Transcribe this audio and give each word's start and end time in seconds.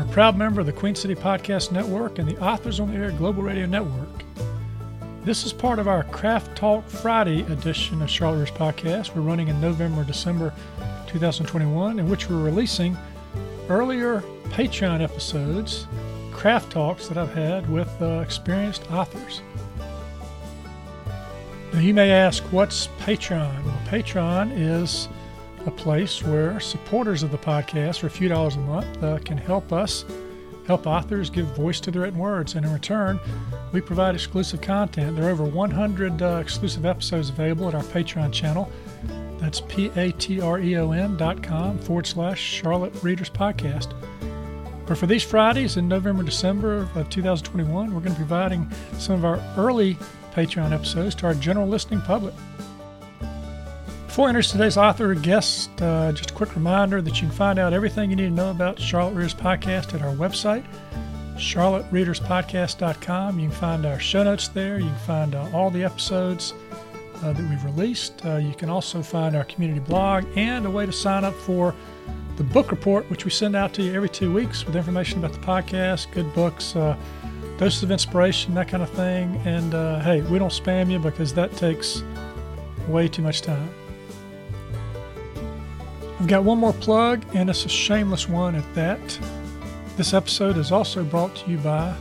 We're 0.00 0.06
a 0.06 0.12
proud 0.12 0.38
member 0.38 0.60
of 0.62 0.66
the 0.66 0.72
Queen 0.72 0.94
City 0.94 1.14
Podcast 1.14 1.72
Network 1.72 2.18
and 2.18 2.26
the 2.26 2.38
Authors 2.42 2.80
on 2.80 2.90
the 2.90 2.96
Air 2.96 3.10
Global 3.10 3.42
Radio 3.42 3.66
Network. 3.66 4.24
This 5.26 5.44
is 5.44 5.52
part 5.52 5.78
of 5.78 5.88
our 5.88 6.04
Craft 6.04 6.56
Talk 6.56 6.88
Friday 6.88 7.42
edition 7.52 8.00
of 8.00 8.08
Charlotte 8.08 8.38
Readers 8.38 8.56
Podcast. 8.56 9.14
We're 9.14 9.20
running 9.20 9.48
in 9.48 9.60
November, 9.60 10.02
December 10.02 10.54
2021, 11.08 11.98
in 11.98 12.08
which 12.08 12.30
we're 12.30 12.42
releasing 12.42 12.96
earlier 13.68 14.22
Patreon 14.44 15.02
episodes, 15.02 15.86
craft 16.32 16.72
talks 16.72 17.06
that 17.08 17.18
I've 17.18 17.34
had 17.34 17.68
with 17.68 17.90
uh, 18.00 18.20
experienced 18.20 18.90
authors. 18.90 19.42
Now, 21.74 21.80
you 21.80 21.92
may 21.92 22.10
ask, 22.10 22.42
what's 22.44 22.86
Patreon? 23.00 23.64
Well, 23.64 23.80
Patreon 23.84 24.52
is 24.58 25.10
a 25.66 25.70
place 25.70 26.22
where 26.22 26.58
supporters 26.60 27.22
of 27.22 27.30
the 27.30 27.38
podcast 27.38 28.00
for 28.00 28.06
a 28.06 28.10
few 28.10 28.28
dollars 28.28 28.56
a 28.56 28.60
month 28.60 29.02
uh, 29.02 29.18
can 29.18 29.36
help 29.36 29.72
us 29.72 30.04
help 30.66 30.86
authors 30.86 31.30
give 31.30 31.46
voice 31.56 31.80
to 31.80 31.90
their 31.90 32.02
written 32.02 32.18
words. 32.18 32.54
And 32.54 32.64
in 32.64 32.72
return, 32.72 33.18
we 33.72 33.80
provide 33.80 34.14
exclusive 34.14 34.60
content. 34.60 35.16
There 35.16 35.26
are 35.26 35.30
over 35.30 35.44
100 35.44 36.22
uh, 36.22 36.38
exclusive 36.40 36.86
episodes 36.86 37.28
available 37.28 37.68
at 37.68 37.74
our 37.74 37.82
Patreon 37.82 38.32
channel. 38.32 38.70
That's 39.38 39.60
p-a-t-r-e-o-n 39.62 41.16
dot 41.16 41.42
com 41.42 41.78
forward 41.78 42.06
slash 42.06 42.40
Charlotte 42.40 42.92
Readers 43.02 43.30
Podcast. 43.30 43.94
But 44.86 44.98
for 44.98 45.06
these 45.06 45.22
Fridays 45.22 45.76
in 45.76 45.88
November, 45.88 46.22
December 46.22 46.88
of 46.94 47.08
2021, 47.10 47.94
we're 47.94 48.00
going 48.00 48.02
to 48.02 48.10
be 48.10 48.16
providing 48.16 48.70
some 48.98 49.16
of 49.16 49.24
our 49.24 49.40
early 49.56 49.96
Patreon 50.34 50.72
episodes 50.72 51.14
to 51.16 51.26
our 51.26 51.34
general 51.34 51.66
listening 51.66 52.00
public. 52.02 52.34
Before 54.20 54.28
I 54.28 54.32
introduce 54.32 54.52
today's 54.52 54.76
author 54.76 55.12
and 55.12 55.22
guest, 55.22 55.70
uh, 55.80 56.12
just 56.12 56.32
a 56.32 56.34
quick 56.34 56.54
reminder 56.54 57.00
that 57.00 57.22
you 57.22 57.26
can 57.26 57.34
find 57.34 57.58
out 57.58 57.72
everything 57.72 58.10
you 58.10 58.16
need 58.16 58.24
to 58.24 58.30
know 58.30 58.50
about 58.50 58.78
Charlotte 58.78 59.14
Readers 59.14 59.32
Podcast 59.32 59.94
at 59.94 60.02
our 60.02 60.14
website, 60.14 60.62
charlottereaderspodcast.com. 61.36 63.38
You 63.38 63.48
can 63.48 63.56
find 63.56 63.86
our 63.86 63.98
show 63.98 64.22
notes 64.22 64.48
there. 64.48 64.78
You 64.78 64.88
can 64.88 64.98
find 65.06 65.34
uh, 65.34 65.48
all 65.54 65.70
the 65.70 65.82
episodes 65.82 66.52
uh, 67.22 67.32
that 67.32 67.48
we've 67.48 67.64
released. 67.64 68.22
Uh, 68.26 68.36
you 68.36 68.52
can 68.52 68.68
also 68.68 69.00
find 69.00 69.34
our 69.34 69.44
community 69.44 69.80
blog 69.80 70.26
and 70.36 70.66
a 70.66 70.70
way 70.70 70.84
to 70.84 70.92
sign 70.92 71.24
up 71.24 71.32
for 71.32 71.74
the 72.36 72.44
book 72.44 72.70
report, 72.70 73.08
which 73.08 73.24
we 73.24 73.30
send 73.30 73.56
out 73.56 73.72
to 73.72 73.82
you 73.82 73.94
every 73.94 74.10
two 74.10 74.34
weeks 74.34 74.66
with 74.66 74.76
information 74.76 75.24
about 75.24 75.32
the 75.32 75.46
podcast, 75.46 76.12
good 76.12 76.30
books, 76.34 76.76
uh, 76.76 76.94
doses 77.56 77.84
of 77.84 77.90
inspiration, 77.90 78.52
that 78.52 78.68
kind 78.68 78.82
of 78.82 78.90
thing. 78.90 79.40
And 79.46 79.74
uh, 79.74 80.00
hey, 80.00 80.20
we 80.20 80.38
don't 80.38 80.52
spam 80.52 80.90
you 80.90 80.98
because 80.98 81.32
that 81.32 81.56
takes 81.56 82.02
way 82.86 83.08
too 83.08 83.22
much 83.22 83.40
time. 83.40 83.70
I've 86.20 86.26
got 86.26 86.44
one 86.44 86.58
more 86.58 86.74
plug, 86.74 87.24
and 87.32 87.48
it's 87.48 87.64
a 87.64 87.70
shameless 87.70 88.28
one 88.28 88.54
at 88.54 88.74
that. 88.74 89.18
This 89.96 90.12
episode 90.12 90.58
is 90.58 90.70
also 90.70 91.02
brought 91.02 91.34
to 91.36 91.50
you 91.50 91.56
by 91.56 91.96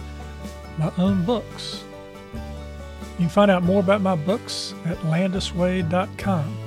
my 0.78 0.92
own 0.98 1.23
books. 1.23 1.86
You 2.34 3.20
can 3.20 3.30
find 3.30 3.50
out 3.50 3.64
more 3.64 3.80
about 3.80 4.02
my 4.02 4.16
books 4.17 4.75
at 4.86 4.97
landiswade.com. 5.03 6.58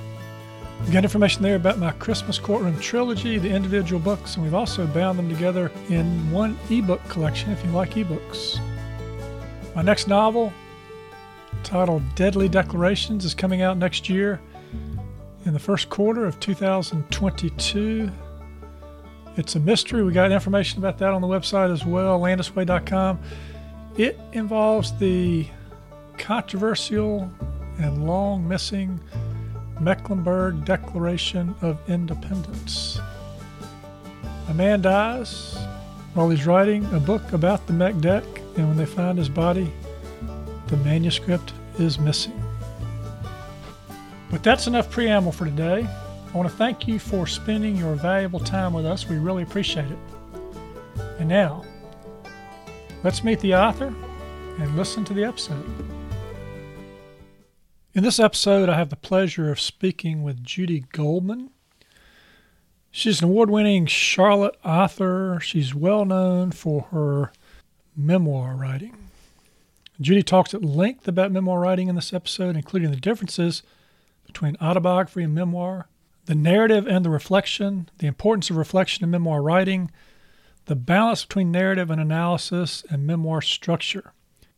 We've 0.81 0.93
got 0.93 1.05
information 1.05 1.43
there 1.43 1.57
about 1.57 1.77
my 1.77 1.91
Christmas 1.93 2.39
Courtroom 2.39 2.81
trilogy, 2.81 3.37
the 3.37 3.51
individual 3.51 4.01
books, 4.01 4.37
and 4.37 4.45
we've 4.45 4.55
also 4.55 4.87
bound 4.87 5.19
them 5.19 5.29
together 5.29 5.71
in 5.91 6.31
one 6.31 6.59
ebook 6.71 7.07
collection 7.11 7.53
if 7.53 7.63
you 7.67 7.71
like 7.73 7.91
ebooks. 7.91 8.61
My 9.75 9.83
next 9.83 10.09
novel, 10.09 10.55
titled 11.65 12.15
Deadly 12.15 12.49
Declarations, 12.49 13.27
is 13.27 13.35
coming 13.35 13.61
out 13.61 13.77
next 13.77 14.09
year 14.09 14.41
in 15.45 15.53
the 15.53 15.59
first 15.59 15.89
quarter 15.91 16.25
of 16.25 16.39
2022. 16.41 18.11
It's 19.37 19.55
a 19.55 19.61
mystery. 19.61 20.03
We 20.03 20.13
got 20.13 20.31
information 20.31 20.79
about 20.79 20.99
that 20.99 21.11
on 21.13 21.21
the 21.21 21.27
website 21.27 21.73
as 21.73 21.85
well, 21.85 22.21
landiswade.com. 22.21 23.19
It 23.97 24.19
involves 24.33 24.97
the 24.99 25.47
controversial 26.19 27.31
and 27.79 28.07
long 28.07 28.47
missing 28.47 29.01
Mecklenburg 29.81 30.65
Declaration 30.65 31.55
of 31.61 31.79
Independence. 31.89 33.01
A 34.49 34.55
man 34.55 34.83
dies 34.83 35.57
while 36.15 36.29
he's 36.29 36.47
writing 36.47 36.85
a 36.95 37.01
book 37.01 37.33
about 37.33 37.67
the 37.67 37.73
Meck 37.73 37.99
Deck, 38.01 38.25
and 38.57 38.69
when 38.69 38.77
they 38.77 38.87
find 38.87 39.17
his 39.17 39.29
body, 39.29 39.73
the 40.67 40.77
manuscript 40.79 41.53
is 41.79 41.99
missing. 41.99 42.42
But 44.33 44.43
that's 44.43 44.67
enough 44.67 44.91
preamble 44.91 45.31
for 45.31 45.45
today. 45.45 45.87
I 45.87 46.37
want 46.37 46.49
to 46.49 46.57
thank 46.57 46.89
you 46.89 46.99
for 46.99 47.27
spending 47.27 47.77
your 47.77 47.95
valuable 47.95 48.41
time 48.41 48.73
with 48.73 48.87
us. 48.87 49.07
We 49.07 49.19
really 49.19 49.43
appreciate 49.43 49.91
it. 49.91 49.99
And 51.19 51.29
now, 51.29 51.63
let's 53.05 53.23
meet 53.23 53.41
the 53.41 53.55
author 53.55 53.95
and 54.59 54.75
listen 54.75 55.05
to 55.05 55.13
the 55.13 55.23
episode. 55.23 55.63
In 57.93 58.03
this 58.03 58.19
episode, 58.19 58.71
I 58.71 58.79
have 58.79 58.89
the 58.89 58.97
pleasure 58.97 59.53
of 59.53 59.61
speaking 59.61 60.23
with 60.23 60.43
Judy 60.43 60.87
Goldman. 60.93 61.51
She's 62.91 63.21
an 63.21 63.29
award 63.29 63.51
winning 63.51 63.85
Charlotte 63.85 64.57
author. 64.65 65.41
She's 65.43 65.75
well 65.75 66.07
known 66.07 66.53
for 66.53 66.85
her 66.91 67.33
memoir 67.95 68.57
writing. 68.57 68.97
Judy 70.01 70.23
talks 70.23 70.55
at 70.55 70.65
length 70.65 71.07
about 71.07 71.33
memoir 71.33 71.61
writing 71.61 71.89
in 71.89 71.97
this 71.97 72.15
episode, 72.15 72.57
including 72.57 72.91
the 72.91 72.97
differences 72.97 73.63
between 74.33 74.57
autobiography 74.61 75.23
and 75.23 75.35
memoir, 75.35 75.89
the 76.27 76.35
narrative 76.35 76.87
and 76.87 77.05
the 77.05 77.11
reflection, 77.11 77.89
the 77.99 78.07
importance 78.07 78.51
of 78.51 78.57
reflection 78.57 79.05
in 79.05 79.11
memoir 79.11 79.43
writing, 79.43 79.91
the 80.67 80.77
balance 80.77 81.25
between 81.25 81.51
narrative 81.51 81.91
and 81.91 82.01
analysis, 82.01 82.85
and 82.89 83.07
memoir 83.07 83.43
structure. 83.43 84.13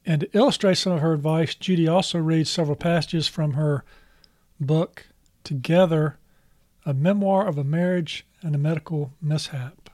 And 0.06 0.20
to 0.20 0.36
illustrate 0.36 0.76
some 0.76 0.92
of 0.92 1.00
her 1.00 1.14
advice, 1.14 1.54
Judy 1.54 1.88
also 1.88 2.18
reads 2.18 2.50
several 2.50 2.76
passages 2.76 3.26
from 3.26 3.54
her 3.54 3.84
book, 4.60 5.06
Together 5.44 6.18
A 6.84 6.92
Memoir 6.92 7.46
of 7.46 7.56
a 7.56 7.64
Marriage 7.64 8.26
and 8.42 8.54
a 8.54 8.58
Medical 8.58 9.12
Mishap. 9.22 9.90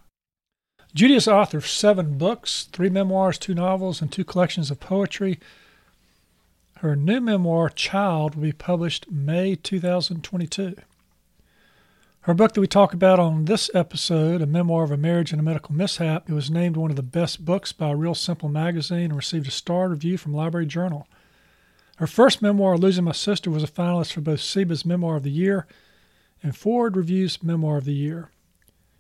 Judy 0.93 1.15
is 1.15 1.29
author 1.29 1.59
of 1.59 1.69
seven 1.69 2.19
books, 2.19 2.69
three 2.73 2.89
memoirs, 2.89 3.39
two 3.39 3.55
novels, 3.55 4.03
and 4.03 4.11
two 4.11 4.25
collections 4.25 4.73
of 4.73 4.81
poetry. 4.81 5.39
Her 6.81 6.97
new 6.97 7.21
memoir, 7.21 7.69
Child, 7.69 8.37
will 8.37 8.45
be 8.45 8.53
published 8.53 9.11
May 9.11 9.55
2022. 9.55 10.77
Her 12.23 12.33
book 12.33 12.55
that 12.55 12.61
we 12.63 12.67
talk 12.67 12.95
about 12.95 13.19
on 13.19 13.45
this 13.45 13.71
episode, 13.75 14.41
A 14.41 14.47
Memoir 14.47 14.85
of 14.85 14.91
a 14.91 14.97
Marriage 14.97 15.31
and 15.31 15.39
a 15.39 15.45
Medical 15.45 15.75
Mishap, 15.75 16.31
it 16.31 16.33
was 16.33 16.51
named 16.51 16.79
one 16.79 16.89
of 16.89 16.97
the 16.97 17.03
best 17.03 17.45
books 17.45 17.71
by 17.73 17.91
Real 17.91 18.15
Simple 18.15 18.49
magazine 18.49 19.11
and 19.11 19.17
received 19.17 19.47
a 19.47 19.51
starred 19.51 19.91
review 19.91 20.17
from 20.17 20.33
Library 20.33 20.65
Journal. 20.65 21.07
Her 21.99 22.07
first 22.07 22.41
memoir, 22.41 22.79
Losing 22.79 23.05
My 23.05 23.13
Sister, 23.13 23.51
was 23.51 23.63
a 23.63 23.67
finalist 23.67 24.15
for 24.15 24.23
both 24.23 24.41
SIBA's 24.41 24.87
Memoir 24.87 25.17
of 25.17 25.23
the 25.23 25.31
Year 25.31 25.67
and 26.43 26.57
Foreword 26.57 26.97
Review's 26.97 27.43
Memoir 27.43 27.77
of 27.77 27.85
the 27.85 27.93
Year. 27.93 28.31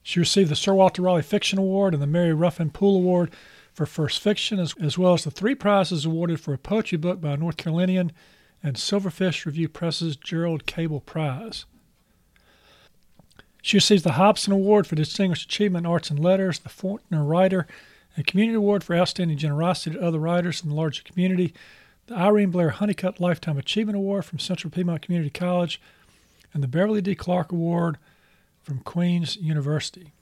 She 0.02 0.20
received 0.20 0.50
the 0.50 0.54
Sir 0.54 0.74
Walter 0.74 1.00
Raleigh 1.00 1.22
Fiction 1.22 1.58
Award 1.58 1.94
and 1.94 2.02
the 2.02 2.06
Mary 2.06 2.34
Ruffin 2.34 2.68
Poole 2.68 2.96
Award 2.96 3.30
for 3.80 3.86
First 3.86 4.20
Fiction, 4.20 4.58
as, 4.58 4.74
as 4.78 4.98
well 4.98 5.14
as 5.14 5.24
the 5.24 5.30
three 5.30 5.54
prizes 5.54 6.04
awarded 6.04 6.38
for 6.38 6.52
a 6.52 6.58
poetry 6.58 6.98
book 6.98 7.18
by 7.18 7.30
a 7.30 7.36
North 7.38 7.56
Carolinian 7.56 8.12
and 8.62 8.76
Silverfish 8.76 9.46
Review 9.46 9.70
Press's 9.70 10.16
Gerald 10.16 10.66
Cable 10.66 11.00
Prize. 11.00 11.64
She 13.62 13.78
receives 13.78 14.02
the 14.02 14.12
Hobson 14.12 14.52
Award 14.52 14.86
for 14.86 14.96
Distinguished 14.96 15.46
Achievement 15.46 15.86
in 15.86 15.90
Arts 15.90 16.10
and 16.10 16.18
Letters, 16.18 16.58
the 16.58 16.68
Fortner 16.68 17.26
Writer 17.26 17.66
and 18.16 18.26
Community 18.26 18.56
Award 18.56 18.84
for 18.84 18.94
Outstanding 18.94 19.38
Generosity 19.38 19.96
to 19.96 20.04
Other 20.04 20.18
Writers 20.18 20.62
in 20.62 20.68
the 20.68 20.74
Larger 20.74 21.02
Community, 21.02 21.54
the 22.06 22.16
Irene 22.16 22.50
Blair 22.50 22.70
Honeycutt 22.70 23.18
Lifetime 23.18 23.56
Achievement 23.56 23.96
Award 23.96 24.26
from 24.26 24.38
Central 24.38 24.70
Piedmont 24.70 25.00
Community 25.00 25.30
College, 25.30 25.80
and 26.52 26.62
the 26.62 26.68
Beverly 26.68 27.00
D. 27.00 27.14
Clark 27.14 27.50
Award 27.50 27.96
from 28.62 28.80
Queen's 28.80 29.38
University. 29.38 30.12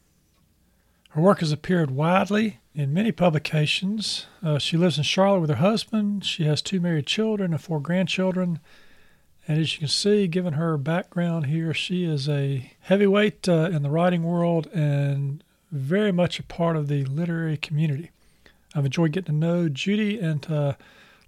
Her 1.10 1.20
work 1.20 1.40
has 1.40 1.52
appeared 1.52 1.90
widely 1.90 2.58
in 2.74 2.92
many 2.92 3.12
publications. 3.12 4.26
Uh, 4.42 4.58
she 4.58 4.76
lives 4.76 4.98
in 4.98 5.04
Charlotte 5.04 5.40
with 5.40 5.50
her 5.50 5.56
husband. 5.56 6.24
She 6.24 6.44
has 6.44 6.62
two 6.62 6.80
married 6.80 7.06
children 7.06 7.52
and 7.52 7.60
four 7.60 7.80
grandchildren. 7.80 8.60
And 9.46 9.58
as 9.58 9.72
you 9.72 9.78
can 9.80 9.88
see, 9.88 10.26
given 10.28 10.54
her 10.54 10.76
background 10.76 11.46
here, 11.46 11.72
she 11.72 12.04
is 12.04 12.28
a 12.28 12.72
heavyweight 12.80 13.48
uh, 13.48 13.70
in 13.72 13.82
the 13.82 13.90
writing 13.90 14.22
world 14.22 14.66
and 14.68 15.42
very 15.72 16.12
much 16.12 16.38
a 16.38 16.42
part 16.42 16.76
of 16.76 16.88
the 16.88 17.04
literary 17.04 17.56
community. 17.56 18.10
I've 18.74 18.84
enjoyed 18.84 19.12
getting 19.12 19.40
to 19.40 19.46
know 19.46 19.68
Judy 19.68 20.18
and 20.18 20.42
to 20.42 20.76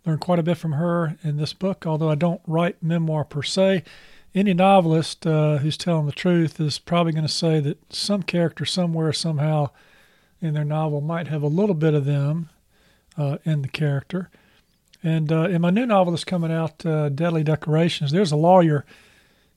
Learned 0.07 0.21
quite 0.21 0.39
a 0.39 0.43
bit 0.43 0.57
from 0.57 0.73
her 0.73 1.17
in 1.23 1.37
this 1.37 1.53
book, 1.53 1.87
although 1.87 2.09
I 2.09 2.15
don't 2.15 2.41
write 2.47 2.83
memoir 2.83 3.25
per 3.25 3.43
se. 3.43 3.85
Any 4.33 4.55
novelist 4.55 5.27
uh, 5.27 5.59
who's 5.59 5.77
telling 5.77 6.07
the 6.07 6.13
truth 6.13 6.61
is 6.61 6.79
probably 6.79 7.13
going 7.13 7.27
to 7.27 7.33
say 7.33 7.59
that 7.61 7.93
some 7.93 8.23
character 8.23 8.65
somewhere, 8.65 9.13
somehow 9.13 9.71
in 10.41 10.55
their 10.55 10.65
novel 10.65 11.01
might 11.01 11.27
have 11.27 11.43
a 11.43 11.49
little 11.49 11.75
bit 11.75 11.95
of 11.95 12.05
them 12.05 12.49
uh, 13.19 13.39
in 13.45 13.63
the 13.63 13.69
character. 13.69 14.31
And 15.03 15.33
uh, 15.33 15.49
in 15.49 15.63
my 15.63 15.71
new 15.71 15.85
novel 15.85 16.13
that's 16.13 16.25
coming 16.25 16.53
out, 16.53 16.87
uh, 16.87 17.09
Deadly 17.09 17.43
Declarations, 17.43 18.13
there's 18.13 18.31
a 18.31 18.37
lawyer 18.37 18.85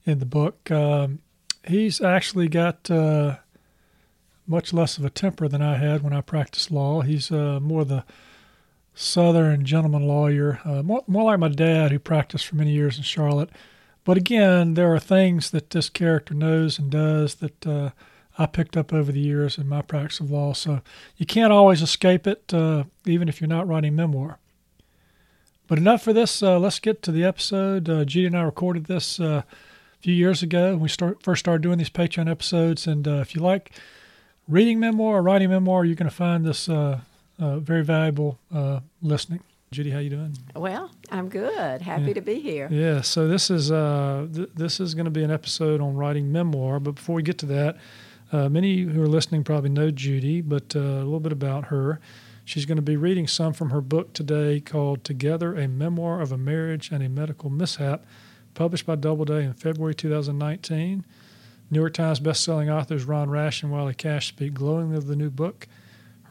in 0.05 0.17
the 0.17 0.25
book. 0.25 0.71
Um, 0.71 1.19
he's 1.67 2.01
actually 2.01 2.47
got 2.47 2.89
uh, 2.89 3.37
much 4.47 4.73
less 4.73 4.97
of 4.97 5.05
a 5.05 5.11
temper 5.11 5.47
than 5.47 5.61
I 5.61 5.77
had 5.77 6.01
when 6.01 6.13
I 6.13 6.21
practiced 6.21 6.71
law. 6.71 7.01
He's 7.01 7.31
uh, 7.31 7.59
more 7.61 7.85
the 7.85 8.05
Southern 8.95 9.65
gentleman 9.65 10.07
lawyer, 10.07 10.59
more, 10.65 11.03
more 11.07 11.23
like 11.25 11.39
my 11.39 11.49
dad, 11.49 11.91
who 11.91 11.99
practiced 11.99 12.47
for 12.47 12.55
many 12.55 12.71
years 12.71 12.97
in 12.97 13.03
Charlotte. 13.03 13.49
But 14.05 14.17
again, 14.17 14.73
there 14.73 14.93
are 14.93 14.99
things 14.99 15.51
that 15.51 15.69
this 15.69 15.89
character 15.89 16.33
knows 16.33 16.77
and 16.77 16.91
does 16.91 17.35
that 17.35 17.65
uh, 17.65 17.91
I 18.37 18.47
picked 18.47 18.75
up 18.75 18.91
over 18.91 19.11
the 19.11 19.19
years 19.19 19.57
in 19.57 19.67
my 19.69 19.81
practice 19.81 20.19
of 20.19 20.31
law. 20.31 20.53
So 20.53 20.81
you 21.17 21.25
can't 21.25 21.53
always 21.53 21.81
escape 21.81 22.27
it, 22.27 22.53
uh, 22.53 22.83
even 23.05 23.29
if 23.29 23.39
you're 23.39 23.47
not 23.47 23.67
writing 23.67 23.95
memoir. 23.95 24.39
But 25.67 25.77
enough 25.77 26.03
for 26.03 26.11
this. 26.11 26.43
Uh, 26.43 26.59
let's 26.59 26.79
get 26.79 27.01
to 27.03 27.11
the 27.11 27.23
episode. 27.23 27.89
Uh, 27.89 28.03
Judy 28.03 28.27
and 28.27 28.37
I 28.37 28.41
recorded 28.41 28.85
this 28.85 29.19
uh, 29.19 29.43
a 29.43 30.01
few 30.01 30.13
years 30.13 30.43
ago 30.43 30.71
when 30.71 30.81
we 30.81 30.89
start, 30.89 31.23
first 31.23 31.39
started 31.39 31.61
doing 31.61 31.77
these 31.77 31.89
Patreon 31.89 32.29
episodes. 32.29 32.85
And 32.85 33.07
uh, 33.07 33.21
if 33.21 33.33
you 33.33 33.41
like 33.41 33.71
reading 34.49 34.79
memoir 34.79 35.17
or 35.17 35.21
writing 35.21 35.49
memoir, 35.49 35.85
you're 35.85 35.95
going 35.95 36.09
to 36.09 36.15
find 36.15 36.45
this 36.45 36.65
very 37.39 37.83
valuable 37.83 38.37
listening. 39.01 39.39
Judy, 39.73 39.89
how 39.89 39.97
you 39.97 40.11
doing? 40.11 40.37
Well, 40.55 40.91
I'm 41.11 41.29
good. 41.29 41.81
Happy 41.81 42.03
Yeah. 42.09 42.13
to 42.13 42.21
be 42.21 42.39
here. 42.39 42.67
Yeah, 42.71 43.01
so 43.01 43.27
this 43.27 43.49
is 43.49 43.71
uh, 43.71 44.27
th- 44.31 44.49
this 44.53 44.79
is 44.79 44.93
going 44.93 45.05
to 45.05 45.11
be 45.11 45.23
an 45.23 45.31
episode 45.31 45.81
on 45.81 45.95
writing 45.95 46.31
memoir. 46.31 46.79
But 46.79 46.91
before 46.95 47.15
we 47.15 47.23
get 47.23 47.39
to 47.39 47.47
that, 47.47 47.77
uh, 48.31 48.49
many 48.49 48.81
who 48.83 49.01
are 49.01 49.07
listening 49.07 49.43
probably 49.43 49.71
know 49.71 49.89
Judy, 49.89 50.41
but 50.41 50.75
uh, 50.75 50.79
a 50.79 51.03
little 51.03 51.19
bit 51.19 51.31
about 51.31 51.65
her. 51.65 51.99
She's 52.45 52.65
going 52.67 52.75
to 52.75 52.81
be 52.83 52.97
reading 52.97 53.25
some 53.25 53.51
from 53.53 53.71
her 53.71 53.81
book 53.81 54.13
today 54.13 54.59
called 54.59 55.03
"Together: 55.03 55.55
A 55.55 55.67
Memoir 55.67 56.21
of 56.21 56.31
a 56.31 56.37
Marriage 56.37 56.91
and 56.91 57.01
a 57.01 57.09
Medical 57.09 57.49
Mishap," 57.49 58.05
published 58.53 58.85
by 58.85 58.95
Doubleday 58.95 59.43
in 59.43 59.53
February 59.53 59.95
2019. 59.95 61.03
New 61.71 61.79
York 61.79 61.93
Times 61.95 62.19
bestselling 62.19 62.71
authors 62.71 63.05
Ron 63.05 63.31
Rash 63.31 63.63
and 63.63 63.71
Wiley 63.71 63.95
Cash 63.95 64.27
speak 64.27 64.53
glowingly 64.53 64.97
of 64.97 65.07
the 65.07 65.15
new 65.15 65.31
book. 65.31 65.67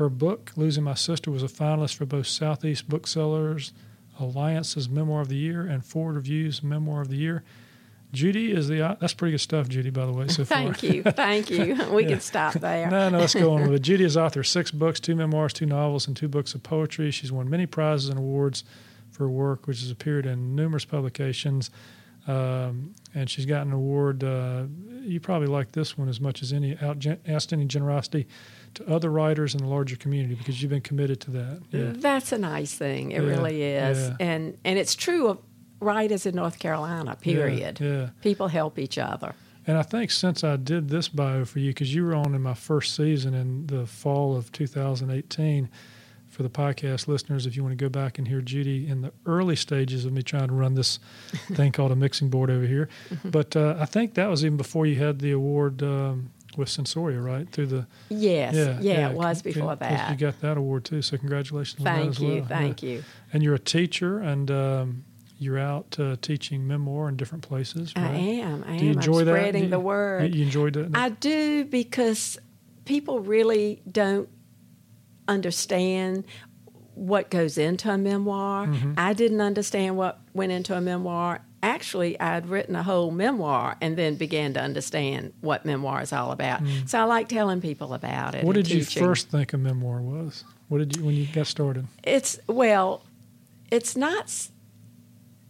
Her 0.02 0.08
book, 0.08 0.50
Losing 0.56 0.82
My 0.82 0.94
Sister, 0.94 1.30
was 1.30 1.44
a 1.44 1.46
finalist 1.46 1.94
for 1.94 2.04
both 2.06 2.26
Southeast 2.26 2.88
Booksellers 2.88 3.72
Alliance's 4.18 4.88
Memoir 4.88 5.20
of 5.20 5.28
the 5.28 5.36
Year 5.36 5.62
and 5.62 5.84
Foreword 5.84 6.16
Review's 6.16 6.60
Memoir 6.60 7.02
of 7.02 7.08
the 7.08 7.16
Year. 7.16 7.44
Judy 8.12 8.50
is 8.50 8.66
the 8.66 8.96
that's 9.00 9.14
pretty 9.14 9.30
good 9.30 9.38
stuff, 9.40 9.68
Judy. 9.68 9.90
By 9.90 10.04
the 10.06 10.12
way, 10.12 10.26
so 10.26 10.44
far. 10.44 10.58
Thank 10.74 10.82
you. 10.82 11.02
Thank 11.04 11.50
you. 11.50 11.76
We 11.92 12.02
Yeah. 12.02 12.08
can 12.10 12.20
stop 12.20 12.54
there. 12.54 12.90
No, 12.90 13.10
no, 13.10 13.20
let's 13.20 13.34
go 13.34 13.52
on 13.54 13.62
with 13.62 13.74
it. 13.74 13.78
Judy 13.82 14.02
is 14.02 14.16
author 14.16 14.40
of 14.40 14.46
six 14.48 14.72
books, 14.72 14.98
two 14.98 15.14
memoirs, 15.14 15.52
two 15.52 15.66
novels, 15.66 16.08
and 16.08 16.16
two 16.16 16.26
books 16.28 16.52
of 16.52 16.64
poetry. 16.64 17.12
She's 17.12 17.30
won 17.30 17.48
many 17.48 17.66
prizes 17.66 18.08
and 18.08 18.18
awards 18.18 18.64
for 19.12 19.20
her 19.24 19.30
work, 19.30 19.68
which 19.68 19.80
has 19.82 19.90
appeared 19.92 20.26
in 20.26 20.56
numerous 20.56 20.84
publications. 20.84 21.70
Um, 22.26 22.94
and 23.14 23.30
she's 23.30 23.46
gotten 23.46 23.68
an 23.68 23.74
award. 23.74 24.24
Uh, 24.24 24.64
you 25.02 25.20
probably 25.20 25.48
like 25.48 25.72
this 25.72 25.96
one 25.96 26.08
as 26.08 26.20
much 26.20 26.42
as 26.42 26.52
any 26.52 26.76
out, 26.82 27.06
outstanding 27.28 27.68
generosity 27.68 28.26
to 28.74 28.88
other 28.88 29.10
writers 29.10 29.54
in 29.54 29.60
the 29.62 29.66
larger 29.68 29.96
community 29.96 30.34
because 30.34 30.62
you've 30.62 30.70
been 30.70 30.80
committed 30.80 31.20
to 31.22 31.30
that. 31.32 31.62
Yeah. 31.70 31.92
That's 31.94 32.32
a 32.32 32.38
nice 32.38 32.74
thing. 32.74 33.12
It 33.12 33.22
Yeah, 33.22 33.28
really 33.28 33.62
is. 33.62 33.98
yeah. 33.98 34.16
And 34.20 34.58
and 34.64 34.78
it's 34.78 34.94
true 34.94 35.28
of 35.28 35.38
writers 35.80 36.26
in 36.26 36.34
North 36.34 36.58
Carolina, 36.58 37.16
period. 37.16 37.80
Yeah. 37.80 38.10
People 38.22 38.48
help 38.48 38.78
each 38.78 38.98
other. 38.98 39.34
And 39.66 39.78
I 39.78 39.82
think 39.82 40.10
since 40.10 40.42
I 40.42 40.56
did 40.56 40.88
this 40.88 41.08
bio 41.08 41.44
for 41.44 41.60
you, 41.60 41.70
because 41.70 41.94
you 41.94 42.04
were 42.04 42.14
on 42.16 42.34
in 42.34 42.42
my 42.42 42.54
first 42.54 42.96
season 42.96 43.32
in 43.34 43.66
the 43.68 43.86
fall 43.86 44.36
of 44.36 44.50
2018, 44.52 45.68
for 46.28 46.42
the 46.42 46.48
podcast 46.50 47.08
listeners, 47.08 47.46
if 47.46 47.56
you 47.56 47.62
want 47.62 47.76
to 47.78 47.84
go 47.84 47.90
back 47.90 48.18
and 48.18 48.26
hear 48.26 48.40
Judy 48.40 48.88
in 48.88 49.02
the 49.02 49.12
early 49.26 49.54
stages 49.54 50.04
of 50.06 50.12
me 50.12 50.22
trying 50.22 50.48
to 50.48 50.54
run 50.54 50.74
this 50.74 50.98
thing 51.52 51.72
called 51.72 51.92
a 51.92 51.96
mixing 51.96 52.30
board 52.30 52.50
over 52.50 52.66
here. 52.66 52.88
But 53.24 53.54
uh, 53.54 53.76
I 53.78 53.84
think 53.84 54.14
that 54.14 54.28
was 54.30 54.42
even 54.44 54.56
before 54.56 54.86
you 54.86 54.96
had 54.96 55.18
the 55.18 55.30
award 55.32 55.82
um, 55.82 56.30
with 56.56 56.68
Sensoria, 56.68 57.22
right? 57.24 57.48
Through 57.50 57.66
the 57.66 57.86
Yes. 58.08 58.54
Yeah, 58.54 58.78
yeah, 58.80 59.10
it 59.10 59.16
was 59.16 59.42
before 59.42 59.74
before 59.76 59.88
'cause 59.88 60.10
You 60.10 60.16
got 60.16 60.40
that 60.40 60.56
award 60.56 60.84
too, 60.84 61.02
so 61.02 61.16
congratulations 61.16 61.80
on 61.80 61.84
that 61.84 61.96
Thank 61.96 62.10
as 62.10 62.20
you. 62.20 62.28
well. 62.34 62.44
Thank 62.44 62.82
Yeah. 62.82 62.90
you. 62.90 63.04
And 63.32 63.42
you're 63.42 63.54
a 63.54 63.58
teacher, 63.58 64.18
and 64.18 64.50
um, 64.50 65.04
you're 65.38 65.58
out 65.58 65.96
uh, 65.98 66.16
teaching 66.20 66.66
memoir 66.66 67.08
in 67.08 67.16
different 67.16 67.42
places, 67.42 67.92
right? 67.96 68.04
I 68.10 68.16
am. 68.16 68.64
I 68.66 68.76
Do 68.76 68.84
you 68.84 68.90
am. 68.92 68.96
enjoy 68.98 69.20
I'm 69.20 69.24
that? 69.26 69.30
spreading 69.32 69.62
you- 69.64 69.68
the 69.70 69.80
word. 69.80 70.34
You 70.34 70.44
enjoyed 70.44 70.76
it? 70.76 70.90
I 70.94 71.08
do 71.08 71.64
because 71.64 72.38
people 72.84 73.20
really 73.20 73.80
don't 73.90 74.28
understand 75.28 76.24
what 76.94 77.30
goes 77.30 77.56
into 77.58 77.90
a 77.90 77.96
memoir. 77.98 78.66
Mm-hmm. 78.66 78.92
I 78.96 79.12
didn't 79.14 79.40
understand 79.40 79.96
what 79.96 80.20
went 80.34 80.52
into 80.52 80.76
a 80.76 80.80
memoir. 80.80 81.40
Actually, 81.62 82.18
I'd 82.18 82.48
written 82.48 82.74
a 82.74 82.82
whole 82.82 83.12
memoir 83.12 83.76
and 83.80 83.96
then 83.96 84.16
began 84.16 84.52
to 84.54 84.60
understand 84.60 85.32
what 85.40 85.64
memoir 85.64 86.02
is 86.02 86.12
all 86.12 86.32
about. 86.32 86.60
So 86.86 86.98
I 86.98 87.04
like 87.04 87.28
telling 87.28 87.60
people 87.60 87.94
about 87.94 88.34
it. 88.34 88.42
Mm. 88.42 88.46
What 88.46 88.56
did 88.56 88.68
you 88.68 88.84
first 88.84 89.30
think 89.30 89.52
a 89.52 89.58
memoir 89.58 90.00
was? 90.00 90.42
What 90.68 90.78
did 90.78 90.96
you 90.96 91.04
when 91.04 91.14
you 91.14 91.26
got 91.26 91.46
started? 91.46 91.86
It's 92.02 92.40
well, 92.48 93.04
it's 93.70 93.96
not. 93.96 94.48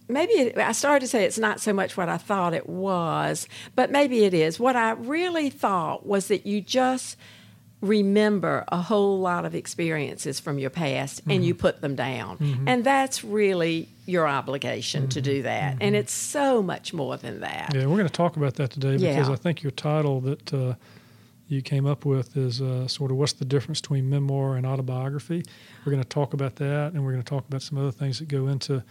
Maybe 0.09 0.33
it, 0.33 0.59
I 0.59 0.73
started 0.73 1.01
to 1.01 1.07
say 1.07 1.25
it's 1.25 1.39
not 1.39 1.61
so 1.61 1.73
much 1.73 1.97
what 1.97 2.09
I 2.09 2.19
thought 2.19 2.53
it 2.53 2.69
was, 2.69 3.49
but 3.75 3.91
maybe 3.91 4.25
it 4.25 4.35
is. 4.35 4.61
What 4.61 4.77
I 4.77 4.91
really 4.91 5.49
thought 5.49 6.05
was 6.05 6.29
that 6.29 6.45
you 6.45 6.61
just 6.61 7.17
remember 7.83 8.65
a 8.69 8.81
whole 8.81 9.19
lot 9.19 9.45
of 9.45 9.55
experiences 9.55 10.41
from 10.41 10.59
your 10.59 10.71
past 10.71 11.21
and 11.29 11.45
you 11.45 11.55
put 11.55 11.81
them 11.83 11.97
down. 11.97 12.65
And 12.67 12.85
that's 12.85 13.23
really 13.25 13.89
your 14.07 14.27
obligation 14.27 15.09
to 15.09 15.21
do 15.21 15.43
that. 15.43 15.79
And 15.81 15.95
it's 15.97 16.13
so 16.13 16.63
much 16.63 16.95
more 16.95 17.17
than 17.17 17.41
that. 17.41 17.75
Yeah, 17.75 17.87
we're 17.87 17.97
going 17.97 18.07
to 18.07 18.13
talk 18.13 18.37
about 18.37 18.55
that 18.55 18.71
today 18.71 18.93
because 18.97 19.29
Yeah. 19.29 19.33
I 19.33 19.37
think 19.37 19.63
your 19.63 19.73
title 19.73 20.21
that 20.23 20.55
uh, 20.55 20.75
you 21.49 21.61
came 21.61 21.85
up 21.85 22.05
with 22.05 22.37
is 22.37 22.63
uh, 22.63 22.87
sort 22.87 23.11
of 23.11 23.17
what's 23.17 23.33
the 23.35 23.45
difference 23.45 23.81
between 23.81 24.09
memoir 24.09 24.57
and 24.57 24.65
autobiography. 24.65 25.43
We're 25.85 25.91
going 25.93 26.03
to 26.03 26.09
talk 26.09 26.33
about 26.35 26.57
that, 26.57 26.93
and 26.93 27.05
we're 27.05 27.13
going 27.13 27.23
to 27.25 27.29
talk 27.29 27.47
about 27.49 27.63
some 27.63 27.79
other 27.79 27.91
things 27.91 28.21
that 28.21 28.29
go 28.29 28.47
into 28.47 28.83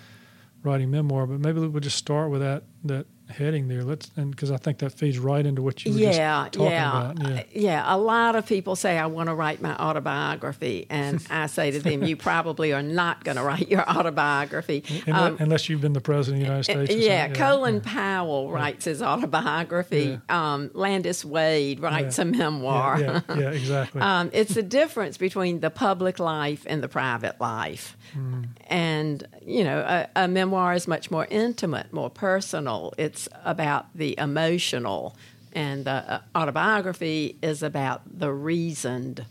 writing 0.63 0.91
memoir. 0.91 1.25
But 1.25 1.39
maybe 1.39 1.59
we'll 1.59 1.79
just 1.79 1.97
start 1.97 2.29
with 2.29 2.41
that 2.41 2.63
that 2.83 3.05
heading 3.31 3.67
there. 3.67 3.83
Let's 3.83 4.11
and 4.15 4.31
because 4.31 4.51
I 4.51 4.57
think 4.57 4.79
that 4.79 4.91
feeds 4.91 5.19
right 5.19 5.45
into 5.45 5.61
what 5.61 5.83
you 5.85 5.93
were 5.93 5.99
yeah, 5.99 6.43
just 6.43 6.53
talking 6.53 6.71
yeah, 6.71 7.11
about. 7.11 7.29
Yeah. 7.29 7.43
Yeah. 7.53 7.95
A 7.95 7.97
lot 7.97 8.35
of 8.35 8.45
people 8.45 8.75
say 8.75 8.97
I 8.97 9.07
want 9.07 9.27
to 9.27 9.35
write 9.35 9.61
my 9.61 9.75
autobiography, 9.75 10.87
and 10.89 11.25
I 11.29 11.47
say 11.47 11.71
to 11.71 11.79
them, 11.79 12.03
"You 12.03 12.15
probably 12.15 12.73
are 12.73 12.83
not 12.83 13.23
going 13.23 13.37
to 13.37 13.43
write 13.43 13.69
your 13.69 13.87
autobiography." 13.89 14.83
Um, 15.11 15.35
unless 15.39 15.67
you've 15.67 15.81
been 15.81 15.93
the 15.93 15.99
president 15.99 16.41
of 16.41 16.47
the 16.47 16.53
United 16.53 16.87
States. 16.87 17.05
yeah, 17.05 17.25
something. 17.25 17.41
Colin 17.41 17.81
Powell 17.81 18.49
writes 18.49 18.85
his 18.85 19.01
autobiography. 19.01 20.19
Um, 20.29 20.71
Landis 20.73 21.25
Wade 21.25 21.81
writes 21.81 22.17
a 22.19 22.25
memoir. 22.25 22.99
Yeah, 22.99 23.21
yeah, 23.29 23.39
yeah, 23.39 23.49
exactly. 23.51 24.01
Um, 24.01 24.29
it's 24.33 24.53
the 24.53 24.63
difference 24.63 25.17
between 25.17 25.59
the 25.59 25.69
public 25.69 26.19
life 26.19 26.65
and 26.67 26.81
the 26.81 26.87
private 26.87 27.39
life. 27.41 27.97
Hmm. 28.13 28.43
And, 28.67 29.27
you 29.45 29.63
know, 29.63 29.79
a, 29.79 30.07
a 30.15 30.27
memoir 30.27 30.73
is 30.73 30.87
much 30.87 31.11
more 31.11 31.27
intimate, 31.29 31.91
more 31.93 32.09
personal. 32.09 32.93
It's 32.97 33.20
about 33.43 33.87
the 33.95 34.17
emotional. 34.17 35.15
And 35.53 35.85
the 35.85 35.91
uh, 35.91 36.21
autobiography 36.35 37.35
is 37.41 37.61
about 37.61 38.01
the 38.19 38.31
reasoned 38.31 39.25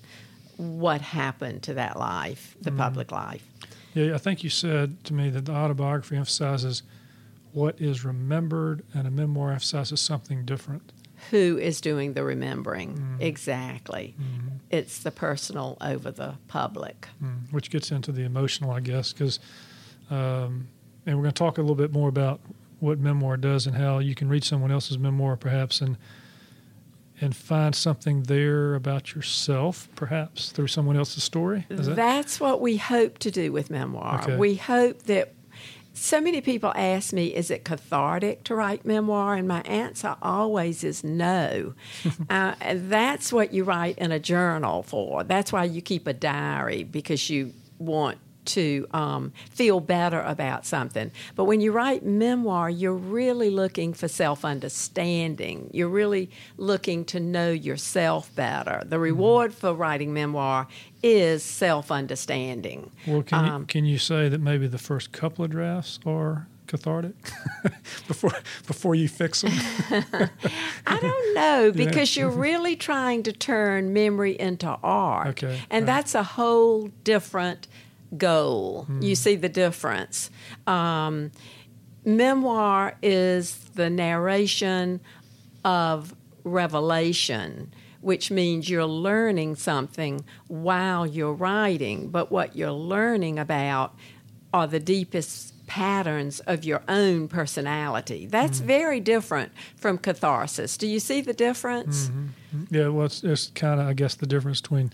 what 0.57 1.01
happened 1.01 1.63
to 1.63 1.75
that 1.75 1.99
life, 1.99 2.55
the 2.61 2.71
public 2.71 3.11
life. 3.11 3.43
Yeah, 3.95 4.15
I 4.15 4.19
think 4.19 4.45
you 4.45 4.51
said 4.51 5.03
to 5.05 5.15
me 5.15 5.31
that 5.31 5.47
the 5.47 5.53
autobiography 5.53 6.17
emphasizes 6.17 6.83
what 7.53 7.81
is 7.81 8.05
remembered, 8.05 8.85
and 8.95 9.07
a 9.07 9.11
memoir 9.11 9.53
emphasizes 9.53 10.01
something 10.01 10.45
different. 10.45 10.93
Who 11.31 11.59
is 11.59 11.81
doing 11.81 12.15
the 12.15 12.25
remembering? 12.25 12.95
Mm-hmm. 12.95 13.23
Exactly. 13.23 14.15
It's 14.71 14.99
the 14.99 15.11
personal 15.11 15.77
over 15.81 16.11
the 16.11 16.35
public. 16.49 17.09
Mm, 17.23 17.53
which 17.53 17.71
gets 17.71 17.91
into 17.91 18.13
the 18.13 18.23
emotional, 18.23 18.71
I 18.71 18.81
guess, 18.81 19.13
because, 19.13 19.41
um, 20.11 20.69
and 21.07 21.17
we're 21.17 21.23
going 21.23 21.33
to 21.35 21.39
talk 21.39 21.59
a 21.59 21.61
little 21.61 21.77
bit 21.77 21.93
more 21.93 22.09
about 22.09 22.41
what 22.81 22.99
memoir 22.99 23.37
does 23.37 23.67
and 23.67 23.77
how 23.77 23.99
you 23.99 24.15
can 24.15 24.29
read 24.29 24.45
someone 24.45 24.71
else's 24.71 24.99
memoir, 24.99 25.37
perhaps, 25.37 25.81
and 25.81 25.97
and 27.23 27.37
find 27.37 27.75
something 27.75 28.23
there 28.23 28.75
about 28.75 29.15
yourself, 29.15 29.89
perhaps 29.95 30.53
through 30.53 30.69
someone 30.69 30.97
else's 30.97 31.23
story. 31.23 31.67
Is 31.69 31.87
that? 31.87 31.97
That's 31.97 32.41
what 32.41 32.63
we 32.63 32.79
hope 32.79 33.19
to 33.19 33.31
do 33.31 33.53
with 33.53 33.69
memoir. 33.69 34.23
Okay. 34.23 34.37
We 34.37 34.55
hope 34.55 35.03
that 35.03 35.35
so 35.93 36.21
many 36.21 36.41
people 36.41 36.73
ask 36.75 37.13
me, 37.13 37.27
is 37.27 37.51
it 37.51 37.65
cathartic 37.65 38.45
to 38.45 38.55
write 38.55 38.87
memoir? 38.87 39.35
And 39.35 39.47
my 39.47 39.61
answer 39.63 40.17
always 40.23 40.83
is 40.83 41.05
no. 41.05 41.75
uh, 42.31 42.55
that's 42.75 43.33
what 43.33 43.53
you 43.53 43.65
write 43.65 43.99
in 43.99 44.13
a 44.13 44.19
journal 44.19 44.83
for. 44.83 45.23
That's 45.25 45.53
why 45.53 45.65
you 45.65 45.83
keep 45.83 46.07
a 46.07 46.15
diary, 46.15 46.85
because 46.85 47.29
you 47.29 47.53
want 47.79 48.19
to 48.57 48.87
um, 48.93 49.33
feel 49.51 49.81
better 49.81 50.21
about 50.21 50.67
something. 50.67 51.11
But 51.37 51.45
when 51.45 51.61
you 51.61 51.73
write 51.73 52.05
memoir, 52.05 52.69
you're 52.71 52.93
really 52.95 53.51
looking 53.51 53.95
for 53.95 54.09
self 54.09 54.45
understanding. 54.45 55.71
You're 55.73 55.89
really 55.89 56.31
looking 56.57 57.05
to 57.07 57.21
know 57.21 57.51
yourself 57.51 58.35
better. 58.35 58.83
The 58.85 58.99
reward 58.99 59.55
for 59.55 59.73
writing 59.75 60.13
memoir 60.13 60.67
is 61.03 61.43
self 61.43 61.91
understanding. 61.91 62.91
Well, 63.07 63.23
can 63.23 63.45
you, 63.45 63.51
Um, 63.53 63.67
can 63.67 63.85
you 63.85 63.99
say 63.99 64.29
that 64.29 64.41
maybe 64.41 64.67
the 64.67 64.79
first 64.79 65.13
couple 65.13 65.45
of 65.45 65.51
drafts 65.51 65.99
are 66.05 66.47
cathartic 66.67 67.15
before 68.09 68.33
before 68.67 68.95
you 68.95 69.09
fix 69.09 69.43
them? 69.43 69.53
I 70.87 70.99
don't 71.01 71.35
know 71.35 71.73
because 71.75 72.17
you're 72.17 72.31
really 72.31 72.77
trying 72.77 73.23
to 73.25 73.33
turn 73.33 73.93
memory 73.93 74.39
into 74.39 74.69
art. 74.83 75.29
Okay, 75.29 75.61
And 75.71 75.87
right. 75.87 75.95
that's 75.95 76.15
a 76.15 76.23
whole 76.23 76.89
different 77.05 77.67
goal. 78.17 78.85
Hmm. 78.85 79.03
You 79.03 79.15
see 79.15 79.37
the 79.37 79.49
difference. 79.49 80.31
Um, 80.67 81.33
memoir 82.05 82.97
is 83.03 83.57
the 83.75 83.91
narration 83.91 85.01
of 85.65 86.15
revelation, 86.45 87.73
which 88.01 88.31
means 88.31 88.69
you're 88.69 88.87
learning 88.87 89.57
something 89.57 90.25
while 90.49 91.07
you're 91.07 91.35
writing, 91.35 92.09
but 92.09 92.31
what 92.33 92.57
you're 92.57 92.73
learning 92.73 93.39
about 93.39 93.95
are 94.53 94.67
the 94.67 94.81
deepest 94.81 95.55
patterns 95.67 96.41
of 96.41 96.65
your 96.65 96.83
own 96.89 97.29
personality. 97.29 98.27
That's 98.27 98.59
very 98.59 98.99
different 98.99 99.53
from 99.77 99.99
catharsis. 99.99 100.77
Do 100.77 100.89
you 100.89 100.99
see 100.99 101.21
the 101.21 101.33
difference? 101.33 102.11
yeah, 102.71 102.89
well, 102.89 103.07
it's, 103.07 103.23
it's 103.23 103.49
kind 103.55 103.81
of 103.81 103.87
I 103.87 103.93
guess 103.93 104.17
the 104.17 104.27
difference 104.27 104.61
between 104.61 104.93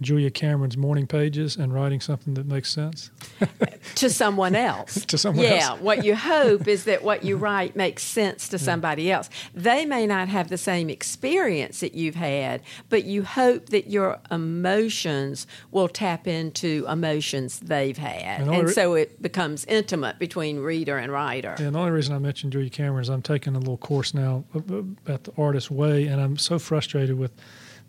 Julia 0.00 0.30
Cameron's 0.30 0.76
morning 0.76 1.06
pages 1.06 1.56
and 1.56 1.72
writing 1.72 2.00
something 2.00 2.34
that 2.34 2.46
makes 2.46 2.70
sense. 2.72 3.10
to 3.96 4.10
someone 4.10 4.54
else. 4.54 5.04
To 5.06 5.18
someone 5.18 5.44
else. 5.46 5.54
yeah, 5.54 5.68
else. 5.70 5.80
what 5.80 6.04
you 6.04 6.14
hope 6.16 6.66
is 6.68 6.84
that 6.84 7.02
what 7.02 7.24
you 7.24 7.36
write 7.46 7.76
makes 7.76 8.02
sense 8.02 8.48
to 8.48 8.58
somebody 8.58 9.10
else. 9.10 9.30
They 9.54 9.86
may 9.86 10.06
not 10.06 10.28
have 10.28 10.48
the 10.48 10.58
same 10.58 10.90
experience 10.90 11.80
that 11.80 11.94
you've 11.94 12.16
had, 12.16 12.60
but 12.88 13.04
you 13.04 13.22
hope 13.22 13.68
that 13.70 13.88
your 13.88 14.18
emotions 14.30 15.46
will 15.70 15.88
tap 15.88 16.26
into 16.26 16.84
emotions 16.88 17.60
they've 17.60 17.96
had. 17.96 18.40
And 18.42 18.54
And 18.54 18.68
re- 18.68 18.72
so 18.72 18.94
it 18.94 19.22
becomes 19.22 19.64
intimate 19.66 20.18
between 20.18 20.58
reader 20.58 20.98
and 20.98 21.10
writer. 21.12 21.54
And 21.58 21.74
the 21.74 21.78
only 21.78 21.92
reason 21.92 22.14
I 22.14 22.18
mentioned 22.18 22.52
Julia 22.52 22.70
Cameron 22.70 23.02
is 23.02 23.08
I'm 23.08 23.22
taking 23.22 23.54
a 23.54 23.58
little 23.58 23.76
course 23.78 24.12
now 24.12 24.44
uh, 24.54 24.58
uh, 24.58 24.78
about 25.04 25.24
the 25.24 25.32
artist's 25.38 25.70
way, 25.70 26.06
and 26.06 26.20
I'm 26.20 26.36
so 26.36 26.58
frustrated 26.58 27.18
with 27.18 27.32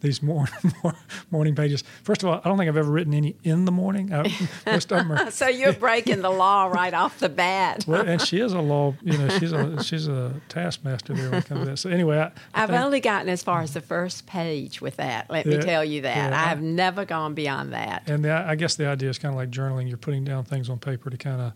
these 0.02 0.22
morning 0.22 0.54
morning 1.32 1.56
pages. 1.56 1.84
First 2.04 2.24
of 2.24 2.30
all, 2.30 2.42
I 2.44 2.48
don't 2.48 2.58
think 2.58 2.70
I've 2.70 2.78
ever 2.78 2.92
written 2.92 3.14
any 3.14 3.36
in 3.44 3.66
the 3.66 3.72
morning. 3.72 4.14
I, 4.14 4.20
uh, 4.22 4.30
most 4.68 4.92
of 4.92 5.00
them 5.00 5.12
are. 5.12 5.32
So 5.32 5.48
you're 5.48 5.74
breaking 5.74 6.22
the 6.22 6.30
law 6.30 6.68
right 6.68 6.94
off 6.94 7.20
the 7.20 7.30
bat. 7.30 7.86
Well, 7.88 8.08
and 8.08 8.22
she 8.22 8.40
is 8.40 8.54
a 8.54 8.60
law, 8.62 8.94
you 9.02 9.18
know, 9.18 9.30
she's 9.40 9.52
a 9.52 9.84
she's 9.88 10.08
a 10.08 10.34
taskmaster 10.50 11.14
there 11.14 11.30
when 11.32 11.40
it 11.40 11.46
comes 11.46 11.62
to 11.62 11.66
that. 11.72 11.78
So 11.78 11.90
anyway, 11.90 12.18
I, 12.20 12.24
I 12.26 12.32
I've 12.64 12.70
think- 12.70 12.82
only 12.82 13.00
gotten 13.00 13.30
as 13.30 13.44
far 13.44 13.62
as 13.62 13.74
the 13.74 13.82
first 13.82 14.26
page 14.28 14.82
with 14.82 14.98
that. 14.98 15.30
Let 15.30 15.46
me 15.46 15.58
tell 15.58 15.84
you 15.84 16.02
that. 16.02 16.32
yeah. 16.32 16.38
I 16.40 16.50
have 16.50 16.62
never 16.62 17.06
gone 17.06 17.34
beyond 17.34 17.74
that. 17.74 18.04
And 18.08 18.24
the, 18.24 18.32
I 18.34 18.56
guess 18.56 18.76
the 18.76 18.88
idea 18.88 19.10
is 19.10 19.18
kind 19.18 19.34
of 19.34 19.38
like 19.38 19.50
journaling. 19.50 19.88
You're 19.88 19.98
putting 19.98 20.24
down 20.24 20.44
things 20.44 20.70
on 20.70 20.80
paper 20.80 21.10
to 21.10 21.18
kind 21.18 21.42
of 21.42 21.54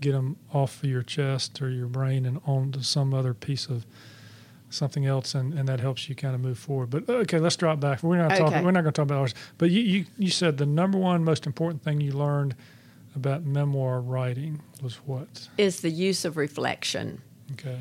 get 0.00 0.12
them 0.12 0.36
off 0.52 0.82
of 0.82 0.88
your 0.90 1.02
chest 1.02 1.62
or 1.62 1.70
your 1.70 1.86
brain 1.86 2.26
and 2.26 2.40
onto 2.44 2.82
some 2.82 3.14
other 3.14 3.32
piece 3.32 3.66
of 3.66 3.86
something 4.74 5.06
else, 5.06 5.34
and, 5.34 5.54
and 5.54 5.68
that 5.68 5.80
helps 5.80 6.08
you 6.08 6.14
kind 6.14 6.34
of 6.34 6.40
move 6.40 6.58
forward. 6.58 6.90
But 6.90 7.08
uh, 7.08 7.18
okay, 7.22 7.38
let's 7.38 7.56
drop 7.56 7.80
back. 7.80 8.02
We're 8.02 8.18
not 8.18 8.30
talking. 8.30 8.46
Okay. 8.46 8.64
We're 8.64 8.72
not 8.72 8.82
going 8.82 8.92
to 8.92 8.96
talk 9.00 9.06
about 9.06 9.18
ours. 9.18 9.34
But 9.58 9.70
you, 9.70 9.80
you 9.82 10.04
you 10.18 10.30
said 10.30 10.58
the 10.58 10.66
number 10.66 10.98
one 10.98 11.24
most 11.24 11.46
important 11.46 11.82
thing 11.82 12.00
you 12.00 12.12
learned 12.12 12.54
about 13.16 13.44
memoir 13.44 14.00
writing 14.00 14.60
was 14.82 14.96
what? 15.06 15.48
Is 15.56 15.80
the 15.80 15.90
use 15.90 16.24
of 16.24 16.36
reflection. 16.36 17.22
Okay. 17.52 17.78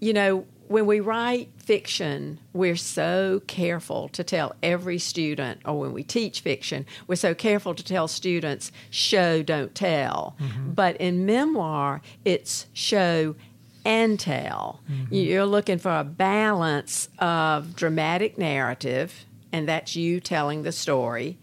you 0.00 0.12
know, 0.12 0.46
when 0.68 0.86
we 0.86 1.00
write 1.00 1.48
fiction, 1.58 2.40
we're 2.52 2.76
so 2.76 3.40
careful 3.46 4.08
to 4.10 4.24
tell 4.24 4.54
every 4.62 4.98
student, 4.98 5.60
or 5.64 5.78
when 5.78 5.92
we 5.92 6.02
teach 6.02 6.40
fiction, 6.40 6.84
we're 7.06 7.16
so 7.16 7.34
careful 7.34 7.74
to 7.74 7.84
tell 7.84 8.08
students, 8.08 8.72
show, 8.90 9.42
don't 9.42 9.74
tell. 9.74 10.36
Mm-hmm. 10.40 10.72
But 10.72 10.96
in 10.96 11.24
memoir, 11.24 12.02
it's 12.24 12.66
show 12.72 13.36
and 13.86 14.18
tell. 14.18 14.80
Mm-hmm. 14.90 15.14
You're 15.14 15.46
looking 15.46 15.78
for 15.78 15.96
a 15.96 16.02
balance 16.02 17.08
of 17.20 17.76
dramatic 17.76 18.36
narrative, 18.36 19.24
and 19.52 19.68
that's 19.68 19.94
you 19.94 20.18
telling 20.18 20.64
the 20.64 20.72
story. 20.72 21.38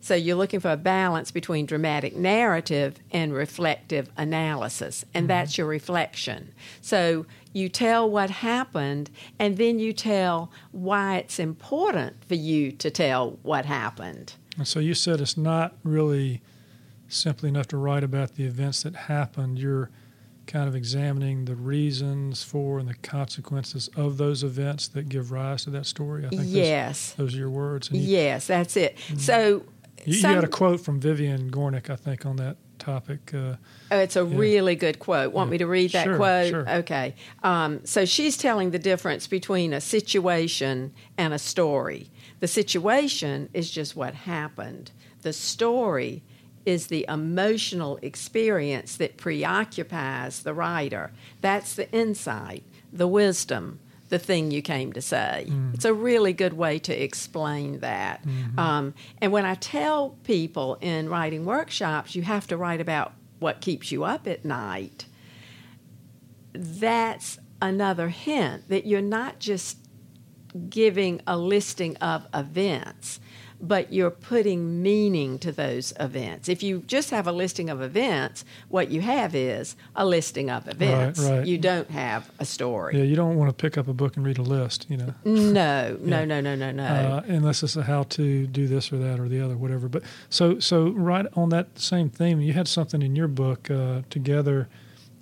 So 0.00 0.14
you're 0.14 0.36
looking 0.36 0.60
for 0.60 0.70
a 0.70 0.76
balance 0.76 1.32
between 1.32 1.66
dramatic 1.66 2.16
narrative 2.16 3.00
and 3.10 3.34
reflective 3.34 4.10
analysis, 4.16 5.04
and 5.12 5.22
mm-hmm. 5.22 5.28
that's 5.28 5.58
your 5.58 5.66
reflection. 5.66 6.54
So 6.80 7.26
you 7.52 7.68
tell 7.68 8.08
what 8.08 8.30
happened, 8.30 9.10
and 9.40 9.56
then 9.58 9.80
you 9.80 9.92
tell 9.92 10.52
why 10.70 11.16
it's 11.16 11.40
important 11.40 12.24
for 12.24 12.36
you 12.36 12.70
to 12.72 12.90
tell 12.92 13.38
what 13.42 13.66
happened. 13.66 14.34
And 14.56 14.68
so 14.68 14.78
you 14.78 14.94
said 14.94 15.20
it's 15.20 15.36
not 15.36 15.74
really 15.82 16.42
simply 17.08 17.48
enough 17.48 17.66
to 17.68 17.76
write 17.76 18.04
about 18.04 18.36
the 18.36 18.44
events 18.44 18.84
that 18.84 18.94
happened. 18.94 19.58
You're 19.58 19.90
kind 20.52 20.68
of 20.68 20.76
examining 20.76 21.46
the 21.46 21.54
reasons 21.56 22.44
for 22.44 22.78
and 22.78 22.86
the 22.86 22.94
consequences 22.94 23.88
of 23.96 24.18
those 24.18 24.44
events 24.44 24.86
that 24.88 25.08
give 25.08 25.32
rise 25.32 25.64
to 25.64 25.70
that 25.70 25.86
story. 25.86 26.26
I 26.26 26.28
think 26.28 26.42
those- 26.42 26.50
Yes. 26.50 27.12
those, 27.16 27.34
are 27.34 27.38
your 27.38 27.48
words. 27.50 27.88
You, 27.90 28.00
Yes, 28.00 28.48
that's 28.48 28.76
it. 28.76 28.98
So 29.16 29.62
you, 30.04 30.14
you 30.14 30.22
had 30.26 30.44
a 30.44 30.48
quote 30.48 30.80
from 30.82 31.00
Vivian 31.00 31.50
Gornick, 31.50 31.88
I 31.88 31.96
think, 31.96 32.26
on 32.26 32.36
that 32.36 32.58
topic. 32.78 33.32
Uh, 33.32 33.54
Oh, 33.90 33.98
it's 33.98 34.16
a 34.16 34.24
really 34.24 34.74
good 34.74 34.98
quote. 34.98 35.32
Want 35.32 35.50
me 35.50 35.56
to 35.58 35.66
read 35.66 35.92
that 35.92 36.04
Sure, 36.04 36.16
quote? 36.16 36.48
sure. 36.50 36.68
Okay. 36.80 37.14
Um, 37.42 37.80
so 37.84 38.04
she's 38.04 38.36
telling 38.36 38.72
the 38.72 38.78
difference 38.78 39.26
between 39.26 39.72
a 39.72 39.80
situation 39.80 40.92
and 41.16 41.32
a 41.32 41.38
story. 41.38 42.10
The 42.40 42.48
situation 42.48 43.48
is 43.54 43.70
just 43.70 43.96
what 43.96 44.14
happened. 44.14 44.90
The 45.22 45.32
story 45.32 46.22
is 46.64 46.86
the 46.86 47.04
emotional 47.08 47.98
experience 48.02 48.96
that 48.96 49.16
preoccupies 49.16 50.42
the 50.42 50.54
writer. 50.54 51.10
That's 51.40 51.74
the 51.74 51.90
insight, 51.92 52.62
the 52.92 53.08
wisdom, 53.08 53.80
the 54.08 54.18
thing 54.18 54.50
you 54.50 54.62
came 54.62 54.92
to 54.92 55.00
say. 55.00 55.46
It's 55.74 55.84
a 55.84 55.94
really 55.94 56.32
good 56.32 56.52
way 56.52 56.78
to 56.80 56.92
explain 57.02 57.80
that. 57.80 58.22
Um, 58.58 58.94
and 59.20 59.32
when 59.32 59.44
I 59.44 59.54
tell 59.56 60.10
people 60.24 60.76
in 60.80 61.08
writing 61.08 61.44
workshops, 61.44 62.14
you 62.14 62.22
have 62.22 62.46
to 62.48 62.56
write 62.56 62.80
about 62.80 63.12
what 63.38 63.60
keeps 63.60 63.90
you 63.90 64.04
up 64.04 64.26
at 64.28 64.44
night, 64.44 65.06
that's 66.52 67.38
another 67.60 68.08
hint 68.10 68.68
that 68.68 68.86
you're 68.86 69.00
not 69.00 69.38
just 69.38 69.78
giving 70.68 71.20
a 71.26 71.36
listing 71.36 71.96
of 71.96 72.26
events, 72.34 73.18
but 73.62 73.92
you're 73.92 74.10
putting 74.10 74.82
meaning 74.82 75.38
to 75.38 75.52
those 75.52 75.92
events. 76.00 76.48
If 76.48 76.64
you 76.64 76.80
just 76.88 77.10
have 77.10 77.28
a 77.28 77.32
listing 77.32 77.70
of 77.70 77.80
events, 77.80 78.44
what 78.68 78.90
you 78.90 79.00
have 79.02 79.36
is 79.36 79.76
a 79.94 80.04
listing 80.04 80.50
of 80.50 80.66
events. 80.66 81.20
right. 81.20 81.46
You 81.46 81.58
don't 81.58 81.88
have 81.90 82.28
a 82.40 82.44
story. 82.44 82.98
yeah, 82.98 83.04
you 83.04 83.14
don't 83.14 83.36
want 83.36 83.50
to 83.50 83.54
pick 83.54 83.78
up 83.78 83.86
a 83.86 83.92
book 83.92 84.16
and 84.16 84.26
read 84.26 84.38
a 84.38 84.42
list, 84.42 84.86
you 84.90 84.96
know. 84.96 85.14
No, 85.24 85.96
no, 86.00 86.24
no, 86.24 86.40
no, 86.40 86.56
no, 86.56 86.72
no. 86.72 86.84
uh, 86.84 87.22
unless 87.26 87.62
it's 87.62 87.76
a 87.76 87.84
how 87.84 88.02
to 88.04 88.46
do 88.48 88.66
this 88.66 88.92
or 88.92 88.98
that 88.98 89.20
or 89.20 89.28
the 89.28 89.40
other, 89.40 89.56
whatever. 89.56 89.88
But 89.88 90.02
so 90.28 90.58
so 90.58 90.88
right 90.90 91.26
on 91.34 91.50
that 91.50 91.78
same 91.78 92.10
theme, 92.10 92.40
you 92.40 92.52
had 92.54 92.66
something 92.66 93.00
in 93.00 93.14
your 93.14 93.28
book 93.28 93.70
uh, 93.70 94.02
together, 94.10 94.68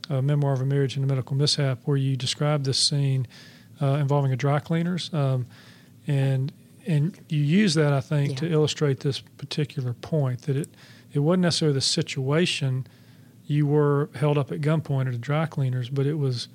a 0.08 0.22
memoir 0.22 0.54
of 0.54 0.62
a 0.62 0.66
marriage 0.66 0.96
and 0.96 1.04
a 1.04 1.08
medical 1.08 1.36
mishap, 1.36 1.80
where 1.84 1.98
you 1.98 2.16
described 2.16 2.64
this 2.64 2.78
scene 2.78 3.26
uh, 3.82 3.94
involving 3.94 4.32
a 4.32 4.36
dry 4.36 4.60
cleaners, 4.60 5.12
um, 5.12 5.46
and 6.06 6.52
and 6.90 7.18
you 7.28 7.40
use 7.42 7.74
that 7.74 7.92
I 7.92 8.00
think 8.00 8.30
Yeah. 8.30 8.36
to 8.48 8.52
illustrate 8.52 9.00
this 9.00 9.20
particular 9.20 9.92
point 9.94 10.42
that 10.42 10.56
it 10.56 10.68
it 11.12 11.20
wasn't 11.20 11.42
necessarily 11.42 11.74
the 11.74 11.80
situation 11.80 12.86
you 13.46 13.66
were 13.66 14.10
held 14.14 14.38
up 14.38 14.52
at 14.52 14.60
gunpoint 14.60 15.08
at 15.08 15.14
a 15.14 15.18
dry 15.18 15.46
cleaners, 15.46 15.88
but 15.90 16.06
it 16.06 16.14
was 16.18 16.48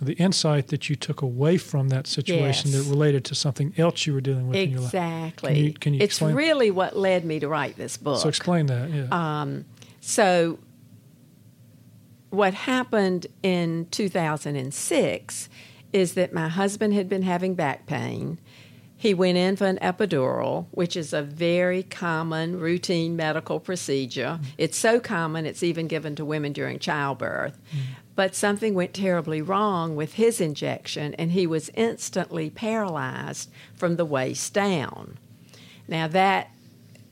the 0.00 0.14
insight 0.14 0.68
that 0.68 0.88
you 0.88 0.96
took 0.96 1.20
away 1.22 1.56
from 1.58 1.88
that 1.90 2.06
situation 2.06 2.70
Yes. 2.70 2.84
that 2.84 2.90
related 2.90 3.24
to 3.26 3.34
something 3.34 3.72
else 3.76 4.06
you 4.06 4.14
were 4.14 4.20
dealing 4.22 4.48
with 4.48 4.56
in 4.56 4.70
your 4.70 4.80
life. 4.80 4.88
Exactly. 4.94 5.54
Can 5.54 5.64
you- 5.64 5.72
can 5.74 5.94
you 5.94 6.00
it's 6.00 6.14
explain- 6.14 6.34
really 6.34 6.70
what 6.70 6.96
led 6.96 7.24
me 7.24 7.38
to 7.40 7.46
write 7.48 7.76
this 7.76 7.96
book. 7.98 8.18
So 8.20 8.28
explain 8.28 8.66
that. 8.66 8.90
Yeah. 8.90 9.06
Um, 9.12 9.66
so, 10.00 10.58
what 12.30 12.54
happened 12.54 13.26
in 13.42 13.86
2006 13.90 15.48
is 15.92 16.14
that 16.14 16.32
my 16.32 16.48
husband 16.48 16.94
had 16.94 17.08
been 17.08 17.22
having 17.22 17.54
back 17.54 17.86
pain. 17.86 18.38
He 19.04 19.12
went 19.12 19.36
in 19.36 19.56
for 19.56 19.66
an 19.66 19.76
epidural, 19.82 20.64
which 20.70 20.96
is 20.96 21.12
a 21.12 21.20
very 21.20 21.82
common 21.82 22.58
routine 22.58 23.16
medical 23.16 23.60
procedure. 23.60 24.40
It's 24.56 24.78
so 24.78 24.98
common, 24.98 25.44
it's 25.44 25.62
even 25.62 25.88
given 25.88 26.16
to 26.16 26.24
women 26.24 26.54
during 26.54 26.78
childbirth. 26.78 27.58
But 28.14 28.34
something 28.34 28.72
went 28.72 28.94
terribly 28.94 29.42
wrong 29.42 29.94
with 29.94 30.14
his 30.14 30.40
injection, 30.40 31.12
and 31.16 31.32
he 31.32 31.46
was 31.46 31.70
instantly 31.74 32.48
paralyzed 32.48 33.50
from 33.76 33.96
the 33.96 34.06
waist 34.06 34.54
down. 34.54 35.18
Now, 35.86 36.08
that 36.08 36.50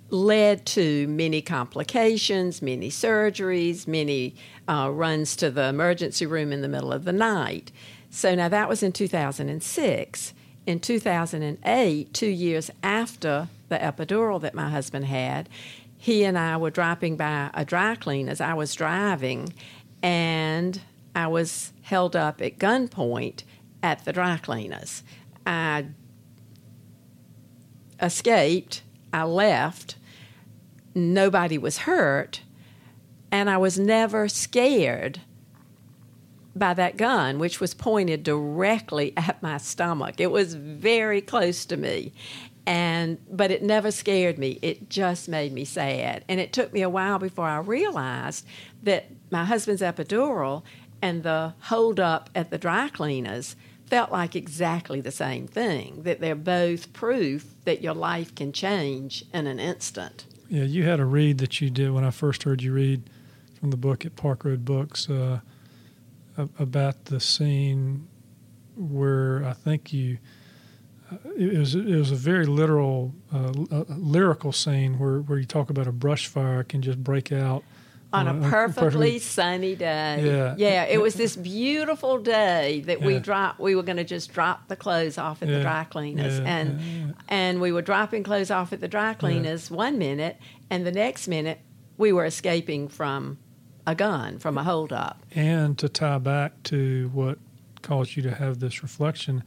led 0.08 0.64
to 0.68 1.06
many 1.08 1.42
complications, 1.42 2.62
many 2.62 2.88
surgeries, 2.88 3.86
many 3.86 4.34
uh, 4.66 4.88
runs 4.90 5.36
to 5.36 5.50
the 5.50 5.64
emergency 5.64 6.24
room 6.24 6.52
in 6.52 6.62
the 6.62 6.68
middle 6.68 6.90
of 6.90 7.04
the 7.04 7.12
night. 7.12 7.70
So 8.08 8.34
now 8.34 8.48
that 8.48 8.66
was 8.66 8.82
in 8.82 8.92
2006. 8.92 10.32
In 10.64 10.78
2008, 10.78 12.14
two 12.14 12.26
years 12.26 12.70
after 12.82 13.48
the 13.68 13.78
epidural 13.78 14.40
that 14.42 14.54
my 14.54 14.68
husband 14.68 15.06
had, 15.06 15.48
he 15.96 16.24
and 16.24 16.38
I 16.38 16.56
were 16.56 16.70
dropping 16.70 17.16
by 17.16 17.50
a 17.52 17.64
dry 17.64 17.96
clean 17.96 18.28
as 18.28 18.40
I 18.40 18.54
was 18.54 18.74
driving, 18.74 19.52
and 20.02 20.80
I 21.14 21.26
was 21.26 21.72
held 21.82 22.14
up 22.14 22.40
at 22.40 22.58
gunpoint 22.58 23.42
at 23.82 24.04
the 24.04 24.12
dry 24.12 24.38
cleaners. 24.38 25.02
I 25.44 25.86
escaped, 28.00 28.82
I 29.12 29.24
left, 29.24 29.96
nobody 30.94 31.58
was 31.58 31.78
hurt, 31.78 32.42
and 33.32 33.50
I 33.50 33.56
was 33.56 33.78
never 33.78 34.28
scared 34.28 35.20
by 36.54 36.74
that 36.74 36.96
gun, 36.96 37.38
which 37.38 37.60
was 37.60 37.74
pointed 37.74 38.22
directly 38.22 39.12
at 39.16 39.42
my 39.42 39.58
stomach. 39.58 40.20
It 40.20 40.30
was 40.30 40.54
very 40.54 41.20
close 41.20 41.64
to 41.66 41.76
me. 41.76 42.12
And 42.64 43.18
but 43.28 43.50
it 43.50 43.62
never 43.62 43.90
scared 43.90 44.38
me. 44.38 44.58
It 44.62 44.88
just 44.88 45.28
made 45.28 45.52
me 45.52 45.64
sad. 45.64 46.24
And 46.28 46.38
it 46.38 46.52
took 46.52 46.72
me 46.72 46.82
a 46.82 46.88
while 46.88 47.18
before 47.18 47.46
I 47.46 47.58
realized 47.58 48.46
that 48.84 49.06
my 49.30 49.44
husband's 49.44 49.82
epidural 49.82 50.62
and 51.00 51.24
the 51.24 51.54
holdup 51.58 52.30
at 52.34 52.50
the 52.50 52.58
dry 52.58 52.88
cleaners 52.88 53.56
felt 53.86 54.12
like 54.12 54.36
exactly 54.36 55.00
the 55.00 55.10
same 55.10 55.48
thing. 55.48 56.02
That 56.04 56.20
they're 56.20 56.36
both 56.36 56.92
proof 56.92 57.52
that 57.64 57.82
your 57.82 57.94
life 57.94 58.32
can 58.34 58.52
change 58.52 59.24
in 59.34 59.48
an 59.48 59.58
instant. 59.58 60.24
Yeah, 60.48 60.64
you 60.64 60.84
had 60.84 61.00
a 61.00 61.04
read 61.04 61.38
that 61.38 61.60
you 61.60 61.68
did 61.68 61.90
when 61.90 62.04
I 62.04 62.10
first 62.10 62.44
heard 62.44 62.62
you 62.62 62.72
read 62.72 63.02
from 63.58 63.70
the 63.70 63.76
book 63.76 64.06
at 64.06 64.14
Park 64.14 64.44
Road 64.44 64.64
Books 64.64 65.10
uh, 65.10 65.40
about 66.36 67.06
the 67.06 67.20
scene 67.20 68.08
where 68.76 69.44
I 69.44 69.52
think 69.52 69.92
you. 69.92 70.18
Uh, 71.10 71.16
it 71.36 71.58
was 71.58 71.74
it 71.74 71.96
was 71.96 72.10
a 72.10 72.16
very 72.16 72.46
literal, 72.46 73.14
uh, 73.32 73.52
lyrical 73.88 74.52
scene 74.52 74.98
where, 74.98 75.20
where 75.20 75.38
you 75.38 75.44
talk 75.44 75.68
about 75.68 75.86
a 75.86 75.92
brush 75.92 76.26
fire 76.26 76.64
can 76.64 76.80
just 76.80 77.02
break 77.02 77.30
out 77.32 77.64
on 78.12 78.28
a 78.28 78.34
perfectly, 78.34 78.82
perfectly 78.82 79.18
sunny 79.18 79.74
day. 79.74 80.22
Yeah, 80.24 80.54
yeah. 80.58 80.84
It 80.84 81.00
was 81.00 81.14
this 81.14 81.34
beautiful 81.36 82.18
day 82.18 82.82
that 82.86 83.00
yeah. 83.00 83.06
we 83.06 83.18
dropped. 83.18 83.60
We 83.60 83.74
were 83.74 83.82
going 83.82 83.96
to 83.96 84.04
just 84.04 84.32
drop 84.32 84.68
the 84.68 84.76
clothes 84.76 85.18
off 85.18 85.42
at 85.42 85.48
yeah. 85.48 85.58
the 85.58 85.62
dry 85.62 85.84
cleaners, 85.84 86.38
yeah. 86.38 86.44
and 86.46 87.14
and 87.28 87.60
we 87.60 87.72
were 87.72 87.82
dropping 87.82 88.22
clothes 88.22 88.50
off 88.50 88.72
at 88.72 88.80
the 88.80 88.88
dry 88.88 89.14
cleaners 89.14 89.70
one 89.70 89.98
minute, 89.98 90.38
and 90.70 90.86
the 90.86 90.92
next 90.92 91.28
minute 91.28 91.60
we 91.96 92.12
were 92.12 92.24
escaping 92.24 92.88
from 92.88 93.38
a 93.86 93.94
gun, 93.94 94.38
from 94.38 94.58
a 94.58 94.62
holdup. 94.62 95.22
And 95.34 95.78
to 95.78 95.88
tie 95.88 96.18
back 96.18 96.62
to 96.64 97.10
what 97.12 97.38
caused 97.82 98.16
you 98.16 98.22
to 98.22 98.34
have 98.34 98.60
this 98.60 98.82
reflection, 98.82 99.42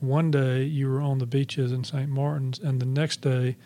one 0.00 0.30
day 0.30 0.64
you 0.64 0.88
were 0.88 1.00
on 1.00 1.18
the 1.18 1.26
beaches 1.26 1.72
in 1.72 1.84
St. 1.84 2.08
Martin's, 2.08 2.58
and 2.58 2.80
the 2.80 2.86
next 2.86 3.20
day 3.20 3.56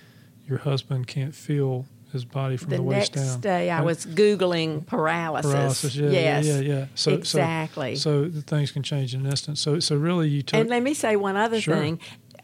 your 0.46 0.58
husband 0.58 1.06
can't 1.06 1.34
feel 1.34 1.87
his 2.12 2.25
body 2.25 2.56
from 2.56 2.70
the, 2.70 2.76
the 2.76 2.82
waist 2.82 3.12
down. 3.12 3.25
The 3.25 3.30
next 3.30 3.42
day, 3.42 3.70
I 3.70 3.82
was 3.82 4.06
googling 4.06 4.87
paralysis. 4.87 5.52
Paralysis, 5.52 5.96
yeah, 5.96 6.10
yes, 6.10 6.46
yeah, 6.46 6.60
yeah. 6.60 6.87
So, 6.94 7.12
exactly. 7.12 7.96
So, 7.96 8.30
so 8.30 8.40
things 8.40 8.70
can 8.70 8.82
change 8.82 9.14
in 9.14 9.20
an 9.20 9.26
instant. 9.26 9.58
So, 9.58 9.78
so 9.80 9.96
really, 9.96 10.28
you 10.28 10.42
took. 10.42 10.58
And 10.58 10.70
let 10.70 10.82
me 10.82 10.94
say 10.94 11.16
one 11.16 11.37
other 11.37 11.60
sure. 11.60 11.76
thing. 11.76 12.00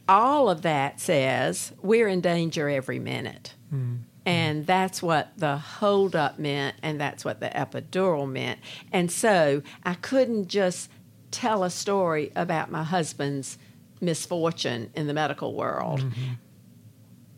All 0.07 0.50
of 0.50 0.62
that 0.62 1.00
says 1.00 1.73
we're 1.81 2.09
in 2.09 2.21
danger 2.21 2.69
every 2.69 2.99
minute. 2.99 3.54
Mm. 3.73 4.00
And 4.26 4.66
that's 4.66 5.02
what 5.02 5.33
the 5.37 5.59
holdup 5.59 6.38
meant, 6.38 6.76
and 6.83 6.99
that's 6.99 7.25
what 7.25 7.40
the 7.40 7.49
epidural 7.49 8.31
meant. 8.31 8.59
And 8.90 9.12
so 9.12 9.62
I 9.85 9.95
couldn't 9.95 10.49
just 10.49 10.90
tell 11.31 11.62
a 11.62 11.71
story 11.71 12.33
about 12.35 12.71
my 12.71 12.85
husband's 12.85 13.59
misfortune 14.01 14.90
in 14.94 15.07
the 15.07 15.14
medical 15.14 15.55
world. 15.55 16.01
Mm-hmm. 16.01 16.33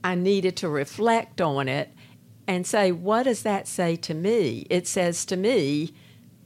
I 0.04 0.14
needed 0.14 0.56
to 0.58 0.68
reflect 0.68 1.40
on 1.40 1.68
it 1.68 1.92
and 2.46 2.64
say, 2.66 2.92
what 2.92 3.24
does 3.24 3.42
that 3.42 3.66
say 3.66 3.96
to 3.96 4.14
me? 4.14 4.66
It 4.70 4.86
says 4.86 5.24
to 5.26 5.36
me 5.36 5.92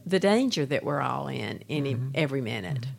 the 0.06 0.18
danger 0.18 0.64
that 0.64 0.84
we're 0.84 1.02
all 1.02 1.28
in 1.28 1.62
any 1.68 1.94
mm-hmm. 1.94 2.10
every 2.14 2.40
minute. 2.40 2.82
Mm-hmm. 2.82 2.94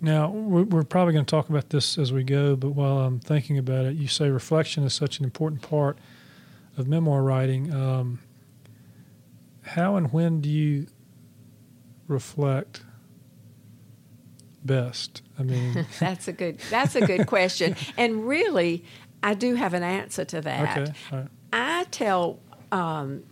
Now, 0.00 0.30
we're 0.30 0.84
probably 0.84 1.12
going 1.12 1.24
to 1.24 1.30
talk 1.30 1.48
about 1.48 1.70
this 1.70 1.98
as 1.98 2.12
we 2.12 2.22
go, 2.22 2.54
but 2.54 2.70
while 2.70 3.00
I'm 3.00 3.18
thinking 3.18 3.58
about 3.58 3.84
it, 3.84 3.96
you 3.96 4.06
say 4.06 4.30
reflection 4.30 4.84
is 4.84 4.94
such 4.94 5.18
an 5.18 5.24
important 5.24 5.60
part 5.60 5.98
of 6.78 6.88
memoir 6.88 7.22
writing. 7.22 7.72
Um, 7.74 8.20
how 9.62 9.96
and 9.96 10.12
when 10.12 10.40
do 10.40 10.48
you 10.48 10.86
reflect 12.06 12.82
best? 14.64 15.22
I 15.38 15.42
mean, 15.42 15.86
that's 15.98 16.28
a 16.28 16.32
good 16.32 16.58
that's 16.70 16.94
a 16.94 17.04
good 17.04 17.26
question, 17.26 17.76
and 17.98 18.26
really, 18.26 18.84
I 19.22 19.34
do 19.34 19.54
have 19.54 19.74
an 19.74 19.82
answer 19.82 20.24
to 20.24 20.40
that. 20.40 20.78
Okay. 20.78 20.92
Right. 21.12 21.28
I 21.52 21.84
tell 21.90 22.38
um, 22.72 23.24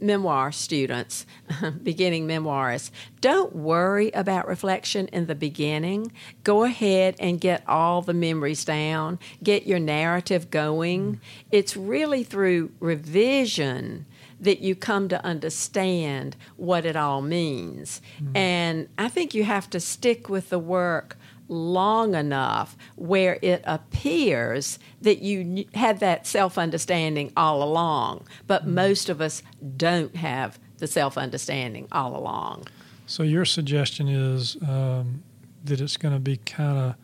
memoir 0.00 0.52
students, 0.52 1.26
beginning 1.82 2.26
memoirists, 2.26 2.90
don't 3.20 3.54
worry 3.54 4.10
about 4.12 4.46
reflection 4.46 5.08
in 5.08 5.26
the 5.26 5.34
beginning. 5.34 6.12
Go 6.44 6.64
ahead 6.64 7.16
and 7.18 7.40
get 7.40 7.62
all 7.68 8.02
the 8.02 8.14
memories 8.14 8.64
down, 8.64 9.18
get 9.42 9.66
your 9.66 9.78
narrative 9.78 10.50
going. 10.50 11.20
It's 11.50 11.76
really 11.76 12.24
through 12.24 12.72
revision 12.80 14.06
that 14.40 14.60
you 14.60 14.74
come 14.74 15.08
to 15.08 15.24
understand 15.24 16.36
what 16.56 16.84
it 16.84 16.96
all 16.96 17.20
means. 17.20 18.00
Mm. 18.22 18.36
And 18.36 18.88
I 18.96 19.08
think 19.08 19.34
you 19.34 19.44
have 19.44 19.68
to 19.70 19.80
stick 19.80 20.28
with 20.28 20.50
the 20.50 20.58
work 20.58 21.16
long 21.48 22.14
enough 22.14 22.76
where 22.96 23.38
it 23.42 23.62
appears 23.64 24.78
that 25.00 25.22
you 25.22 25.66
had 25.74 26.00
that 26.00 26.26
self 26.26 26.58
understanding 26.58 27.32
all 27.36 27.62
along, 27.62 28.26
but 28.46 28.62
mm-hmm. 28.62 28.74
most 28.74 29.08
of 29.08 29.20
us 29.20 29.42
don't 29.76 30.16
have 30.16 30.58
the 30.78 30.86
self 30.86 31.18
understanding 31.18 31.88
all 31.90 32.16
along. 32.16 32.66
So, 33.06 33.22
your 33.22 33.44
suggestion 33.44 34.08
is 34.08 34.56
um, 34.68 35.22
that 35.64 35.80
it's 35.80 35.96
going 35.96 36.14
to 36.14 36.20
be 36.20 36.36
kind 36.36 36.78
of, 36.78 36.94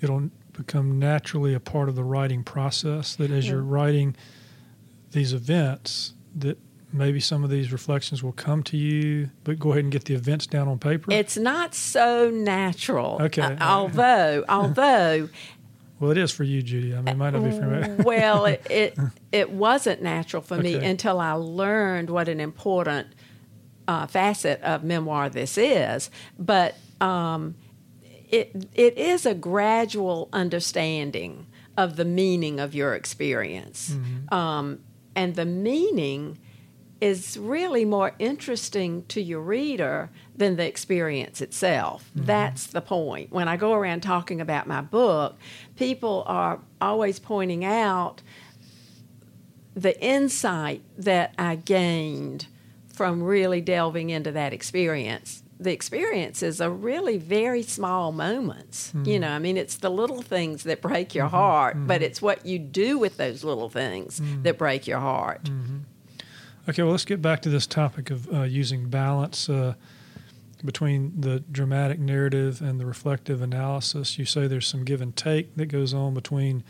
it'll 0.00 0.30
become 0.52 0.98
naturally 0.98 1.54
a 1.54 1.60
part 1.60 1.88
of 1.88 1.96
the 1.96 2.04
writing 2.04 2.44
process, 2.44 3.16
that 3.16 3.30
as 3.30 3.48
you're 3.48 3.62
writing 3.62 4.14
these 5.12 5.32
events, 5.32 6.12
that 6.34 6.58
maybe 6.92 7.20
some 7.20 7.44
of 7.44 7.50
these 7.50 7.72
reflections 7.72 8.22
will 8.22 8.32
come 8.32 8.62
to 8.64 8.76
you, 8.76 9.30
but 9.44 9.58
go 9.58 9.72
ahead 9.72 9.84
and 9.84 9.92
get 9.92 10.04
the 10.04 10.14
events 10.14 10.46
down 10.46 10.68
on 10.68 10.78
paper? 10.78 11.10
It's 11.10 11.36
not 11.36 11.74
so 11.74 12.30
natural. 12.30 13.18
Okay. 13.20 13.42
Uh, 13.42 13.56
although, 13.60 14.44
although. 14.48 15.28
Well, 15.98 16.10
it 16.10 16.18
is 16.18 16.32
for 16.32 16.44
you, 16.44 16.62
Judy. 16.62 16.94
I 16.94 16.96
mean, 16.96 17.08
it 17.08 17.16
might 17.16 17.30
not 17.30 17.44
be 17.44 17.50
for 17.50 17.66
me. 17.66 17.94
well, 18.04 18.44
it, 18.46 18.66
it, 18.68 18.98
it 19.32 19.50
wasn't 19.50 20.02
natural 20.02 20.42
for 20.42 20.56
me 20.56 20.74
until 20.74 21.20
I 21.20 21.32
learned 21.32 22.10
what 22.10 22.28
an 22.28 22.40
important 22.40 23.08
uh, 23.86 24.06
facet 24.06 24.60
of 24.62 24.84
memoir 24.84 25.28
this 25.28 25.56
is. 25.56 26.10
But 26.38 26.76
um, 27.00 27.54
it 28.28 28.68
it 28.74 28.96
is 28.96 29.26
a 29.26 29.34
gradual 29.34 30.28
understanding 30.32 31.46
of 31.76 31.96
the 31.96 32.04
meaning 32.04 32.60
of 32.60 32.74
your 32.74 32.94
experience, 32.94 33.90
mm-hmm. 33.90 34.34
um, 34.34 34.80
and 35.14 35.36
the 35.36 35.44
meaning 35.44 36.38
is 37.02 37.36
really 37.36 37.84
more 37.84 38.12
interesting 38.20 39.04
to 39.06 39.20
your 39.20 39.40
reader 39.40 40.08
than 40.36 40.54
the 40.54 40.64
experience 40.64 41.40
itself. 41.40 42.08
Mm-hmm. 42.14 42.26
That's 42.26 42.68
the 42.68 42.80
point. 42.80 43.32
When 43.32 43.48
I 43.48 43.56
go 43.56 43.72
around 43.72 44.02
talking 44.04 44.40
about 44.40 44.68
my 44.68 44.82
book, 44.82 45.36
people 45.74 46.22
are 46.28 46.60
always 46.80 47.18
pointing 47.18 47.64
out 47.64 48.22
the 49.74 50.00
insight 50.00 50.82
that 50.96 51.34
I 51.36 51.56
gained 51.56 52.46
from 52.94 53.20
really 53.20 53.60
delving 53.60 54.10
into 54.10 54.30
that 54.30 54.52
experience. 54.52 55.42
The 55.58 55.72
experiences 55.72 56.60
are 56.60 56.70
really 56.70 57.18
very 57.18 57.64
small 57.64 58.12
moments. 58.12 58.90
Mm-hmm. 58.90 59.08
You 59.08 59.18
know, 59.18 59.30
I 59.30 59.40
mean, 59.40 59.56
it's 59.56 59.78
the 59.78 59.90
little 59.90 60.22
things 60.22 60.62
that 60.64 60.80
break 60.80 61.16
your 61.16 61.26
mm-hmm. 61.26 61.34
heart, 61.34 61.76
but 61.80 61.94
mm-hmm. 61.94 62.04
it's 62.04 62.22
what 62.22 62.46
you 62.46 62.60
do 62.60 62.96
with 62.96 63.16
those 63.16 63.42
little 63.42 63.68
things 63.68 64.20
mm-hmm. 64.20 64.42
that 64.42 64.56
break 64.56 64.86
your 64.86 65.00
heart. 65.00 65.50
Okay, 66.68 66.82
well, 66.82 66.92
let's 66.92 67.04
get 67.04 67.20
back 67.20 67.42
to 67.42 67.48
this 67.48 67.66
topic 67.66 68.10
of 68.10 68.32
uh, 68.32 68.42
using 68.42 68.88
balance 68.88 69.48
uh, 69.48 69.74
between 70.64 71.20
the 71.20 71.40
dramatic 71.40 71.98
narrative 71.98 72.62
and 72.62 72.78
the 72.78 72.86
reflective 72.86 73.42
analysis. 73.42 74.16
You 74.16 74.24
say 74.24 74.46
there's 74.46 74.68
some 74.68 74.84
give 74.84 75.00
and 75.00 75.14
take 75.16 75.56
that 75.56 75.66
goes 75.66 75.92
on 75.92 76.14
between 76.14 76.62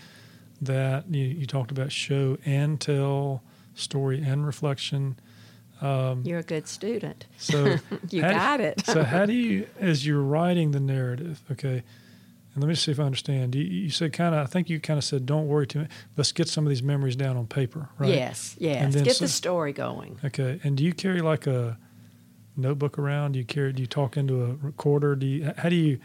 that. 0.62 1.12
You, 1.12 1.24
you 1.24 1.46
talked 1.46 1.70
about 1.70 1.92
show 1.92 2.38
and 2.46 2.80
tell, 2.80 3.42
story 3.74 4.22
and 4.22 4.46
reflection. 4.46 5.16
Um, 5.82 6.22
you're 6.24 6.38
a 6.38 6.44
good 6.44 6.68
student. 6.68 7.26
So 7.36 7.76
you 8.10 8.22
got 8.22 8.58
do, 8.58 8.64
it. 8.64 8.86
so 8.86 9.02
how 9.02 9.26
do 9.26 9.34
you, 9.34 9.66
as 9.78 10.06
you're 10.06 10.22
writing 10.22 10.70
the 10.70 10.80
narrative, 10.80 11.42
okay, 11.50 11.82
And 12.54 12.62
let 12.62 12.68
me 12.68 12.74
see 12.74 12.92
if 12.92 13.00
I 13.00 13.04
understand. 13.04 13.54
You, 13.54 13.62
you 13.64 13.90
said 13.90 14.12
kind 14.12 14.34
of, 14.34 14.42
I 14.42 14.46
think 14.46 14.68
you 14.68 14.78
kind 14.78 14.98
of 14.98 15.04
said, 15.04 15.24
don't 15.24 15.48
worry 15.48 15.66
too 15.66 15.80
much. 15.80 15.90
Let's 16.16 16.32
get 16.32 16.48
some 16.48 16.66
of 16.66 16.68
these 16.70 16.82
memories 16.82 17.16
down 17.16 17.36
on 17.36 17.46
paper, 17.46 17.88
right? 17.98 18.10
Yes, 18.10 18.56
yes. 18.58 18.82
And 18.82 18.92
then 18.92 19.04
Get 19.04 19.16
so- 19.16 19.24
the 19.24 19.28
story 19.28 19.72
going. 19.72 20.18
Okay. 20.24 20.60
And 20.62 20.76
do 20.76 20.84
you 20.84 20.92
carry 20.92 21.22
like 21.22 21.46
a 21.46 21.78
notebook 22.56 22.98
around? 22.98 23.32
Do 23.32 23.38
you 23.38 23.44
carry? 23.46 23.72
Do 23.72 23.80
you 23.80 23.86
talk 23.86 24.16
into 24.16 24.44
a 24.44 24.54
recorder? 24.56 25.16
Do 25.16 25.26
you? 25.26 25.52
How 25.56 25.68
do 25.70 25.76
you? 25.76 25.98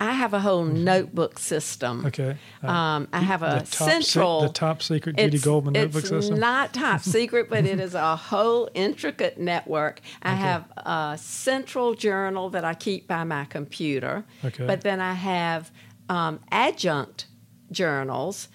I 0.00 0.12
have 0.12 0.34
a 0.34 0.40
whole 0.40 0.64
notebook 0.64 1.38
system. 1.38 2.04
Okay. 2.06 2.36
uh, 2.62 2.66
Um, 2.66 3.08
I 3.12 3.20
have 3.20 3.40
the 3.40 3.56
a 3.62 3.64
se- 3.66 4.02
central. 4.02 4.42
the 4.42 4.48
top 4.48 4.82
secret 4.82 5.16
Judy 5.16 5.38
Goldman 5.38 5.74
notebook 5.74 6.00
it's 6.02 6.08
system. 6.10 6.38
not 6.40 6.74
top 6.74 7.00
secret, 7.16 7.48
but 7.48 7.64
it 7.64 7.78
is 7.80 7.94
a 7.94 8.16
whole 8.16 8.68
intricate 8.74 9.38
network. 9.38 10.00
I 10.22 10.34
have 10.34 10.64
a 10.76 11.16
central 11.18 11.94
journal 11.94 12.50
that 12.50 12.64
I 12.64 12.74
keep 12.74 13.06
by 13.06 13.24
my 13.24 13.44
computer. 13.44 14.24
Okay. 14.44 14.66
But 14.66 14.80
then 14.82 15.00
I 15.00 15.14
have 15.14 15.70
um, 16.08 16.40
adjunct 16.50 17.26
journals, 17.70 18.48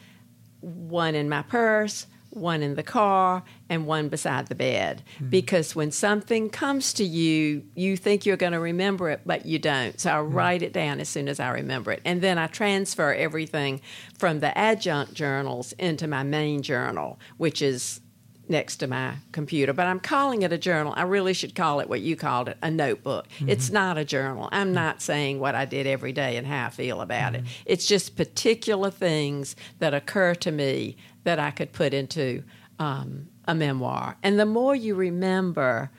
one 0.62 1.16
in 1.16 1.30
my 1.30 1.42
purse, 1.44 2.06
one 2.32 2.62
in 2.62 2.76
the 2.76 2.84
car, 2.84 3.44
and 3.70 3.86
one 3.88 4.08
beside 4.10 4.48
the 4.48 4.56
bed. 4.56 5.02
Hmm. 5.18 5.30
Because 5.30 5.76
when 5.76 5.92
something 5.92 6.50
comes 6.50 6.94
to 6.94 7.04
you, 7.04 7.64
you 7.76 7.98
think 7.98 8.26
you're 8.26 8.38
going 8.38 8.54
to 8.54 8.60
remember 8.60 9.10
it, 9.10 9.22
but 9.26 9.46
you 9.46 9.60
don't. 9.60 10.00
So 10.00 10.12
I 10.12 10.22
Hmm. 10.22 10.34
write 10.34 10.62
it 10.62 10.74
down 10.74 11.00
as 11.00 11.10
soon 11.10 11.28
as 11.28 11.40
I 11.40 11.50
remember 11.50 11.92
it. 11.92 12.02
And 12.06 12.22
then 12.22 12.38
I 12.38 12.48
transfer 12.48 13.14
everything 13.14 13.82
from 14.18 14.40
the 14.40 14.56
adjunct 14.58 15.14
journals 15.14 15.74
into 15.74 16.08
my 16.08 16.24
main 16.24 16.62
journal, 16.62 17.20
which 17.38 17.62
is 17.62 18.02
next 18.48 18.78
to 18.78 18.88
my 18.88 19.14
computer. 19.32 19.74
But 19.74 19.86
I'm 19.86 20.00
calling 20.00 20.42
it 20.42 20.52
a 20.52 20.58
journal. 20.58 20.92
I 20.98 21.04
really 21.04 21.34
should 21.36 21.54
call 21.54 21.82
it 21.82 21.88
what 21.88 22.02
you 22.02 22.16
called 22.16 22.50
it 22.50 22.58
a 22.64 22.72
notebook. 22.72 23.28
It's 23.46 23.70
not 23.70 24.00
a 24.00 24.04
journal. 24.04 24.50
I'm 24.52 24.74
not 24.74 25.04
saying 25.04 25.40
what 25.40 25.54
I 25.54 25.66
did 25.66 25.86
every 25.86 26.14
day 26.14 26.36
and 26.36 26.48
how 26.48 26.66
I 26.66 26.70
feel 26.72 27.02
about 27.02 27.36
it. 27.36 27.44
It's 27.68 27.86
just 27.86 28.16
particular 28.16 28.90
things 28.90 29.56
that 29.78 29.94
occur 29.94 30.34
to 30.34 30.52
me 30.52 30.98
that 31.24 31.40
I 31.40 31.52
could 31.52 31.72
put 31.74 31.94
into 31.94 32.44
um, 32.80 33.28
a 33.46 33.54
memoir. 33.56 34.16
And 34.24 34.40
the 34.40 34.46
more 34.46 34.76
you 34.76 34.96
remember, 34.96 35.92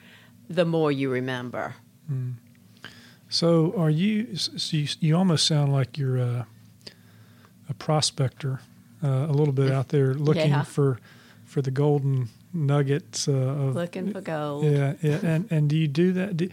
the 0.48 0.64
more 0.64 0.90
you 0.90 1.10
remember. 1.10 1.74
So, 3.28 3.72
are 3.76 3.90
you? 3.90 4.34
So 4.36 4.76
you, 4.76 4.88
you 4.98 5.16
almost 5.16 5.46
sound 5.46 5.72
like 5.72 5.96
you're 5.96 6.16
a, 6.16 6.46
a 7.68 7.74
prospector, 7.74 8.60
uh, 9.04 9.26
a 9.28 9.32
little 9.32 9.52
bit 9.54 9.70
out 9.70 9.88
there 9.88 10.14
looking 10.28 10.50
Yeah. 10.50 10.62
for 10.62 10.98
for 11.44 11.62
the 11.62 11.70
golden 11.70 12.28
nuggets 12.52 13.28
uh, 13.28 13.32
of 13.32 13.74
Looking 13.76 14.12
for 14.12 14.20
gold. 14.20 14.64
Yeah, 14.64 14.94
yeah. 15.02 15.18
And 15.22 15.46
and 15.52 15.68
do 15.70 15.76
you 15.76 15.86
do 15.86 16.12
that? 16.14 16.36
Do, 16.36 16.48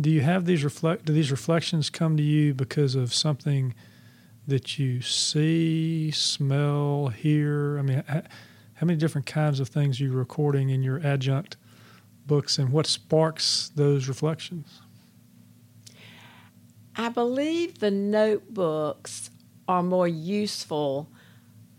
do 0.00 0.10
you 0.10 0.22
have 0.22 0.46
these 0.46 0.64
reflect? 0.64 1.04
Do 1.04 1.12
these 1.12 1.30
reflections 1.30 1.90
come 1.90 2.16
to 2.16 2.22
you 2.22 2.54
because 2.54 2.96
of 2.96 3.14
something 3.14 3.74
that 4.50 4.78
you 4.78 5.00
see, 5.00 6.10
smell, 6.10 7.08
hear? 7.08 7.78
I 7.78 7.82
mean, 7.82 8.04
how, 8.06 8.86
many 8.86 8.98
different 8.98 9.26
kinds 9.26 9.60
of 9.60 9.68
things 9.68 10.00
are 10.00 10.04
you 10.04 10.12
recording 10.12 10.70
in 10.70 10.82
your 10.82 11.04
adjunct 11.04 11.56
books, 12.26 12.58
and 12.58 12.70
what 12.70 12.86
sparks 12.86 13.70
those 13.74 14.08
reflections? 14.08 14.82
I 16.96 17.08
believe 17.08 17.78
the 17.78 17.90
notebooks 17.90 19.30
are 19.66 19.82
more 19.82 20.08
useful 20.08 21.08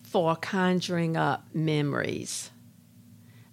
for 0.04 0.36
conjuring 0.36 1.16
up 1.16 1.48
memories, 1.54 2.52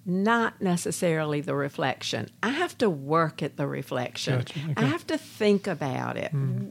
not 0.04 0.60
necessarily 0.62 1.40
the 1.40 1.54
reflection. 1.54 2.30
I 2.42 2.50
have 2.50 2.78
to 2.78 2.88
work 2.88 3.42
at 3.42 3.56
the 3.56 3.66
reflection, 3.66 4.38
Gotcha, 4.38 4.60
okay. 4.70 4.74
I 4.76 4.84
have 4.86 5.06
to 5.08 5.18
think 5.18 5.66
about 5.66 6.16
it. 6.16 6.30
Hmm. 6.30 6.68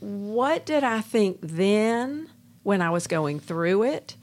What 0.00 0.66
did 0.66 0.84
I 0.84 1.00
think 1.00 1.38
then 1.42 2.28
when 2.62 2.82
I 2.82 2.90
was 2.90 3.06
going 3.06 3.40
through 3.40 3.84
it? 3.84 4.16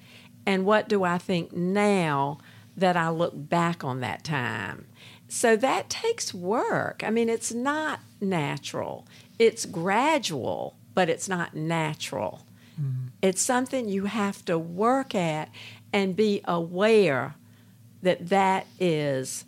And 0.46 0.66
what 0.66 0.88
do 0.88 1.04
I 1.04 1.18
think 1.18 1.54
now 1.54 2.38
that 2.78 2.98
I 2.98 3.10
look 3.10 3.34
back 3.36 3.84
on 3.84 4.02
that 4.02 4.24
time? 4.24 4.88
So 5.28 5.56
that 5.56 5.90
takes 5.90 6.34
work. 6.34 7.04
I 7.04 7.10
mean, 7.10 7.30
it's 7.30 7.52
not 7.52 8.00
natural. 8.22 9.08
It's 9.40 9.66
gradual, 9.66 10.76
but 10.94 11.10
it's 11.10 11.28
not 11.28 11.56
natural. 11.56 12.46
It's 13.22 13.42
something 13.42 13.88
you 13.88 14.06
have 14.06 14.44
to 14.46 14.60
work 14.60 15.16
at 15.16 15.50
and 15.94 16.16
be 16.16 16.42
aware 16.46 17.36
that 18.02 18.30
that 18.30 18.68
is 18.80 19.46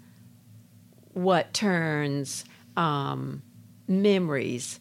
what 1.14 1.54
turns 1.54 2.46
um, 2.76 3.42
memories 3.88 4.80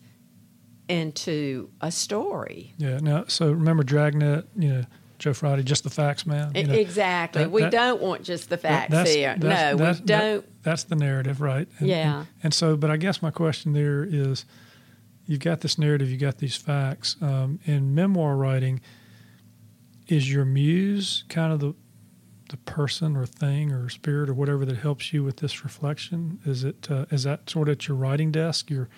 into 0.88 1.68
a 1.80 1.90
story. 1.90 2.74
Yeah. 2.78 2.98
Now, 2.98 3.24
so 3.28 3.50
remember 3.50 3.82
Dragnet, 3.82 4.46
you 4.56 4.68
know, 4.68 4.84
Joe 5.18 5.32
Friday, 5.32 5.62
just 5.62 5.82
the 5.82 5.90
facts 5.90 6.26
man. 6.26 6.52
You 6.54 6.64
know, 6.64 6.74
exactly. 6.74 7.42
that- 7.44 7.50
we 7.50 7.62
that- 7.62 7.72
don't 7.72 8.02
want 8.02 8.22
just 8.22 8.50
the 8.50 8.58
facts 8.58 8.90
that's- 8.90 9.14
here. 9.14 9.34
no, 9.38 9.76
we 9.76 10.00
don't. 10.04 10.62
that's 10.62 10.84
the 10.84 10.94
narrative, 10.96 11.40
right? 11.40 11.66
And, 11.78 11.88
Yeah. 11.88 12.18
And, 12.18 12.26
and 12.44 12.54
so, 12.54 12.76
but 12.76 12.90
I 12.90 12.96
guess 12.98 13.22
my 13.22 13.30
question 13.30 13.72
there 13.72 14.04
is, 14.04 14.44
you've 15.24 15.40
got 15.40 15.60
this 15.62 15.78
narrative, 15.78 16.10
you've 16.10 16.20
got 16.20 16.38
these 16.38 16.56
facts. 16.56 17.16
Um, 17.22 17.60
in 17.64 17.94
memoir 17.94 18.36
writing, 18.36 18.80
is 20.08 20.30
your 20.32 20.44
muse 20.44 21.24
kind 21.28 21.52
of 21.52 21.60
the 21.60 21.74
the 22.48 22.56
person 22.58 23.16
or 23.16 23.26
thing 23.26 23.72
or 23.72 23.88
spirit 23.88 24.28
or 24.28 24.34
whatever 24.34 24.64
that 24.64 24.76
helps 24.76 25.12
you 25.12 25.24
with 25.24 25.38
this 25.38 25.64
reflection? 25.64 26.38
Is 26.44 26.62
it 26.62 26.88
uh, 26.90 27.06
is 27.10 27.24
that 27.24 27.50
sort 27.50 27.68
of 27.68 27.72
at 27.72 27.88
your 27.88 27.96
writing 27.96 28.30
desk? 28.30 28.70
You're 28.70 28.88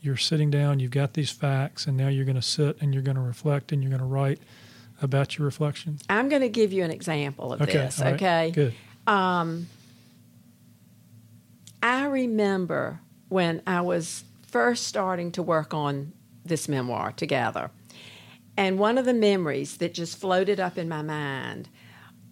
you're 0.00 0.16
sitting 0.16 0.50
down, 0.50 0.80
you've 0.80 0.90
got 0.90 1.14
these 1.14 1.30
facts, 1.30 1.86
and 1.86 1.96
now 1.96 2.08
you're 2.08 2.24
going 2.24 2.36
to 2.36 2.42
sit 2.42 2.80
and 2.80 2.94
you're 2.94 3.02
going 3.02 3.16
to 3.16 3.22
reflect 3.22 3.72
and 3.72 3.82
you're 3.82 3.90
going 3.90 4.00
to 4.00 4.06
write 4.06 4.40
about 5.02 5.38
your 5.38 5.44
reflection. 5.44 5.98
I'm 6.08 6.28
going 6.28 6.42
to 6.42 6.48
give 6.48 6.72
you 6.72 6.84
an 6.84 6.90
example 6.90 7.52
of 7.52 7.62
Okay, 7.62 7.72
this, 7.72 8.00
right, 8.00 8.14
okay? 8.14 8.50
good. 8.50 8.74
Um, 9.06 9.66
I 11.82 12.04
remember 12.06 13.00
when 13.28 13.62
I 13.66 13.80
was 13.80 14.24
first 14.46 14.86
starting 14.86 15.32
to 15.32 15.42
work 15.42 15.72
on 15.72 16.12
this 16.44 16.68
memoir 16.68 17.12
together. 17.12 17.70
And 18.56 18.78
one 18.78 18.98
of 18.98 19.06
the 19.06 19.14
memories 19.14 19.78
that 19.78 19.94
just 19.94 20.18
floated 20.18 20.60
up 20.60 20.76
in 20.76 20.88
my 20.88 21.02
mind 21.02 21.68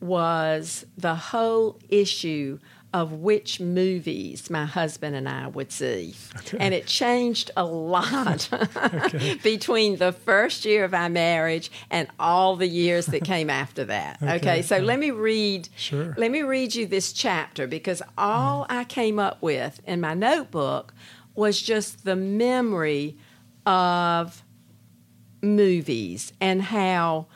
was 0.01 0.85
the 0.97 1.15
whole 1.15 1.79
issue 1.89 2.59
of 2.95 3.13
which 3.13 3.61
movies 3.61 4.49
my 4.49 4.65
husband 4.65 5.15
and 5.15 5.29
I 5.29 5.47
would 5.49 5.71
see. 5.71 6.15
Okay. 6.39 6.57
And 6.59 6.73
it 6.73 6.87
changed 6.87 7.51
a 7.57 7.65
lot 7.65 8.49
Okay. 8.85 9.35
between 9.43 9.97
the 9.97 10.13
first 10.13 10.65
year 10.65 10.85
of 10.85 10.95
our 10.95 11.11
marriage 11.11 11.71
and 11.91 12.09
all 12.19 12.57
the 12.57 12.67
years 12.67 13.07
that 13.07 13.25
came 13.25 13.51
after 13.51 13.85
that. 13.85 14.19
Okay, 14.23 14.35
Okay. 14.37 14.63
so 14.63 14.79
let 14.79 14.99
me 14.99 15.11
read 15.11 15.69
Sure. 15.77 16.15
let 16.17 16.31
me 16.31 16.43
read 16.43 16.75
you 16.75 16.87
this 16.87 17.13
chapter 17.13 17.67
because 17.67 18.03
all 18.17 18.65
mm. 18.65 18.67
I 18.71 18.85
came 18.85 19.19
up 19.19 19.43
with 19.43 19.81
in 19.87 20.01
my 20.01 20.15
notebook 20.15 20.95
was 21.35 21.61
just 21.61 22.05
the 22.05 22.17
memory 22.17 23.17
of 23.67 24.43
movies 25.43 26.33
and 26.41 26.63
how 26.63 27.27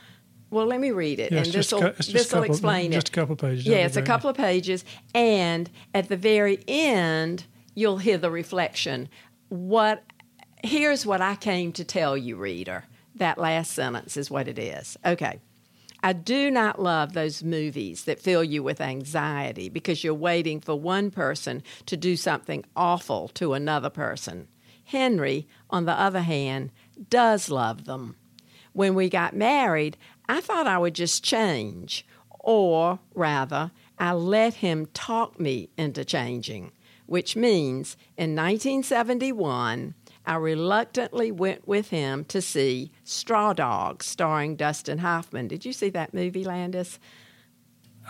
well 0.53 0.67
let 0.67 0.79
me 0.81 0.91
read 0.93 1.19
it 1.19 1.33
Yeah, 1.33 1.39
and 1.39 1.47
this 1.53 1.73
will 1.73 1.81
cou- 1.81 1.87
it's 1.89 2.07
just 2.07 2.13
this 2.13 2.33
will 2.33 2.45
explain 2.45 2.93
just 2.93 3.09
it 3.09 3.13
Just 3.13 3.17
a 3.17 3.21
couple 3.21 3.33
of 3.35 3.39
pages. 3.41 3.67
yeah 3.67 3.87
it's 3.87 3.97
a 3.97 4.03
couple 4.03 4.31
of 4.31 4.37
pages 4.37 4.85
and 5.15 5.69
at 5.95 6.09
the 6.09 6.17
very 6.17 6.61
end 6.69 7.47
you'll 7.75 7.99
hear 7.99 8.19
the 8.19 8.31
reflection 8.31 9.09
what 9.49 10.05
here's 10.63 11.05
what 11.05 11.21
I 11.21 11.35
came 11.37 11.73
to 11.73 11.85
tell 11.85 12.17
you 12.17 12.37
reader 12.37 12.85
that 13.17 13.39
last 13.39 13.73
sentence 13.73 14.17
is 14.17 14.31
what 14.31 14.47
it 14.49 14.59
is 14.59 14.97
okay 15.05 15.41
I 16.05 16.13
do 16.15 16.51
not 16.51 16.83
love 16.83 17.13
those 17.13 17.45
movies 17.45 18.05
that 18.07 18.19
fill 18.21 18.43
you 18.43 18.61
with 18.65 18.81
anxiety 18.81 19.69
because 19.69 20.03
you're 20.03 20.15
waiting 20.15 20.61
for 20.61 20.75
one 20.75 21.13
person 21.13 21.63
to 21.87 21.97
do 21.97 22.17
something 22.17 22.65
awful 22.75 23.29
to 23.35 23.53
another 23.55 23.89
person. 23.89 24.49
Henry, 24.83 25.47
on 25.71 25.85
the 25.85 25.93
other 25.93 26.23
hand, 26.23 26.73
does 27.09 27.51
love 27.51 27.85
them. 27.85 28.17
When 28.73 28.97
we 28.97 29.09
got 29.09 29.37
married, 29.37 29.97
I 30.29 30.41
thought 30.41 30.67
I 30.67 30.79
would 30.79 30.95
just 30.95 31.25
change, 31.25 32.07
or 32.41 32.99
rather, 33.15 33.71
I 33.99 34.13
let 34.13 34.55
him 34.55 34.87
talk 34.95 35.39
me 35.39 35.69
into 35.77 36.05
changing, 36.05 36.73
which 37.07 37.37
means 37.37 37.97
in 38.17 38.35
1971, 38.35 39.95
I 40.25 40.35
reluctantly 40.37 41.33
went 41.33 41.67
with 41.67 41.91
him 41.91 42.25
to 42.27 42.41
see 42.41 42.93
Straw 43.05 43.53
Dogs 43.53 44.07
starring 44.07 44.57
Dustin 44.57 44.99
Hoffman. 44.99 45.49
Did 45.49 45.65
you 45.65 45.73
see 45.73 45.91
that 45.91 46.15
movie, 46.15 46.45
Landis? 46.45 46.99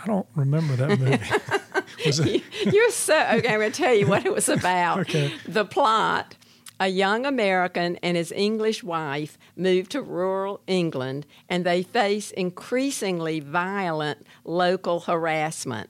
I 0.01 0.07
don't 0.07 0.27
remember 0.35 0.75
that 0.75 0.99
movie. 0.99 2.43
You're 2.71 2.91
so 2.91 3.15
okay. 3.15 3.47
I'm 3.53 3.59
going 3.59 3.71
to 3.71 3.77
tell 3.77 3.93
you 3.93 4.07
what 4.07 4.25
it 4.25 4.33
was 4.33 4.49
about. 4.49 4.99
Okay. 5.03 5.33
The 5.47 5.65
plot 5.65 6.35
a 6.83 6.87
young 6.89 7.25
American 7.25 7.95
and 8.03 8.17
his 8.17 8.33
English 8.33 8.83
wife 8.83 9.37
move 9.55 9.87
to 9.87 10.01
rural 10.01 10.59
England 10.67 11.25
and 11.47 11.63
they 11.63 11.81
face 11.81 12.29
increasingly 12.31 13.39
violent 13.39 14.27
local 14.43 14.99
harassment. 14.99 15.89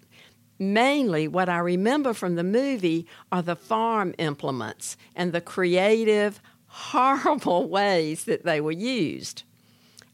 Mainly, 0.60 1.28
what 1.28 1.50
I 1.50 1.58
remember 1.58 2.14
from 2.14 2.36
the 2.36 2.44
movie 2.44 3.08
are 3.32 3.42
the 3.42 3.56
farm 3.56 4.14
implements 4.20 4.96
and 5.16 5.34
the 5.34 5.42
creative, 5.42 6.40
horrible 6.68 7.68
ways 7.68 8.26
that 8.26 8.46
they 8.46 8.62
were 8.62 8.72
used. 8.72 9.42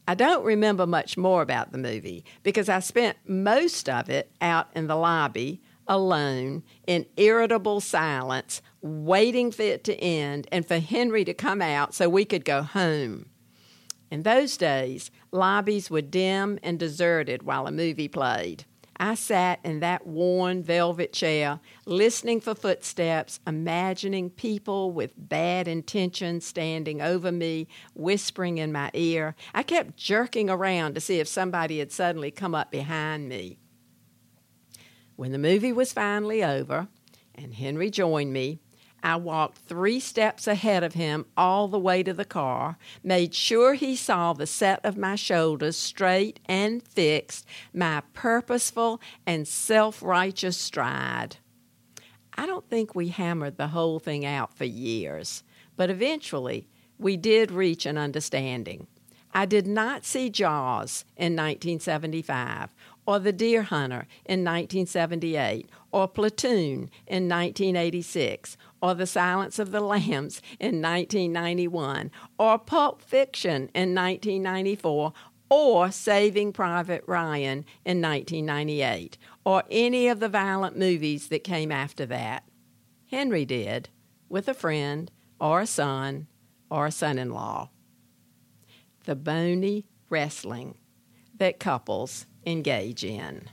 I 0.08 0.14
don't 0.14 0.46
remember 0.46 0.86
much 0.86 1.18
more 1.18 1.42
about 1.42 1.72
the 1.72 1.78
movie 1.78 2.24
because 2.42 2.70
I 2.70 2.80
spent 2.80 3.18
most 3.26 3.86
of 3.86 4.08
it 4.08 4.30
out 4.40 4.68
in 4.74 4.86
the 4.86 4.96
lobby 4.96 5.60
alone 5.86 6.62
in 6.86 7.04
irritable 7.18 7.80
silence, 7.80 8.62
waiting 8.82 9.50
for 9.50 9.62
it 9.62 9.84
to 9.84 9.94
end 9.96 10.46
and 10.50 10.66
for 10.66 10.78
Henry 10.78 11.24
to 11.24 11.34
come 11.34 11.62
out 11.62 11.94
so 11.94 12.08
we 12.08 12.24
could 12.24 12.44
go 12.44 12.62
home. 12.62 13.30
In 14.10 14.22
those 14.22 14.56
days, 14.56 15.10
lobbies 15.30 15.90
were 15.90 16.00
dim 16.00 16.58
and 16.62 16.78
deserted 16.78 17.44
while 17.44 17.66
a 17.66 17.72
movie 17.72 18.08
played. 18.08 18.64
I 19.02 19.14
sat 19.14 19.60
in 19.64 19.80
that 19.80 20.06
worn 20.06 20.62
velvet 20.62 21.14
chair, 21.14 21.60
listening 21.86 22.40
for 22.40 22.54
footsteps, 22.54 23.40
imagining 23.46 24.28
people 24.28 24.92
with 24.92 25.14
bad 25.16 25.66
intentions 25.68 26.44
standing 26.44 27.00
over 27.00 27.32
me, 27.32 27.66
whispering 27.94 28.58
in 28.58 28.72
my 28.72 28.90
ear. 28.92 29.36
I 29.54 29.62
kept 29.62 29.96
jerking 29.96 30.50
around 30.50 30.94
to 30.94 31.00
see 31.00 31.18
if 31.18 31.28
somebody 31.28 31.78
had 31.78 31.90
suddenly 31.90 32.30
come 32.30 32.54
up 32.54 32.70
behind 32.70 33.26
me. 33.26 33.58
When 35.16 35.32
the 35.32 35.38
movie 35.38 35.72
was 35.72 35.94
finally 35.94 36.44
over 36.44 36.88
and 37.34 37.54
Henry 37.54 37.88
joined 37.88 38.34
me, 38.34 38.60
I 39.02 39.16
walked 39.16 39.58
three 39.58 40.00
steps 40.00 40.46
ahead 40.46 40.82
of 40.82 40.94
him 40.94 41.26
all 41.36 41.68
the 41.68 41.78
way 41.78 42.02
to 42.02 42.12
the 42.12 42.24
car, 42.24 42.76
made 43.02 43.34
sure 43.34 43.74
he 43.74 43.96
saw 43.96 44.32
the 44.32 44.46
set 44.46 44.80
of 44.84 44.96
my 44.96 45.14
shoulders 45.14 45.76
straight 45.76 46.40
and 46.46 46.82
fixed, 46.82 47.46
my 47.72 48.02
purposeful 48.12 49.00
and 49.26 49.48
self 49.48 50.02
righteous 50.02 50.56
stride. 50.56 51.36
I 52.34 52.46
don't 52.46 52.68
think 52.68 52.94
we 52.94 53.08
hammered 53.08 53.56
the 53.56 53.68
whole 53.68 53.98
thing 53.98 54.24
out 54.24 54.54
for 54.54 54.64
years, 54.64 55.42
but 55.76 55.90
eventually 55.90 56.68
we 56.98 57.16
did 57.16 57.50
reach 57.50 57.86
an 57.86 57.96
understanding. 57.96 58.86
I 59.32 59.46
did 59.46 59.66
not 59.66 60.04
see 60.04 60.28
Jaws 60.28 61.04
in 61.16 61.36
1975 61.36 62.74
or 63.06 63.18
The 63.18 63.32
Deer 63.32 63.62
Hunter 63.62 64.06
in 64.24 64.44
1978, 64.44 65.68
or 65.90 66.06
Platoon 66.06 66.90
in 67.06 67.28
1986, 67.28 68.56
or 68.82 68.94
The 68.94 69.06
Silence 69.06 69.58
of 69.58 69.70
the 69.70 69.80
Lambs 69.80 70.40
in 70.58 70.80
1991, 70.80 72.10
or 72.38 72.58
Pulp 72.58 73.02
Fiction 73.02 73.70
in 73.74 73.94
1994, 73.94 75.12
or 75.48 75.90
Saving 75.90 76.52
Private 76.52 77.02
Ryan 77.06 77.64
in 77.84 78.00
1998, 78.00 79.18
or 79.44 79.64
any 79.70 80.08
of 80.08 80.20
the 80.20 80.28
violent 80.28 80.78
movies 80.78 81.28
that 81.28 81.44
came 81.44 81.72
after 81.72 82.06
that. 82.06 82.44
Henry 83.10 83.44
did, 83.44 83.88
with 84.28 84.48
a 84.48 84.54
friend, 84.54 85.10
or 85.40 85.60
a 85.60 85.66
son, 85.66 86.28
or 86.70 86.86
a 86.86 86.92
son 86.92 87.18
in 87.18 87.30
law. 87.30 87.70
The 89.04 89.16
bony 89.16 89.86
wrestling 90.08 90.78
that 91.36 91.58
couples 91.58 92.26
engage 92.46 93.02
in. 93.02 93.48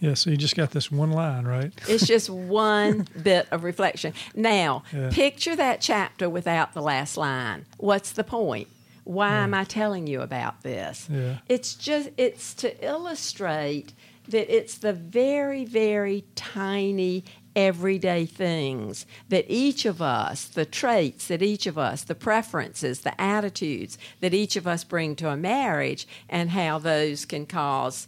Yeah, 0.00 0.14
so 0.14 0.30
you 0.30 0.36
just 0.36 0.54
got 0.56 0.70
this 0.70 0.92
one 0.92 1.10
line, 1.10 1.44
right? 1.44 1.72
It's 1.88 2.06
just 2.06 2.30
one 2.30 3.06
bit 3.20 3.48
of 3.50 3.64
reflection. 3.64 4.12
Now, 4.34 4.84
Yeah. 4.92 5.10
picture 5.10 5.56
that 5.56 5.80
chapter 5.80 6.30
without 6.30 6.72
the 6.72 6.82
last 6.82 7.16
line. 7.16 7.66
What's 7.78 8.12
the 8.12 8.24
point? 8.24 8.68
Why 9.04 9.36
am 9.38 9.54
I 9.54 9.64
telling 9.64 10.06
you 10.06 10.20
about 10.20 10.62
this? 10.62 11.08
Yeah. 11.10 11.38
It's 11.48 11.74
just 11.74 12.10
it's 12.18 12.52
to 12.54 12.84
illustrate 12.84 13.94
that 14.28 14.54
it's 14.54 14.76
the 14.76 14.92
very 14.92 15.64
very 15.64 16.24
tiny 16.34 17.24
everyday 17.56 18.26
things 18.26 19.06
that 19.30 19.46
each 19.48 19.86
of 19.86 20.00
us, 20.02 20.44
the 20.44 20.66
traits 20.66 21.26
that 21.28 21.42
each 21.42 21.66
of 21.66 21.76
us, 21.78 22.04
the 22.04 22.14
preferences, 22.14 23.00
the 23.00 23.18
attitudes 23.20 23.96
that 24.20 24.34
each 24.34 24.54
of 24.56 24.66
us 24.66 24.84
bring 24.84 25.16
to 25.16 25.28
a 25.30 25.36
marriage 25.36 26.06
and 26.28 26.50
how 26.50 26.78
those 26.78 27.24
can 27.24 27.46
cause 27.46 28.06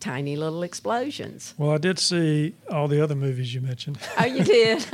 tiny 0.00 0.36
little 0.36 0.62
explosions. 0.62 1.54
Well, 1.58 1.70
I 1.70 1.78
did 1.78 1.98
see 1.98 2.54
all 2.70 2.88
the 2.88 3.02
other 3.02 3.14
movies 3.14 3.54
you 3.54 3.60
mentioned. 3.60 3.98
Oh, 4.18 4.24
you 4.24 4.44
did? 4.44 4.84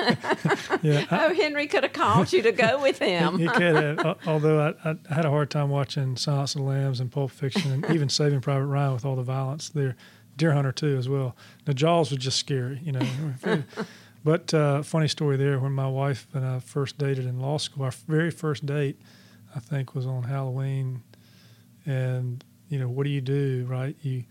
yeah, 0.83 1.05
I, 1.11 1.27
oh, 1.27 1.35
Henry 1.35 1.67
could 1.67 1.83
have 1.83 1.93
called 1.93 2.33
you 2.33 2.43
to 2.43 2.53
go 2.53 2.81
with 2.81 2.99
him. 2.99 3.41
you 3.41 3.51
could 3.51 3.75
have. 3.75 4.19
Although 4.27 4.75
I, 4.85 4.91
I 4.91 5.15
had 5.15 5.25
a 5.25 5.31
hard 5.31 5.51
time 5.51 5.69
watching 5.71 6.17
Silence 6.17 6.55
of 6.55 6.61
the 6.61 6.67
Lambs 6.67 7.01
and 7.01 7.11
Pulp 7.11 7.33
Fiction 7.33 7.73
and 7.73 7.91
even 7.91 8.09
Saving 8.09 8.41
Private 8.41 8.67
Ryan 8.67 8.93
with 8.93 9.05
all 9.05 9.17
the 9.17 9.23
violence 9.23 9.69
there. 9.71 9.97
Deer 10.37 10.53
Hunter 10.53 10.73
too, 10.73 10.97
as 10.97 11.09
well. 11.09 11.35
The 11.65 11.75
Jaws 11.75 12.11
was 12.11 12.21
just 12.21 12.39
scary, 12.39 12.81
you 12.85 12.93
know. 12.93 13.07
but 14.25 14.53
uh, 14.53 14.83
funny 14.83 15.09
story 15.09 15.37
there. 15.37 15.59
When 15.59 15.73
my 15.73 15.89
wife 15.89 16.29
and 16.35 16.45
I 16.45 16.61
first 16.61 16.99
dated 16.99 17.27
in 17.27 17.41
law 17.41 17.59
school, 17.59 17.85
our 17.85 17.93
very 18.07 18.31
first 18.31 18.67
date, 18.67 19.01
I 19.55 19.61
think, 19.61 19.95
was 19.95 20.07
on 20.07 20.25
Halloween. 20.25 21.03
And 21.87 22.45
you 22.69 22.79
know, 22.79 22.89
what 22.89 23.05
do 23.05 23.11
you 23.11 23.21
do, 23.21 23.65
right? 23.69 23.97
You 24.03 24.25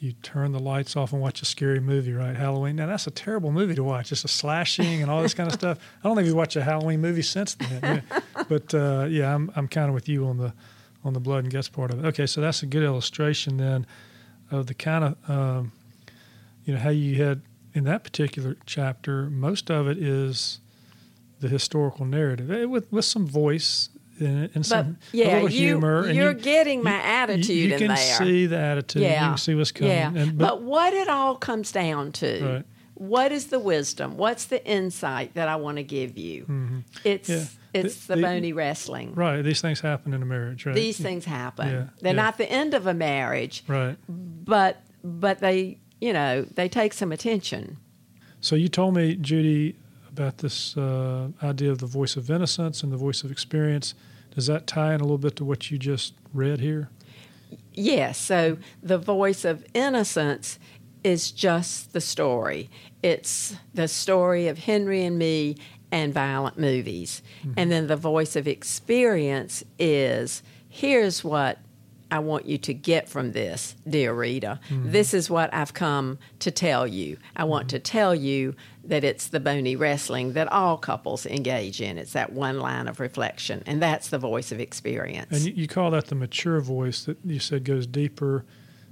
you 0.00 0.12
turn 0.22 0.52
the 0.52 0.58
lights 0.58 0.96
off 0.96 1.12
and 1.12 1.20
watch 1.20 1.42
a 1.42 1.44
scary 1.44 1.78
movie, 1.78 2.14
right? 2.14 2.34
Halloween. 2.34 2.76
Now 2.76 2.86
that's 2.86 3.06
a 3.06 3.10
terrible 3.10 3.52
movie 3.52 3.74
to 3.74 3.84
watch. 3.84 4.10
It's 4.10 4.24
a 4.24 4.28
slashing 4.28 5.02
and 5.02 5.10
all 5.10 5.20
this 5.20 5.34
kind 5.34 5.46
of 5.46 5.52
stuff. 5.52 5.78
I 6.02 6.08
don't 6.08 6.16
think 6.16 6.24
we've 6.24 6.34
watched 6.34 6.56
a 6.56 6.64
Halloween 6.64 7.02
movie 7.02 7.22
since 7.22 7.54
then. 7.54 8.02
But 8.48 8.74
uh, 8.74 9.06
yeah, 9.10 9.34
I'm 9.34 9.52
I'm 9.54 9.68
kind 9.68 9.88
of 9.88 9.94
with 9.94 10.08
you 10.08 10.26
on 10.26 10.38
the 10.38 10.54
on 11.04 11.12
the 11.12 11.20
blood 11.20 11.44
and 11.44 11.52
guts 11.52 11.68
part 11.68 11.92
of 11.92 12.02
it. 12.02 12.08
Okay, 12.08 12.26
so 12.26 12.40
that's 12.40 12.62
a 12.62 12.66
good 12.66 12.82
illustration 12.82 13.58
then 13.58 13.86
of 14.50 14.66
the 14.66 14.74
kind 14.74 15.04
of 15.04 15.30
um, 15.30 15.72
you 16.64 16.72
know 16.72 16.80
how 16.80 16.90
you 16.90 17.22
had 17.22 17.42
in 17.74 17.84
that 17.84 18.02
particular 18.02 18.56
chapter. 18.64 19.28
Most 19.28 19.70
of 19.70 19.86
it 19.86 19.98
is 19.98 20.60
the 21.40 21.48
historical 21.48 22.06
narrative 22.06 22.50
eh, 22.50 22.64
with 22.64 22.90
with 22.90 23.04
some 23.04 23.26
voice 23.26 23.90
and, 24.20 24.42
and 24.44 24.52
But 24.54 24.66
some 24.66 24.98
yeah, 25.12 25.34
little 25.34 25.50
you, 25.50 25.58
humor. 25.68 26.04
and 26.06 26.16
you're 26.16 26.32
you- 26.32 26.38
getting 26.38 26.82
my 26.82 26.96
you- 26.96 27.02
attitude 27.02 27.70
You, 27.70 27.78
can 27.78 27.96
see 27.96 28.46
the 28.46 28.58
attitude. 28.58 29.02
Yeah. 29.02 29.24
You 29.24 29.28
can 29.30 29.38
see 29.38 29.54
what's 29.54 29.72
coming. 29.72 29.92
Yeah, 29.92 30.12
And- 30.14 30.38
but, 30.38 30.62
what 30.62 30.92
it 30.94 31.08
all 31.08 31.34
comes 31.36 31.72
down 31.72 32.12
to, 32.12 32.44
Right. 32.44 32.64
what 32.94 33.32
is 33.32 33.46
the 33.46 33.58
wisdom? 33.58 34.16
What's 34.16 34.44
the 34.44 34.64
insight 34.66 35.34
that 35.34 35.48
I 35.48 35.56
want 35.56 35.78
to 35.78 35.82
give 35.82 36.16
you? 36.18 36.42
It's 37.04 37.28
Mm-hmm. 37.28 37.32
Yeah. 37.32 37.44
it's 37.82 38.06
The- 38.06 38.14
the, 38.14 38.20
the- 38.20 38.26
bony 38.26 38.52
wrestling. 38.52 39.14
right, 39.14 39.42
these 39.42 39.60
things 39.60 39.80
happen 39.80 40.12
in 40.14 40.22
a 40.22 40.26
marriage, 40.26 40.66
right? 40.66 40.74
These 40.74 40.98
things 40.98 41.24
happen. 41.24 41.68
Yeah, 41.68 41.84
They're 42.00 42.14
not 42.14 42.36
the 42.38 42.50
end 42.50 42.74
of 42.74 42.86
a 42.86 42.94
marriage, 42.94 43.64
right. 43.68 43.96
but 44.08 44.82
but 45.02 45.38
they 45.40 45.78
you 46.00 46.12
know 46.12 46.42
they 46.42 46.68
take 46.68 46.92
some 46.92 47.10
attention. 47.12 47.76
So 48.42 48.54
you 48.56 48.68
told 48.68 48.94
me, 48.96 49.16
Judy, 49.16 49.76
about 50.08 50.38
this 50.38 50.76
uh, 50.76 51.28
idea 51.42 51.70
of 51.70 51.78
the 51.78 51.86
voice 51.86 52.16
of 52.16 52.30
innocence 52.30 52.82
and 52.82 52.90
the 52.92 52.96
voice 52.96 53.22
of 53.22 53.30
experience. 53.30 53.94
Does 54.34 54.46
that 54.46 54.66
tie 54.66 54.94
in 54.94 55.00
a 55.00 55.04
little 55.04 55.18
bit 55.18 55.36
to 55.36 55.44
what 55.44 55.70
you 55.70 55.78
just 55.78 56.14
read 56.32 56.60
here? 56.60 56.88
Yes, 57.72 58.18
so 58.18 58.58
the 58.82 58.98
voice 58.98 59.44
of 59.44 59.64
innocence 59.74 60.58
is 61.02 61.30
just 61.30 61.92
the 61.92 62.00
story. 62.00 62.70
It's 63.02 63.56
the 63.74 63.88
story 63.88 64.48
of 64.48 64.58
Henry 64.58 65.04
and 65.04 65.18
me 65.18 65.56
and 65.90 66.14
violent 66.14 66.58
movies. 66.58 67.22
Mm-hmm. 67.40 67.54
And 67.56 67.72
then 67.72 67.86
the 67.86 67.96
voice 67.96 68.36
of 68.36 68.46
experience 68.46 69.64
is 69.78 70.42
here's 70.68 71.24
what 71.24 71.58
I 72.10 72.18
want 72.18 72.46
you 72.46 72.58
to 72.58 72.74
get 72.74 73.08
from 73.08 73.32
this, 73.32 73.74
dear 73.88 74.12
reader. 74.12 74.58
Mm-hmm. 74.68 74.90
This 74.90 75.14
is 75.14 75.30
what 75.30 75.52
I've 75.54 75.74
come 75.74 76.18
to 76.40 76.50
tell 76.50 76.86
you. 76.86 77.18
I 77.36 77.44
want 77.44 77.68
mm-hmm. 77.68 77.76
to 77.76 77.78
tell 77.80 78.14
you 78.14 78.54
that 78.84 79.04
it's 79.04 79.28
the 79.28 79.40
bony 79.40 79.76
wrestling 79.76 80.32
that 80.32 80.50
all 80.50 80.76
couples 80.76 81.26
engage 81.26 81.80
in. 81.80 81.98
It's 81.98 82.12
that 82.14 82.32
one 82.32 82.58
line 82.60 82.88
of 82.88 83.00
reflection, 83.00 83.62
and 83.66 83.82
that's 83.82 84.08
the 84.08 84.18
voice 84.18 84.52
of 84.52 84.60
experience. 84.60 85.28
And 85.30 85.42
you, 85.42 85.52
you 85.62 85.68
call 85.68 85.90
that 85.92 86.06
the 86.06 86.14
mature 86.14 86.60
voice 86.60 87.04
that 87.04 87.18
you 87.24 87.38
said 87.38 87.64
goes 87.64 87.86
deeper. 87.86 88.44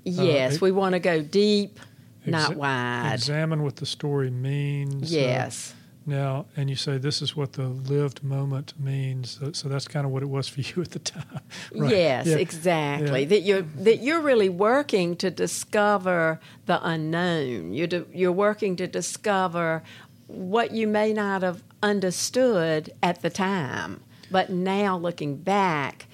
Uh, 0.06 0.10
yes, 0.22 0.54
ex- 0.54 0.60
we 0.60 0.70
want 0.70 0.92
to 0.92 1.00
go 1.00 1.22
deep, 1.22 1.80
not 2.24 2.52
exa- 2.52 2.56
wide. 2.56 3.12
Examine 3.14 3.62
what 3.62 3.76
the 3.76 3.86
story 3.86 4.30
means. 4.30 5.12
uh, 5.12 5.16
Yes. 5.16 5.74
Now, 6.08 6.46
and 6.56 6.68
you 6.68 6.74
say 6.76 6.98
this 6.98 7.22
is 7.22 7.36
what 7.36 7.52
the 7.52 7.68
lived 7.68 8.24
moment 8.24 8.72
means. 8.80 9.38
So, 9.38 9.52
so 9.52 9.68
that's 9.68 9.86
kind 9.86 10.04
of 10.04 10.10
what 10.10 10.22
it 10.24 10.28
was 10.28 10.48
for 10.48 10.60
you 10.68 10.82
at 10.82 10.90
the 10.90 10.98
time. 10.98 11.40
right? 11.76 11.90
Yes, 11.90 12.26
Yeah. 12.26 12.36
exactly. 12.36 13.20
Yeah. 13.22 13.28
That 13.28 13.40
you're 13.42 13.62
that 13.62 14.02
you're 14.02 14.20
really 14.20 14.48
working 14.48 15.14
to 15.16 15.30
discover 15.30 16.40
the 16.66 16.84
unknown. 16.86 17.72
You're 17.72 17.86
do, 17.86 18.06
you're 18.12 18.32
working 18.32 18.74
to 18.76 18.86
discover 18.88 19.82
what 20.26 20.72
you 20.72 20.86
may 20.88 21.12
not 21.12 21.42
have 21.42 21.62
understood 21.82 22.92
at 23.02 23.22
the 23.22 23.30
time, 23.30 24.00
but 24.30 24.50
now 24.50 24.96
looking 24.98 25.36
back, 25.36 26.06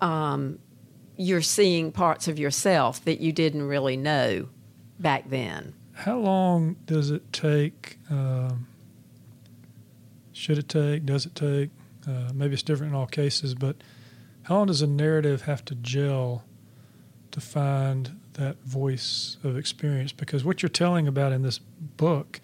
um, 0.00 0.58
you're 1.16 1.42
seeing 1.42 1.90
parts 1.90 2.28
of 2.28 2.38
yourself 2.38 3.04
that 3.04 3.20
you 3.20 3.32
didn't 3.32 3.64
really 3.66 3.96
know 3.96 4.48
back 5.00 5.28
then. 5.28 5.74
How 5.92 6.18
long 6.18 6.76
does 6.86 7.10
it 7.10 7.32
take? 7.32 7.98
Um, 8.08 8.67
should 10.38 10.58
it 10.58 10.68
take? 10.68 11.04
Does 11.04 11.26
it 11.26 11.34
take? 11.34 11.70
Uh, 12.06 12.30
maybe 12.32 12.54
it's 12.54 12.62
different 12.62 12.92
in 12.92 12.96
all 12.98 13.06
cases, 13.06 13.54
but 13.54 13.76
how 14.42 14.56
long 14.56 14.68
does 14.68 14.80
a 14.82 14.86
narrative 14.86 15.42
have 15.42 15.64
to 15.66 15.74
gel 15.74 16.44
to 17.32 17.40
find 17.40 18.18
that 18.34 18.56
voice 18.64 19.36
of 19.44 19.56
experience? 19.58 20.12
Because 20.12 20.44
what 20.44 20.62
you're 20.62 20.68
telling 20.70 21.06
about 21.08 21.32
in 21.32 21.42
this 21.42 21.58
book, 21.58 22.40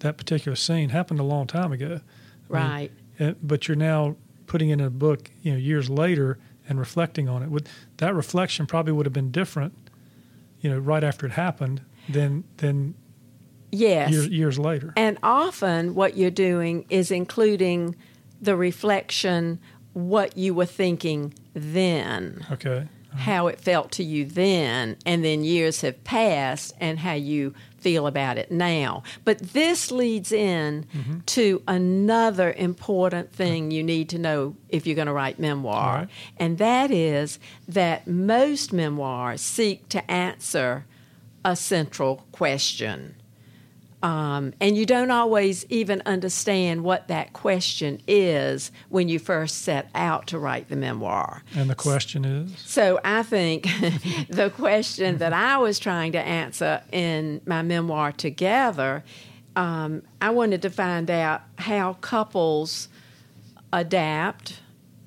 that 0.00 0.16
particular 0.18 0.56
scene, 0.56 0.90
happened 0.90 1.20
a 1.20 1.22
long 1.24 1.46
time 1.46 1.72
ago. 1.72 2.00
I 2.50 2.52
mean, 2.52 2.90
Right. 3.18 3.36
but 3.42 3.68
you're 3.68 3.76
now 3.76 4.16
putting 4.46 4.68
it 4.70 4.74
in 4.74 4.80
a 4.80 4.90
book, 4.90 5.30
you 5.42 5.52
know, 5.52 5.58
years 5.58 5.88
later 5.88 6.38
and 6.68 6.78
reflecting 6.78 7.28
on 7.28 7.42
it. 7.42 7.48
Would 7.50 7.68
that 7.98 8.14
reflection 8.14 8.66
probably 8.66 8.92
would 8.92 9.06
have 9.06 9.12
been 9.12 9.30
different, 9.30 9.72
you 10.60 10.68
know, 10.68 10.78
right 10.78 11.02
after 11.04 11.26
it 11.26 11.32
happened 11.32 11.80
than 12.08 12.44
than 12.58 12.94
Yes. 13.76 14.10
years, 14.10 14.28
years 14.28 14.58
later. 14.58 14.92
And 14.96 15.18
often 15.22 15.94
what 15.94 16.16
you're 16.16 16.30
doing 16.30 16.86
is 16.88 17.10
including 17.10 17.96
the 18.40 18.56
reflection, 18.56 19.58
what 19.92 20.36
you 20.36 20.54
were 20.54 20.66
thinking 20.66 21.34
then, 21.54 22.46
Okay. 22.50 22.88
Uh-huh. 23.12 23.18
how 23.18 23.46
it 23.46 23.60
felt 23.60 23.92
to 23.92 24.04
you 24.04 24.24
then, 24.26 24.96
and 25.06 25.24
then 25.24 25.42
years 25.42 25.80
have 25.80 26.02
passed 26.04 26.74
and 26.80 26.98
how 26.98 27.14
you 27.14 27.54
feel 27.78 28.06
about 28.06 28.36
it 28.36 28.50
now. 28.50 29.02
But 29.24 29.38
this 29.38 29.92
leads 29.92 30.32
in 30.32 30.86
mm-hmm. 30.92 31.20
to 31.26 31.62
another 31.68 32.52
important 32.52 33.32
thing 33.32 33.70
you 33.70 33.82
need 33.82 34.08
to 34.08 34.18
know 34.18 34.56
if 34.68 34.86
you're 34.86 34.96
going 34.96 35.06
to 35.06 35.12
write 35.12 35.38
memoir. 35.38 35.94
Right. 35.94 36.08
And 36.36 36.58
that 36.58 36.90
is 36.90 37.38
that 37.68 38.06
most 38.06 38.72
memoirs 38.72 39.40
seek 39.40 39.88
to 39.90 40.10
answer 40.10 40.84
a 41.44 41.54
central 41.54 42.26
question. 42.32 43.14
Um, 44.06 44.54
and 44.60 44.76
you 44.76 44.86
don't 44.86 45.10
always 45.10 45.66
even 45.68 46.00
understand 46.06 46.84
what 46.84 47.08
that 47.08 47.32
question 47.32 48.00
is 48.06 48.70
when 48.88 49.08
you 49.08 49.18
first 49.18 49.62
set 49.62 49.90
out 49.96 50.28
to 50.28 50.38
write 50.38 50.68
the 50.68 50.76
memoir. 50.76 51.42
And 51.56 51.68
the 51.68 51.74
question 51.74 52.24
is, 52.24 52.56
So 52.60 53.00
I 53.02 53.24
think 53.24 53.64
the 54.28 54.52
question 54.54 55.18
that 55.18 55.32
I 55.32 55.58
was 55.58 55.80
trying 55.80 56.12
to 56.12 56.20
answer 56.20 56.82
in 56.92 57.40
my 57.46 57.62
memoir 57.62 58.12
together, 58.12 59.02
um, 59.56 60.04
I 60.22 60.30
wanted 60.30 60.62
to 60.62 60.70
find 60.70 61.10
out 61.10 61.42
how 61.58 61.94
couples 61.94 62.88
adapt 63.72 64.60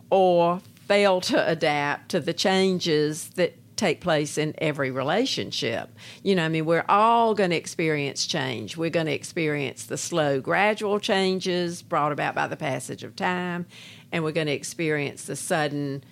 or 0.09 0.59
fail 0.89 1.21
to 1.21 1.47
adapt 1.47 2.09
to 2.09 2.19
the 2.19 2.33
changes 2.33 3.29
that 3.35 3.55
take 3.79 4.01
place 4.01 4.37
in 4.37 4.53
every 4.57 4.91
relationship. 4.91 5.89
You 6.21 6.35
know, 6.35 6.45
I 6.45 6.49
mean, 6.49 6.65
we're 6.65 6.85
all 6.89 7.33
going 7.33 7.51
to 7.51 7.55
experience 7.55 8.27
change. 8.27 8.75
We're 8.75 8.89
going 8.89 9.05
to 9.05 9.13
experience 9.13 9.85
the 9.85 9.97
slow, 9.97 10.41
gradual 10.41 10.99
changes 10.99 11.81
brought 11.81 12.11
about 12.11 12.35
by 12.35 12.47
the 12.47 12.57
passage 12.57 13.03
of 13.03 13.15
time, 13.15 13.65
and 14.11 14.23
we're 14.23 14.33
going 14.33 14.47
to 14.47 14.53
experience 14.53 15.23
the 15.23 15.35
sudden, 15.35 16.03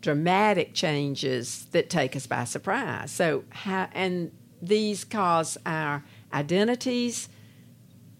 dramatic 0.00 0.74
changes 0.74 1.66
that 1.72 1.90
take 1.90 2.14
us 2.14 2.26
by 2.26 2.44
surprise. 2.44 3.10
So, 3.10 3.44
how, 3.50 3.88
and 3.92 4.30
these 4.62 5.04
cause 5.04 5.58
our 5.66 6.04
identities 6.32 7.28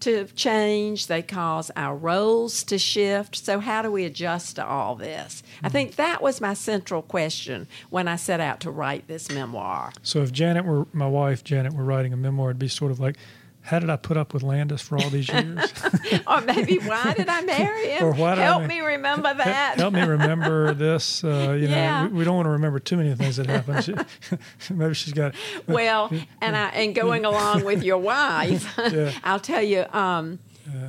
to 0.05 0.25
change, 0.35 1.07
they 1.07 1.23
cause 1.23 1.71
our 1.75 1.95
roles 1.95 2.63
to 2.65 2.77
shift. 2.77 3.35
So, 3.35 3.59
how 3.59 3.81
do 3.81 3.91
we 3.91 4.05
adjust 4.05 4.57
to 4.57 4.65
all 4.65 4.95
this? 4.95 5.41
I 5.63 5.69
think 5.69 5.95
that 5.95 6.21
was 6.21 6.39
my 6.39 6.53
central 6.53 7.01
question 7.01 7.67
when 7.89 8.07
I 8.07 8.15
set 8.15 8.39
out 8.39 8.59
to 8.61 8.71
write 8.71 9.07
this 9.07 9.31
memoir. 9.31 9.91
so 10.03 10.21
if 10.21 10.31
Janet 10.31 10.63
were 10.63 10.85
my 10.93 11.07
wife, 11.07 11.43
Janet 11.43 11.73
were 11.73 11.83
writing 11.83 12.13
a 12.13 12.17
memoir, 12.17 12.51
it'd 12.51 12.59
be 12.59 12.67
sort 12.67 12.91
of 12.91 12.99
like, 12.99 13.17
how 13.65 13.79
did 13.79 13.89
I 13.89 13.95
put 13.95 14.15
up 14.15 14.33
with 14.33 14.43
Landis 14.43 14.81
for 14.81 14.97
all 14.97 15.09
these 15.09 15.27
years? 15.27 15.73
or 16.27 16.41
maybe, 16.41 16.77
why 16.77 17.13
did 17.17 17.27
I 17.27 17.41
marry 17.41 17.89
him? 17.89 18.03
Or 18.05 18.11
why 18.13 18.35
did 18.35 18.41
I 18.41 18.45
Help 18.45 18.67
me 18.67 18.79
remember 18.79 19.33
that. 19.33 19.75
Help 19.77 19.93
me 19.93 20.01
remember 20.03 20.73
this. 20.85 21.23
Uh, 21.23 21.57
you 21.59 21.67
Yeah. 21.67 22.03
know, 22.03 22.09
we, 22.11 22.19
we 22.19 22.23
don't 22.25 22.35
want 22.35 22.45
to 22.45 22.51
remember 22.51 22.79
too 22.79 22.95
many 22.97 23.13
things 23.15 23.37
that 23.37 23.47
happened. 23.47 23.83
She, 23.83 24.73
maybe 24.73 24.93
she's 24.93 25.13
got. 25.13 25.33
well, 25.67 26.11
and 26.41 26.55
I 26.55 26.67
and 26.69 26.93
going 26.93 27.25
along 27.25 27.65
with 27.65 27.83
your 27.83 27.97
wife, 27.97 28.77
Yeah. 28.77 29.11
I'll 29.23 29.39
tell 29.39 29.63
you 29.63 29.85
um, 29.91 30.39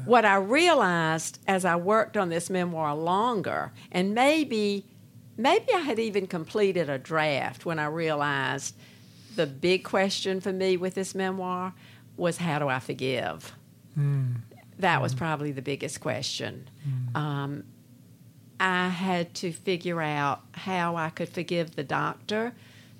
what 0.04 0.24
I 0.24 0.36
realized 0.36 1.38
as 1.48 1.64
I 1.64 1.76
worked 1.76 2.16
on 2.16 2.28
this 2.28 2.50
memoir 2.50 2.94
longer, 2.94 3.72
and 3.90 4.14
maybe 4.14 4.84
maybe 5.38 5.66
I 5.74 5.80
had 5.80 5.98
even 5.98 6.26
completed 6.26 6.88
a 6.90 6.98
draft 6.98 7.64
when 7.66 7.78
I 7.78 7.86
realized 7.86 8.74
the 9.34 9.46
big 9.46 9.84
question 9.84 10.40
for 10.40 10.52
me 10.52 10.76
with 10.78 10.94
this 10.94 11.14
memoir 11.14 11.74
was 12.16 12.38
how 12.38 12.58
do 12.58 12.68
I 12.68 12.78
forgive? 12.78 13.54
Hmm. 13.94 14.36
That 14.78 15.00
was 15.00 15.12
hmm. 15.12 15.18
probably 15.18 15.52
the 15.52 15.62
biggest 15.62 16.00
question. 16.00 16.68
Hmm. 16.84 17.16
Um, 17.16 17.64
I 18.58 18.88
had 18.88 19.34
to 19.34 19.52
figure 19.52 20.00
out 20.00 20.42
how 20.52 20.96
I 20.96 21.10
could 21.10 21.28
forgive 21.28 21.76
the 21.76 21.84
doctor 21.84 22.54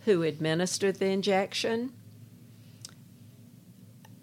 who 0.05 0.23
administered 0.23 0.97
the 0.97 1.07
injection. 1.07 1.93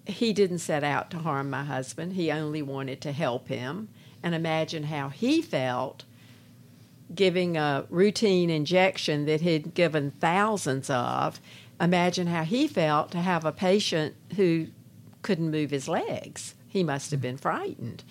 He 0.05 0.33
didn't 0.33 0.59
set 0.59 0.83
out 0.83 1.09
to 1.11 1.19
harm 1.19 1.49
my 1.49 1.63
husband, 1.63 2.13
he 2.13 2.31
only 2.31 2.61
wanted 2.61 3.01
to 3.01 3.11
help 3.11 3.47
him. 3.47 3.89
And 4.21 4.33
imagine 4.33 4.83
how 4.83 5.09
he 5.09 5.41
felt 5.41 6.05
giving 7.13 7.57
a 7.57 7.85
routine 7.89 8.49
injection 8.49 9.25
that 9.25 9.41
he'd 9.41 9.73
given 9.73 10.11
thousands 10.11 10.89
of. 10.89 11.39
Imagine 11.79 12.27
how 12.27 12.43
he 12.43 12.67
felt 12.67 13.11
to 13.11 13.19
have 13.19 13.43
a 13.43 13.51
patient 13.51 14.15
who 14.35 14.67
couldn't 15.23 15.49
move 15.49 15.71
his 15.71 15.87
legs. 15.87 16.53
He 16.67 16.83
must 16.83 17.11
have 17.11 17.21
been 17.21 17.37
frightened. 17.37 18.03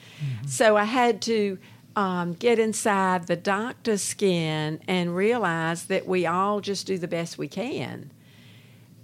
So 0.47 0.77
I 0.77 0.85
had 0.85 1.21
to 1.23 1.59
um, 1.97 2.33
get 2.33 2.59
inside 2.59 3.27
the 3.27 3.37
doctor's 3.37 4.03
skin 4.03 4.81
and 4.89 5.15
realize 5.15 5.85
that 5.87 6.07
we 6.07 6.27
all 6.27 6.61
just 6.61 6.87
do 6.87 6.99
the 6.99 7.09
best 7.09 7.39
we 7.39 7.49
can. 7.49 8.11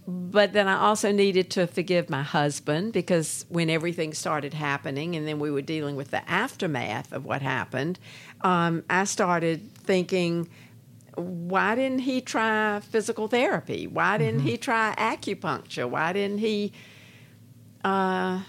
But 0.07 0.55
then 0.55 0.69
I 0.69 0.79
also 0.79 1.13
needed 1.13 1.51
to 1.51 1.67
forgive 1.67 2.09
my 2.09 2.23
husband 2.23 2.95
because 2.95 3.45
when 3.51 3.69
everything 3.69 4.15
started 4.15 4.55
happening 4.55 5.15
and 5.17 5.29
then 5.29 5.39
we 5.39 5.51
were 5.51 5.61
dealing 5.61 5.97
with 5.97 6.11
the 6.13 6.27
aftermath 6.31 7.13
of 7.13 7.27
what 7.27 7.43
happened, 7.43 7.99
um, 8.41 8.85
I 8.89 9.05
started 9.05 9.75
thinking, 9.75 10.49
why 11.15 11.75
didn't 11.75 11.99
he 12.01 12.23
try 12.23 12.81
physical 12.81 13.29
therapy? 13.29 13.87
Why 13.87 14.17
didn't 14.17 14.41
he 14.41 14.57
try 14.57 14.95
acupuncture? 14.97 15.87
Why 15.87 16.15
didn't 16.15 16.39
he 16.39 16.73
uh, 17.85 18.41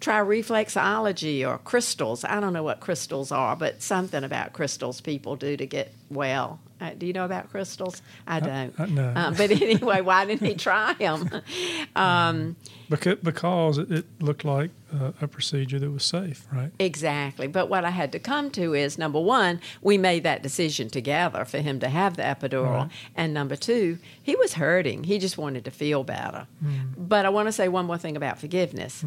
try 0.00 0.18
reflexology 0.20 1.46
or 1.46 1.58
crystals? 1.58 2.24
I 2.24 2.40
don't 2.40 2.52
know 2.52 2.62
what 2.62 2.80
crystals 2.80 3.30
are, 3.30 3.54
but 3.56 3.82
something 3.82 4.24
about 4.24 4.52
crystals 4.52 5.00
people 5.00 5.36
do 5.36 5.56
to 5.56 5.66
get 5.66 5.92
well. 6.10 6.60
Uh, 6.80 6.94
do 6.96 7.04
you 7.06 7.12
know 7.12 7.26
about 7.26 7.50
crystals? 7.50 8.00
I 8.26 8.40
don't. 8.40 8.80
uh, 8.80 8.86
no. 8.86 9.08
Uh, 9.14 9.30
but 9.32 9.50
anyway, 9.50 10.00
why 10.00 10.24
didn't 10.24 10.46
he 10.46 10.54
try 10.54 10.94
them? 10.94 11.42
um, 11.96 12.56
Because, 12.88 13.18
because 13.22 13.76
it, 13.76 13.92
it 13.92 14.06
looked 14.20 14.46
like 14.46 14.70
uh, 14.98 15.12
a 15.20 15.28
procedure 15.28 15.78
that 15.78 15.90
was 15.90 16.04
safe, 16.04 16.46
right? 16.50 16.70
Exactly. 16.78 17.48
But 17.48 17.68
what 17.68 17.84
I 17.84 17.90
had 17.90 18.12
to 18.12 18.18
come 18.18 18.50
to 18.52 18.72
is 18.74 18.96
number 18.96 19.20
one, 19.20 19.60
we 19.82 19.98
made 19.98 20.22
that 20.22 20.42
decision 20.42 20.88
together 20.88 21.44
for 21.44 21.58
him 21.58 21.80
to 21.80 21.88
have 21.90 22.16
the 22.16 22.22
epidural. 22.22 22.74
Right. 22.84 22.90
And 23.14 23.34
number 23.34 23.56
two, 23.56 23.98
he 24.22 24.34
was 24.36 24.54
hurting. 24.54 25.04
He 25.04 25.18
just 25.18 25.36
wanted 25.36 25.66
to 25.66 25.70
feel 25.70 26.02
better. 26.02 26.46
But 26.96 27.26
I 27.26 27.28
want 27.28 27.48
to 27.48 27.52
say 27.52 27.68
one 27.68 27.84
more 27.84 27.98
thing 27.98 28.16
about 28.16 28.38
forgiveness. 28.38 29.04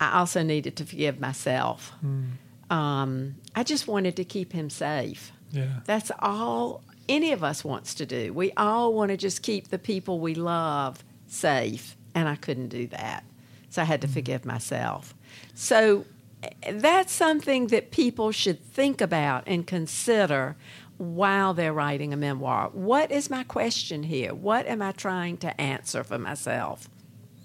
I 0.00 0.18
also 0.18 0.42
needed 0.42 0.76
to 0.76 0.86
forgive 0.86 1.20
myself. 1.20 1.92
Hmm. 2.00 2.74
Um, 2.74 3.36
I 3.54 3.62
just 3.62 3.86
wanted 3.86 4.16
to 4.16 4.24
keep 4.24 4.52
him 4.52 4.70
safe. 4.70 5.32
Yeah. 5.52 5.80
That's 5.84 6.10
all 6.20 6.82
any 7.08 7.32
of 7.32 7.44
us 7.44 7.64
wants 7.64 7.94
to 7.94 8.06
do. 8.06 8.32
We 8.32 8.52
all 8.56 8.94
want 8.94 9.10
to 9.10 9.16
just 9.16 9.42
keep 9.42 9.68
the 9.68 9.78
people 9.78 10.20
we 10.20 10.34
love 10.34 11.04
safe, 11.26 11.96
and 12.14 12.28
I 12.28 12.36
couldn't 12.36 12.68
do 12.68 12.86
that. 12.88 13.24
So 13.68 13.82
I 13.82 13.84
had 13.84 14.00
to 14.00 14.06
hmm. 14.06 14.14
forgive 14.14 14.44
myself. 14.44 15.14
So 15.54 16.06
that's 16.70 17.12
something 17.12 17.66
that 17.68 17.90
people 17.90 18.32
should 18.32 18.64
think 18.64 19.00
about 19.00 19.44
and 19.46 19.66
consider 19.66 20.56
while 20.96 21.54
they're 21.54 21.72
writing 21.72 22.12
a 22.12 22.16
memoir. 22.16 22.70
What 22.72 23.10
is 23.10 23.30
my 23.30 23.42
question 23.42 24.02
here? 24.02 24.34
What 24.34 24.66
am 24.66 24.82
I 24.82 24.92
trying 24.92 25.38
to 25.38 25.60
answer 25.60 26.04
for 26.04 26.18
myself? 26.18 26.88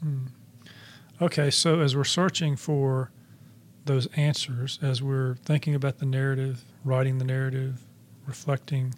Hmm. 0.02 0.28
Okay, 1.22 1.50
so 1.50 1.80
as 1.80 1.96
we're 1.96 2.04
searching 2.04 2.58
for 2.58 3.10
those 3.86 4.08
answers, 4.18 4.80
as 4.82 5.02
we're 5.02 5.36
thinking 5.46 5.74
about 5.74 6.00
the 6.00 6.06
narrative, 6.06 6.66
writing 6.84 7.20
the 7.20 7.24
narrative, 7.24 7.86
reflecting, 8.26 8.94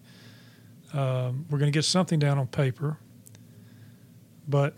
um, 0.93 1.45
we're 1.49 1.59
going 1.59 1.71
to 1.71 1.77
get 1.77 1.85
something 1.85 2.17
down 2.17 2.39
on 2.39 2.47
paper. 2.47 2.97
But 4.47 4.73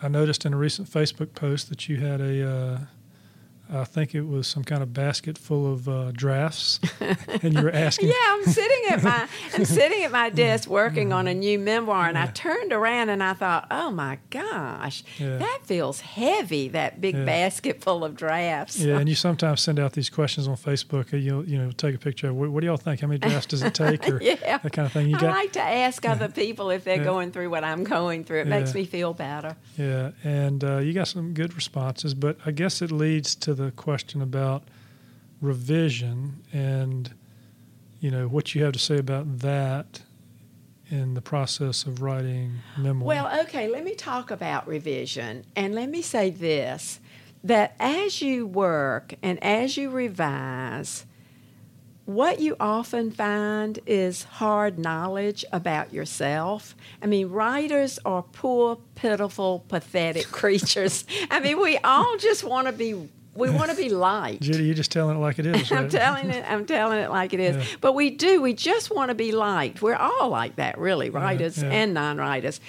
I 0.00 0.08
noticed 0.08 0.46
in 0.46 0.54
a 0.54 0.56
recent 0.56 0.88
Facebook 0.88 1.34
post 1.34 1.68
that 1.68 1.90
you 1.90 1.98
had 1.98 2.22
a, 2.22 2.48
uh, 2.48 2.78
I 3.70 3.84
think 3.84 4.14
it 4.14 4.22
was 4.22 4.46
some 4.46 4.64
kind 4.64 4.82
of 4.82 4.92
basket 4.92 5.36
full 5.36 5.70
of 5.72 5.88
uh, 5.88 6.10
drafts, 6.12 6.80
and 7.42 7.54
you 7.54 7.62
were 7.62 7.70
asking. 7.70 8.08
Yeah, 8.08 8.14
I'm 8.28 8.44
sitting 8.44 8.82
at 8.90 9.02
my 9.02 9.28
I'm 9.54 9.64
sitting 9.78 10.04
at 10.04 10.10
my 10.12 10.30
desk 10.30 10.68
working 10.68 11.12
on 11.12 11.26
a 11.26 11.34
new 11.34 11.58
memoir, 11.58 12.06
and 12.08 12.16
I 12.16 12.26
turned 12.26 12.72
around 12.72 13.08
and 13.10 13.22
I 13.22 13.34
thought, 13.34 13.66
oh 13.70 13.90
my 13.90 14.18
gosh, 14.30 15.02
Yeah. 15.18 15.36
that 15.38 15.60
feels 15.64 16.00
heavy. 16.00 16.68
That 16.68 17.00
big 17.00 17.14
Yeah. 17.16 17.24
basket 17.24 17.82
full 17.82 18.04
of 18.04 18.16
drafts. 18.16 18.78
Yeah, 18.78 18.98
and 18.98 19.08
you 19.08 19.14
sometimes 19.14 19.60
send 19.60 19.78
out 19.78 19.92
these 19.92 20.08
questions 20.10 20.48
on 20.48 20.56
Facebook. 20.56 21.12
and 21.12 21.22
You'll 21.22 21.44
you 21.48 21.58
know 21.58 21.70
take 21.72 21.94
a 21.94 21.98
picture 21.98 22.28
of 22.28 22.36
what, 22.36 22.50
what 22.50 22.60
do 22.60 22.66
y'all 22.66 22.76
think? 22.76 23.00
How 23.00 23.06
many 23.08 23.18
drafts 23.18 23.46
does 23.48 23.62
it 23.62 23.74
take? 23.74 24.08
Or 24.08 24.22
Yeah. 24.22 24.58
that 24.58 24.72
kind 24.72 24.86
of 24.86 24.92
thing. 24.92 25.08
You 25.08 25.16
I 25.16 25.20
got 25.20 25.30
like 25.34 25.52
to 25.52 25.60
ask 25.62 26.06
other 26.06 26.28
people 26.28 26.70
if 26.70 26.84
they're 26.84 26.96
Yeah. 26.98 27.04
going 27.04 27.32
through 27.32 27.50
what 27.50 27.64
I'm 27.64 27.84
going 27.84 28.24
through. 28.24 28.40
It 28.40 28.46
makes 28.46 28.72
me 28.74 28.84
feel 28.86 29.12
better. 29.12 29.56
Yeah, 29.76 30.12
and 30.24 30.64
uh, 30.64 30.78
you 30.78 30.92
got 30.94 31.08
some 31.08 31.34
good 31.34 31.54
responses, 31.54 32.14
but 32.14 32.38
I 32.46 32.50
guess 32.52 32.80
it 32.80 32.90
leads 32.90 33.34
to 33.36 33.54
the 33.58 33.72
question 33.72 34.22
about 34.22 34.64
revision. 35.40 36.42
And 36.52 37.12
you 38.00 38.10
know, 38.10 38.28
what 38.28 38.54
you 38.54 38.62
have 38.64 38.72
to 38.72 38.78
say 38.78 38.98
about 38.98 39.40
that 39.40 40.02
in 40.90 41.14
the 41.14 41.20
process 41.20 41.84
of 41.84 42.00
writing 42.00 42.54
memoir. 42.76 43.06
Well, 43.06 43.40
okay, 43.42 43.68
let 43.68 43.84
me 43.84 43.94
talk 43.94 44.30
about 44.30 44.66
revision. 44.66 45.44
And 45.54 45.74
let 45.74 45.90
me 45.90 46.02
say 46.02 46.30
this 46.30 47.00
that 47.44 47.76
as 47.78 48.20
you 48.20 48.46
work 48.46 49.14
and 49.22 49.42
as 49.44 49.76
you 49.76 49.90
revise, 49.90 51.06
what 52.04 52.40
you 52.40 52.56
often 52.58 53.10
find 53.10 53.78
is 53.86 54.24
hard 54.24 54.78
knowledge 54.78 55.44
about 55.52 55.92
yourself. 55.92 56.74
I 57.02 57.06
mean, 57.06 57.28
writers 57.28 57.98
are 58.04 58.22
poor, 58.22 58.78
pitiful, 58.94 59.64
pathetic 59.68 60.26
creatures. 60.32 61.04
I 61.30 61.40
mean, 61.40 61.60
we 61.60 61.76
all 61.78 62.16
just 62.16 62.44
want 62.44 62.66
to 62.66 62.72
be 62.72 63.08
we 63.38 63.50
want 63.50 63.70
to 63.70 63.76
be 63.76 63.88
liked. 64.10 64.42
Judy, 64.42 64.64
you're 64.64 64.74
just 64.74 64.92
telling 64.92 65.16
it 65.16 65.20
like 65.20 65.38
it 65.38 65.46
is. 65.46 65.70
I'm 65.72 65.88
telling 65.88 66.30
it. 66.30 66.44
I'm 66.50 66.66
telling 66.66 66.98
it 66.98 67.10
like 67.10 67.32
it 67.32 67.40
is. 67.40 67.56
Yeah. 67.56 67.76
But 67.80 67.94
we 67.94 68.10
do. 68.10 68.42
We 68.42 68.54
just 68.54 68.90
want 68.94 69.10
to 69.10 69.14
be 69.14 69.32
liked. 69.32 69.80
We're 69.82 69.96
all 69.96 70.28
like 70.28 70.56
that, 70.56 70.78
really, 70.78 71.10
writers 71.10 71.62
yeah. 71.62 71.70
and 71.70 71.94
non-writers. 71.94 72.60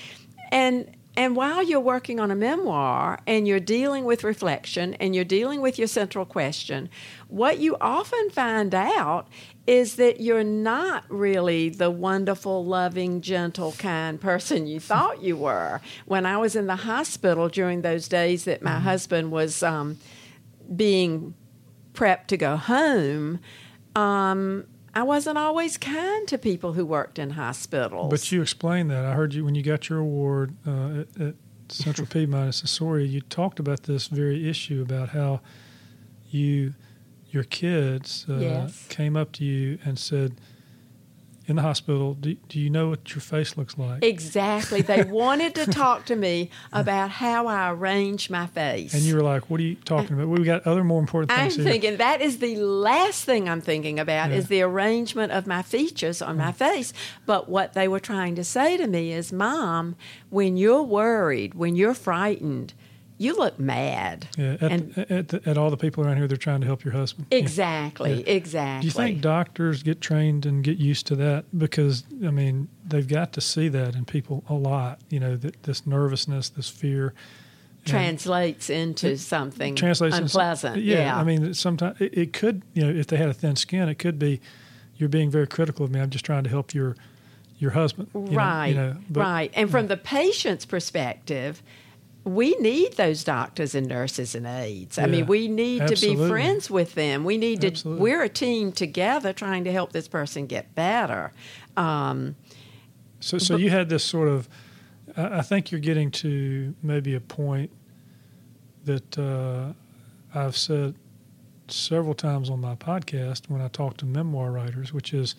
And 0.52 0.96
and 1.20 1.36
while 1.36 1.62
you're 1.62 1.82
working 1.82 2.20
on 2.22 2.32
a 2.32 2.36
memoir 2.36 3.20
and 3.28 3.46
you're 3.46 3.60
dealing 3.60 4.06
with 4.06 4.24
reflection 4.24 4.94
and 4.96 5.14
you're 5.14 5.26
dealing 5.26 5.60
with 5.60 5.78
your 5.78 5.88
central 5.88 6.24
question, 6.24 6.90
what 7.28 7.60
you 7.60 7.76
often 7.82 8.30
find 8.30 8.74
out 8.74 9.28
is 9.68 9.98
that 9.98 10.22
you're 10.22 10.44
not 10.44 11.04
really 11.10 11.70
the 11.70 11.92
wonderful, 11.92 12.66
loving, 12.66 13.22
gentle, 13.22 13.74
kind 13.74 14.22
person 14.22 14.66
you 14.66 14.80
thought 14.92 15.22
you 15.22 15.36
were. 15.36 15.82
When 16.06 16.26
I 16.26 16.38
was 16.38 16.56
in 16.56 16.68
the 16.68 16.78
hospital 16.78 17.50
during 17.50 17.82
those 17.82 18.08
days 18.08 18.46
that 18.46 18.62
my 18.62 18.80
husband 18.80 19.32
was 19.32 19.62
um, 19.62 19.98
being 20.76 21.34
prepped 21.94 22.28
to 22.28 22.38
go 22.38 22.56
home, 22.58 23.40
um, 23.96 24.66
I 24.94 25.04
wasn't 25.04 25.38
always 25.38 25.78
kind 25.78 26.28
to 26.28 26.38
people 26.38 26.74
who 26.74 26.86
worked 26.86 27.20
in 27.20 27.32
hospitals. 27.32 28.10
But 28.10 28.32
you 28.32 28.42
explained 28.42 28.90
that. 28.92 29.06
I 29.06 29.14
heard 29.14 29.34
you 29.34 29.46
when 29.46 29.56
you 29.56 29.64
got 29.64 29.90
your 29.90 30.00
award 30.00 30.56
uh, 30.68 31.02
at, 31.16 31.22
at 31.22 31.36
Central 31.70 32.08
Piedmont 32.08 32.50
Accessoria. 32.54 33.08
You 33.08 33.22
talked 33.22 33.60
about 33.60 33.84
this 33.84 34.08
very 34.08 34.50
issue 34.50 34.82
about 34.82 35.10
how 35.10 35.42
you, 36.30 36.74
your 37.30 37.44
kids, 37.44 38.26
uh, 38.30 38.38
Yes. 38.40 38.86
came 38.90 39.16
up 39.16 39.32
to 39.34 39.46
you 39.46 39.78
and 39.86 39.98
said, 40.00 40.36
in 41.50 41.56
the 41.56 41.62
hospital, 41.62 42.14
do, 42.14 42.36
do 42.48 42.60
you 42.60 42.70
know 42.70 42.90
what 42.90 43.14
your 43.14 43.22
face 43.22 43.58
looks 43.58 43.78
like? 43.78 44.04
Exactly. 44.04 44.82
They 44.82 45.04
wanted 45.22 45.56
to 45.56 45.66
talk 45.66 46.06
to 46.06 46.16
me 46.16 46.50
about 46.72 47.10
how 47.10 47.48
I 47.48 47.72
arrange 47.72 48.30
my 48.30 48.48
face. 48.48 48.94
and 48.94 49.04
you 49.04 49.16
were 49.16 49.24
like, 49.24 49.50
"What 49.50 49.60
are 49.60 49.64
you 49.64 49.76
talking 49.76 50.16
about? 50.16 50.28
We've 50.28 50.46
got 50.46 50.66
other 50.68 50.84
more 50.84 51.00
important 51.00 51.32
things 51.32 51.58
I'm 51.58 51.64
here." 51.64 51.72
thinking 51.72 51.98
that 51.98 52.22
is 52.22 52.40
the 52.40 52.56
last 52.58 53.26
thing 53.26 53.50
I'm 53.50 53.62
thinking 53.62 54.00
about 54.00 54.30
Yeah. 54.30 54.38
is 54.38 54.48
the 54.48 54.62
arrangement 54.62 55.32
of 55.32 55.48
my 55.48 55.62
features 55.62 56.22
on 56.22 56.38
my 56.38 56.52
mm. 56.52 56.56
face. 56.56 56.94
But 57.26 57.50
what 57.50 57.74
they 57.74 57.88
were 57.88 58.00
trying 58.00 58.36
to 58.36 58.44
say 58.44 58.78
to 58.78 58.88
me 58.88 59.12
is, 59.12 59.32
Mom, 59.34 59.96
when 60.30 60.58
you're 60.58 60.84
worried, 60.84 61.54
when 61.56 61.76
you're 61.76 61.94
frightened, 61.94 62.74
you 63.20 63.36
look 63.36 63.60
mad. 63.60 64.28
yeah, 64.38 64.54
at, 64.62 64.72
and- 64.72 64.98
at, 65.12 65.28
the, 65.28 65.42
at 65.46 65.58
all 65.58 65.70
the 65.70 65.78
people 65.78 66.04
around 66.04 66.18
here, 66.18 66.28
they're 66.28 66.38
trying 66.38 66.62
to 66.62 66.66
help 66.66 66.84
your 66.84 66.94
husband. 66.94 67.28
Yeah. 67.30 67.38
Exactly, 67.40 68.28
exactly. 68.28 68.82
Do 68.82 68.86
you 68.88 68.92
think 69.06 69.22
doctors 69.22 69.84
get 69.84 70.02
trained 70.02 70.46
and 70.48 70.64
get 70.64 70.78
used 70.78 71.06
to 71.08 71.16
that? 71.18 71.46
Because 71.56 72.04
I 72.26 72.32
mean, 72.32 72.68
they've 72.88 73.08
got 73.08 73.34
to 73.34 73.42
see 73.42 73.68
that 73.68 73.94
in 73.96 74.06
people 74.06 74.44
a 74.50 74.54
lot. 74.56 75.00
You 75.10 75.20
know, 75.20 75.38
th- 75.38 75.54
this 75.64 75.86
nervousness, 75.86 76.50
this 76.50 76.70
fear. 76.70 77.14
translates 77.86 78.70
into 78.70 79.18
something 79.18 79.76
translates 79.76 80.16
into 80.18 80.30
some- 80.30 80.40
unpleasant? 80.42 80.82
yeah, 80.84 81.18
I 81.18 81.24
mean, 81.24 81.54
sometimes 81.54 82.00
it, 82.02 82.18
it 82.18 82.34
could. 82.34 82.62
You 82.74 82.84
know, 82.86 83.00
if 83.00 83.08
they 83.08 83.18
had 83.18 83.30
a 83.30 83.34
thin 83.34 83.56
skin, 83.56 83.90
it 83.90 83.96
could 84.00 84.20
be 84.20 84.40
you're 84.98 85.10
being 85.10 85.30
very 85.32 85.48
critical 85.48 85.86
of 85.86 85.92
me. 85.92 86.00
I'm 86.00 86.10
just 86.10 86.26
trying 86.26 86.44
to 86.44 86.50
help 86.50 86.74
your 86.74 86.96
your 87.58 87.72
husband. 87.72 88.10
you 88.14 88.22
know, 88.22 88.32
right, 88.38 88.68
you 88.68 88.76
know, 88.76 88.96
but- 89.10 89.20
right. 89.22 89.52
And 89.56 89.70
from 89.70 89.88
the 89.88 89.98
patient's 89.98 90.66
perspective, 90.66 91.62
we 92.24 92.56
need 92.60 92.94
those 92.98 93.24
doctors 93.24 93.74
and 93.76 93.88
nurses 93.88 94.36
and 94.36 94.46
aides. 94.46 94.98
I 94.98 95.06
mean, 95.06 95.26
we 95.26 95.48
need 95.48 95.88
to 95.88 95.96
be 95.96 96.16
friends 96.16 96.70
with 96.70 96.94
them. 96.96 97.24
We 97.24 97.38
need 97.38 97.62
to. 97.62 97.68
Absolutely. 97.68 98.02
We're 98.02 98.24
a 98.24 98.30
team 98.30 98.72
together, 98.72 99.34
trying 99.34 99.64
to 99.64 99.72
help 99.72 99.92
this 99.94 100.08
person 100.08 100.46
get 100.46 100.76
better. 100.76 101.32
Um, 101.78 102.36
So, 103.22 103.38
so 103.38 103.56
you 103.58 103.70
had 103.70 103.90
this 103.90 104.04
sort 104.04 104.28
of. 104.28 104.48
I 105.18 105.40
I 105.40 105.42
think 105.42 105.72
you're 105.72 105.82
getting 105.82 106.12
to 106.12 106.76
maybe 106.84 107.16
a 107.16 107.20
point 107.22 107.72
that 108.86 109.18
uh, 109.18 109.74
I've 110.34 110.58
said 110.58 110.96
several 111.68 112.14
times 112.14 112.50
on 112.50 112.60
my 112.60 112.76
podcast 112.76 113.50
when 113.50 113.62
I 113.62 113.68
talk 113.68 113.98
to 113.98 114.06
memoir 114.06 114.52
writers, 114.52 114.94
which 114.94 115.14
is 115.14 115.36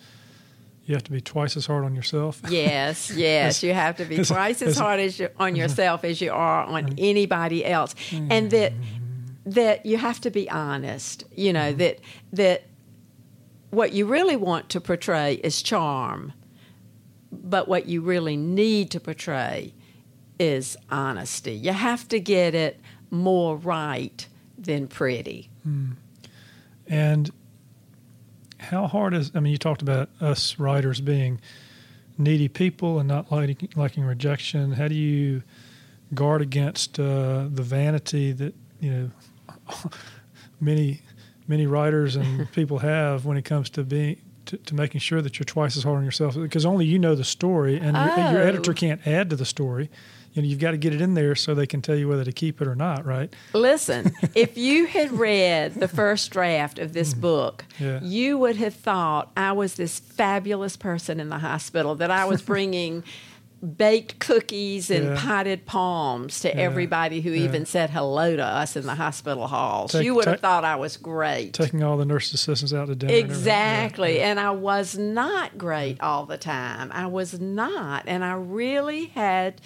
you 0.85 0.95
have 0.95 1.03
to 1.03 1.11
be 1.11 1.21
twice 1.21 1.55
as 1.55 1.65
hard 1.65 1.85
on 1.85 1.95
yourself. 1.95 2.41
yes, 2.49 3.11
yes, 3.11 3.63
you 3.63 3.73
have 3.73 3.97
to 3.97 4.05
be 4.05 4.23
twice 4.23 4.61
as 4.61 4.69
as- 4.69 4.77
hard 4.77 4.99
as 4.99 5.19
you, 5.19 5.29
on 5.37 5.55
yourself 5.55 6.03
as 6.03 6.21
you 6.21 6.31
are 6.31 6.63
on 6.63 6.85
mm-hmm. 6.85 6.95
anybody 6.97 7.65
else, 7.65 7.95
and 8.11 8.51
that 8.51 8.73
that 9.45 9.85
you 9.85 9.97
have 9.97 10.19
to 10.21 10.31
be 10.31 10.49
honest. 10.49 11.23
You 11.35 11.53
know 11.53 11.71
that 11.73 11.99
that 12.33 12.63
what 13.69 13.93
you 13.93 14.05
really 14.05 14.35
want 14.35 14.69
to 14.69 14.81
portray 14.81 15.35
is 15.35 15.61
charm, 15.61 16.33
but 17.31 17.67
what 17.67 17.85
you 17.87 18.01
really 18.01 18.35
need 18.37 18.91
to 18.91 18.99
portray 18.99 19.73
is 20.39 20.75
honesty. 20.89 21.53
You 21.53 21.71
have 21.71 22.07
to 22.09 22.19
get 22.19 22.55
it 22.55 22.79
more 23.11 23.55
right 23.55 24.27
than 24.57 24.87
pretty. 24.87 25.49
Hmm. 25.63 25.91
And 26.87 27.31
how 28.61 28.87
hard 28.87 29.13
is? 29.13 29.31
I 29.35 29.39
mean, 29.39 29.51
you 29.51 29.57
talked 29.57 29.81
about 29.81 30.09
us 30.21 30.57
writers 30.59 31.01
being 31.01 31.39
needy 32.17 32.47
people 32.47 32.99
and 32.99 33.07
not 33.07 33.31
liking, 33.31 33.69
liking 33.75 34.03
rejection. 34.03 34.71
How 34.73 34.87
do 34.87 34.95
you 34.95 35.43
guard 36.13 36.41
against 36.41 36.99
uh, 36.99 37.47
the 37.51 37.63
vanity 37.63 38.31
that 38.33 38.53
you 38.79 38.91
know 38.91 39.11
many 40.59 41.01
many 41.47 41.65
writers 41.67 42.15
and 42.15 42.51
people 42.53 42.79
have 42.79 43.25
when 43.25 43.37
it 43.37 43.43
comes 43.45 43.69
to 43.71 43.83
being 43.83 44.17
to, 44.45 44.57
to 44.57 44.75
making 44.75 44.99
sure 44.99 45.21
that 45.21 45.37
you're 45.39 45.45
twice 45.45 45.77
as 45.77 45.83
hard 45.83 45.97
on 45.97 46.05
yourself 46.05 46.35
because 46.35 46.65
only 46.65 46.85
you 46.85 46.97
know 46.99 47.15
the 47.15 47.23
story 47.23 47.77
and 47.79 47.95
your, 47.95 48.31
your 48.31 48.41
Oh. 48.41 48.47
editor 48.47 48.73
can't 48.73 49.05
add 49.07 49.29
to 49.29 49.35
the 49.35 49.45
story. 49.45 49.89
You 50.33 50.41
know, 50.41 50.47
you've 50.47 50.59
got 50.59 50.71
to 50.71 50.77
get 50.77 50.93
it 50.93 51.01
in 51.01 51.13
there 51.13 51.35
so 51.35 51.53
they 51.53 51.67
can 51.67 51.81
tell 51.81 51.95
you 51.95 52.07
whether 52.07 52.23
to 52.23 52.31
keep 52.31 52.61
it 52.61 52.67
or 52.67 52.75
not, 52.75 53.05
right? 53.05 53.33
Listen, 53.53 54.13
if 54.35 54.57
you 54.57 54.85
had 54.85 55.11
read 55.11 55.75
the 55.75 55.87
first 55.89 56.31
draft 56.31 56.79
of 56.79 56.93
this 56.93 57.13
book, 57.13 57.65
Mm. 57.77 57.85
Yeah. 57.85 57.99
you 58.01 58.37
would 58.37 58.55
have 58.57 58.73
thought 58.73 59.31
I 59.35 59.51
was 59.51 59.75
this 59.75 59.99
fabulous 59.99 60.77
person 60.77 61.19
in 61.19 61.29
the 61.29 61.39
hospital, 61.39 61.95
that 61.95 62.11
I 62.11 62.25
was 62.25 62.41
bringing 62.41 63.03
baked 63.77 64.17
cookies 64.19 64.89
and 64.89 65.05
Yeah. 65.09 65.15
potted 65.21 65.65
palms 65.67 66.39
to 66.39 66.47
Yeah. 66.47 66.55
everybody 66.55 67.21
who 67.21 67.29
Yeah. 67.31 67.43
even 67.43 67.65
said 67.67 67.91
hello 67.91 68.35
to 68.35 68.43
us 68.43 68.75
in 68.75 68.87
the 68.87 68.95
hospital 68.95 69.45
halls. 69.47 69.91
Take- 69.91 70.03
you 70.05 70.15
would 70.15 70.25
have 70.25 70.39
thought 70.39 70.65
I 70.65 70.77
was 70.77 70.97
great. 70.97 71.53
Taking 71.53 71.83
all 71.83 71.95
the 71.97 72.05
nurse 72.05 72.33
assistants 72.33 72.73
out 72.73 72.87
to 72.87 72.95
dinner. 72.95 73.13
and. 73.13 73.19
Exactly. 73.23 74.17
yeah. 74.17 74.29
And 74.31 74.39
I 74.39 74.49
was 74.51 74.97
not 74.97 75.57
great 75.59 76.01
all 76.01 76.25
the 76.25 76.37
time. 76.37 76.89
I 76.93 77.05
was 77.05 77.39
not. 77.39 78.03
And 78.07 78.23
I 78.25 78.33
really 78.33 79.07
had 79.13 79.61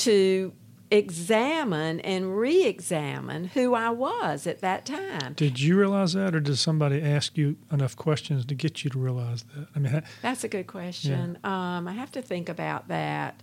to 0.00 0.52
examine 0.92 2.00
and 2.00 2.36
re 2.36 2.64
examine 2.64 3.44
who 3.44 3.74
I 3.74 3.90
was 3.90 4.46
at 4.46 4.60
that 4.60 4.84
time. 4.84 5.34
Did 5.34 5.60
you 5.60 5.78
realize 5.78 6.14
that, 6.14 6.34
or 6.34 6.40
did 6.40 6.56
somebody 6.56 7.00
ask 7.00 7.36
you 7.38 7.56
enough 7.70 7.94
questions 7.94 8.44
to 8.46 8.54
get 8.56 8.82
you 8.82 8.90
to 8.90 8.98
realize 8.98 9.44
that? 9.54 9.68
I 9.74 9.78
mean, 9.78 9.92
ha- 9.92 10.00
That's 10.22 10.42
a 10.42 10.48
good 10.48 10.66
question. 10.66 11.38
Um, 11.44 11.86
I 11.86 11.92
have 11.92 12.10
to 12.12 12.22
think 12.22 12.48
about 12.48 12.88
that. 12.88 13.40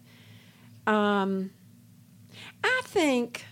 Um, 0.85 1.51
I 2.63 2.81
think, 2.83 3.45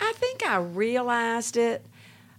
I 0.00 0.12
think 0.16 0.44
I 0.44 0.56
realized 0.56 1.56
it, 1.56 1.86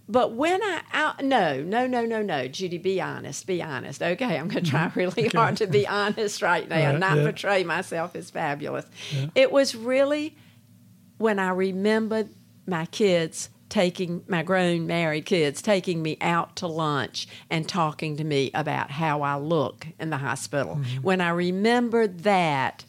but 0.08 0.34
when 0.34 0.62
I, 0.62 0.82
out, 0.92 1.24
no, 1.24 1.62
no, 1.62 1.88
no, 1.88 2.06
no, 2.06 2.22
no, 2.22 2.48
Judy, 2.48 2.78
be 2.78 3.00
honest, 3.00 3.48
be 3.48 3.64
honest. 3.64 4.02
Okay, 4.02 4.38
I'm 4.38 4.50
going 4.50 4.64
to 4.64 4.70
try 4.70 4.88
mm-hmm. 4.88 5.00
really 5.00 5.28
hard 5.30 5.58
to 5.58 5.68
be 5.68 5.88
honest 5.88 6.42
right 6.42 6.68
now, 6.68 6.76
Right, 6.76 6.86
and 6.90 7.00
not 7.00 7.18
yeah. 7.18 7.24
portray 7.24 7.64
myself 7.64 8.16
as 8.16 8.30
fabulous. 8.30 8.86
Yeah. 9.12 9.28
It 9.36 9.52
was 9.52 9.76
really 9.76 10.36
when 11.18 11.40
I 11.40 11.50
remembered 11.50 12.30
my 12.68 12.86
kids 12.88 13.50
taking 13.70 14.24
my 14.28 14.44
grown 14.44 14.86
married 14.86 15.26
kids 15.26 15.60
taking 15.60 16.04
me 16.04 16.16
out 16.22 16.56
to 16.56 16.68
lunch 16.68 17.28
and 17.50 17.68
talking 17.68 18.18
to 18.18 18.24
me 18.24 18.52
about 18.54 18.92
how 18.92 19.24
I 19.24 19.36
look 19.38 19.88
in 20.00 20.12
the 20.12 20.18
hospital. 20.18 20.76
Mm-hmm. 20.76 21.02
When 21.02 21.22
I 21.22 21.30
remembered 21.30 22.20
that, 22.20 22.86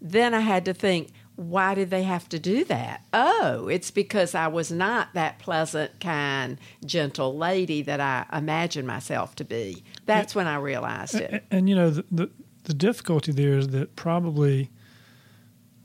then 0.00 0.32
I 0.32 0.40
had 0.40 0.64
to 0.64 0.72
think, 0.72 1.08
why 1.36 1.74
did 1.74 1.90
they 1.90 2.02
have 2.02 2.28
to 2.28 2.38
do 2.38 2.64
that? 2.64 3.04
Oh, 3.12 3.68
it's 3.68 3.90
because 3.90 4.34
I 4.34 4.48
was 4.48 4.70
not 4.70 5.14
that 5.14 5.38
pleasant, 5.38 5.98
kind, 6.00 6.58
gentle 6.84 7.36
lady 7.36 7.82
that 7.82 8.00
I 8.00 8.26
imagined 8.36 8.86
myself 8.86 9.34
to 9.36 9.44
be. 9.44 9.82
That's 10.06 10.34
when 10.34 10.46
I 10.46 10.56
realized 10.56 11.14
it. 11.14 11.30
and, 11.32 11.42
and, 11.50 11.68
you 11.68 11.74
know, 11.74 11.90
the, 11.90 12.04
the 12.10 12.30
the 12.64 12.74
difficulty 12.74 13.32
there 13.32 13.58
is 13.58 13.68
that 13.68 13.96
probably 13.96 14.70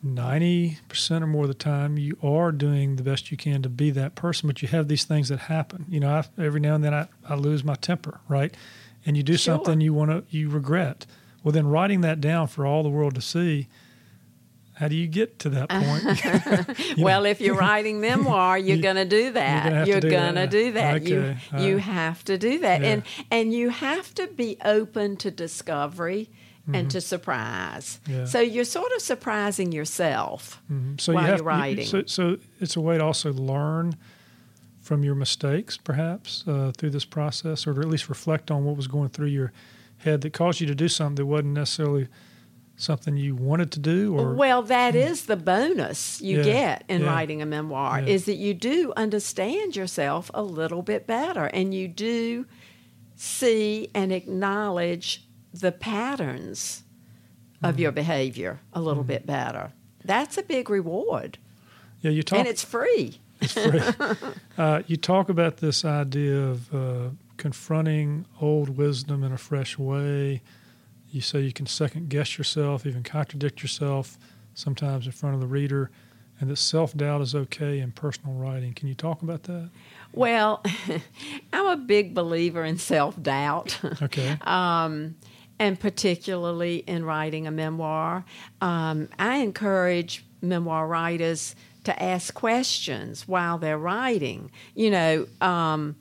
ninety 0.04 0.78
percent 0.88 1.24
or 1.24 1.28
more 1.28 1.44
of 1.44 1.48
the 1.48 1.54
time 1.54 1.98
you 1.98 2.18
are 2.22 2.52
doing 2.52 2.96
the 2.98 3.04
best 3.04 3.32
you 3.32 3.38
can 3.38 3.62
to 3.64 3.70
be 3.70 3.90
that 3.92 4.16
person, 4.16 4.48
but 4.48 4.62
you 4.62 4.68
have 4.68 4.88
these 4.88 5.04
things 5.04 5.30
that 5.30 5.40
happen. 5.40 5.86
You 5.90 6.00
know, 6.02 6.10
I, 6.10 6.26
every 6.42 6.60
now 6.60 6.76
and 6.76 6.84
then 6.84 6.94
I, 6.94 7.08
I 7.28 7.36
lose 7.36 7.64
my 7.64 7.76
temper, 7.76 8.20
right? 8.28 8.56
and 9.06 9.16
you 9.16 9.24
do 9.24 9.38
Sure. 9.38 9.56
something 9.56 9.80
you 9.80 9.94
want 9.94 10.12
to 10.12 10.24
you 10.36 10.50
regret. 10.50 11.06
Well, 11.44 11.54
then 11.54 11.68
writing 11.68 12.02
that 12.02 12.20
down 12.20 12.48
for 12.48 12.66
all 12.66 12.84
the 12.84 12.90
world 12.90 13.16
to 13.16 13.22
see. 13.22 13.68
How 14.78 14.88
do 14.88 14.96
you 14.96 15.08
get 15.08 15.40
to 15.40 15.50
that 15.50 15.70
point? 15.70 16.98
Well, 16.98 17.24
know. 17.24 17.30
if 17.30 17.42
you're 17.42 17.56
writing 17.56 18.00
memoir, 18.00 18.58
you're 18.58 18.76
You- 18.78 18.82
going 18.84 18.96
to 18.98 19.06
do 19.06 19.32
that. 19.34 19.88
You're 19.88 20.02
going 20.02 20.36
to 20.36 20.48
do 20.48 20.72
that. 20.74 21.02
You 21.08 21.18
Okay, 21.20 21.38
you 21.66 21.76
right. 21.76 21.84
have 21.84 22.24
to 22.26 22.38
do 22.38 22.60
that, 22.60 22.82
Yeah. 22.82 22.88
and 22.88 23.04
and 23.32 23.54
you 23.54 23.70
have 23.70 24.14
to 24.16 24.28
be 24.28 24.58
open 24.64 25.18
to 25.18 25.32
discovery 25.32 26.30
and 26.74 26.92
to 26.92 27.00
surprise. 27.00 28.00
Mm-hmm. 28.04 28.20
Yeah. 28.20 28.26
So 28.26 28.40
you're 28.42 28.66
sort 28.66 28.92
of 28.92 29.02
surprising 29.02 29.72
yourself. 29.72 30.62
Mhm. 30.72 31.00
So 31.00 31.14
while 31.14 31.28
you 31.30 31.38
you- 31.38 31.44
writing. 31.44 31.86
so, 31.86 32.04
so 32.06 32.38
it's 32.60 32.76
a 32.76 32.82
way 32.82 32.98
to 32.98 33.04
also 33.06 33.32
learn 33.34 33.96
from 34.82 35.04
your 35.04 35.16
mistakes, 35.16 35.78
perhaps 35.78 36.44
uh, 36.48 36.72
through 36.78 36.90
this 36.92 37.06
process, 37.06 37.66
or 37.68 37.74
to 37.74 37.80
at 37.82 37.88
least 37.88 38.10
reflect 38.10 38.52
on 38.52 38.64
what 38.66 38.76
was 38.76 38.88
going 38.88 39.10
through 39.10 39.28
your 39.28 39.52
head 40.00 40.22
that 40.22 40.34
caused 40.34 40.60
you 40.62 40.68
to 40.68 40.76
do 40.76 40.88
something 40.88 41.16
that 41.16 41.26
wasn't 41.26 41.54
necessarily 41.54 42.08
something 42.80 43.18
you 43.18 43.36
wanted 43.36 43.72
to 43.72 43.80
do, 43.80 44.16
or 44.18 44.34
Well, 44.34 44.62
that 44.64 44.96
is 44.96 45.26
the 45.26 45.36
bonus 45.36 46.22
you 46.22 46.38
Yeah, 46.38 46.44
get 46.44 46.84
in 46.88 47.02
yeah, 47.02 47.08
writing 47.08 47.42
a 47.42 47.46
memoir 47.46 48.00
yeah. 48.02 48.08
is 48.14 48.26
that 48.26 48.36
you 48.36 48.54
do 48.54 48.94
understand 48.96 49.76
yourself 49.76 50.30
a 50.34 50.44
little 50.44 50.84
bit 50.84 51.06
better 51.08 51.46
and 51.46 51.74
you 51.74 51.88
do 51.88 52.46
see 53.16 53.90
and 53.94 54.12
acknowledge 54.12 55.24
the 55.54 55.72
patterns 55.72 56.84
of 57.64 57.74
Mm-hmm. 57.74 57.82
your 57.82 57.92
behavior 57.92 58.60
a 58.74 58.80
little 58.80 59.04
bit 59.04 59.26
better. 59.26 59.72
That's 60.06 60.38
a 60.38 60.44
big 60.44 60.70
reward. 60.70 61.40
yeah, 62.02 62.12
you 62.12 62.22
talk. 62.22 62.38
and 62.40 62.48
it's 62.48 62.64
free. 62.64 63.20
It's 63.42 63.54
free. 63.54 63.82
uh, 64.58 64.82
you 64.88 64.96
talk 64.98 65.30
about 65.30 65.58
this 65.58 65.84
idea 65.86 66.38
of 66.40 66.74
uh, 66.74 67.10
confronting 67.38 68.26
old 68.42 68.70
wisdom 68.78 69.24
in 69.24 69.32
a 69.32 69.38
fresh 69.38 69.78
way. 69.80 70.42
You 71.12 71.22
say 71.22 71.42
you 71.42 71.54
can 71.54 71.66
second 71.66 72.10
guess 72.10 72.38
yourself, 72.38 72.86
even 72.86 73.04
contradict 73.04 73.62
yourself, 73.62 74.18
sometimes 74.54 75.06
in 75.06 75.12
front 75.12 75.36
of 75.36 75.42
the 75.42 75.48
reader, 75.48 75.90
and 76.40 76.50
that 76.50 76.58
self 76.58 76.96
doubt 76.96 77.22
is 77.22 77.34
okay 77.34 77.80
in 77.80 77.92
personal 77.92 78.36
writing. 78.36 78.74
Can 78.74 78.88
you 78.88 78.96
talk 78.96 79.22
about 79.22 79.44
that? 79.44 79.70
Well, 80.14 80.64
I'm 81.54 81.68
a 81.68 81.78
big 81.78 82.14
believer 82.14 82.64
in 82.64 82.78
self 82.78 83.22
doubt. 83.22 83.80
Okay. 84.02 84.38
um, 84.42 85.16
and 85.60 85.80
particularly 85.80 86.78
in 86.86 87.04
writing 87.04 87.48
a 87.48 87.52
memoir. 87.52 88.24
Um, 88.62 89.10
I 89.18 89.38
encourage 89.38 90.24
memoir 90.42 90.88
writers 90.88 91.56
to 91.86 92.04
ask 92.04 92.34
questions 92.34 93.28
while 93.28 93.58
they're 93.58 93.78
writing. 93.78 94.52
You 94.76 94.92
know, 94.92 95.28
um, 95.42 95.96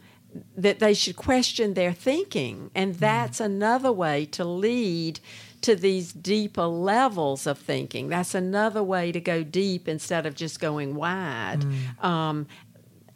that 0.57 0.79
they 0.79 0.95
should 0.95 1.17
question 1.17 1.75
their 1.75 1.93
thinking, 1.93 2.71
and 2.75 2.95
mm. 2.95 2.99
that's 2.99 3.41
another 3.41 3.93
way 3.93 4.27
to 4.27 4.45
lead 4.45 5.21
to 5.63 5.75
these 5.75 6.13
deeper 6.13 6.67
levels 6.67 7.47
of 7.47 7.59
thinking. 7.59 8.09
That's 8.09 8.35
another 8.35 8.83
way 8.83 9.13
to 9.13 9.21
go 9.21 9.43
deep 9.43 9.89
instead 9.89 10.27
of 10.27 10.35
just 10.35 10.61
going 10.61 10.95
wide. 10.95 11.61
Mm. 11.61 12.05
Um, 12.05 12.47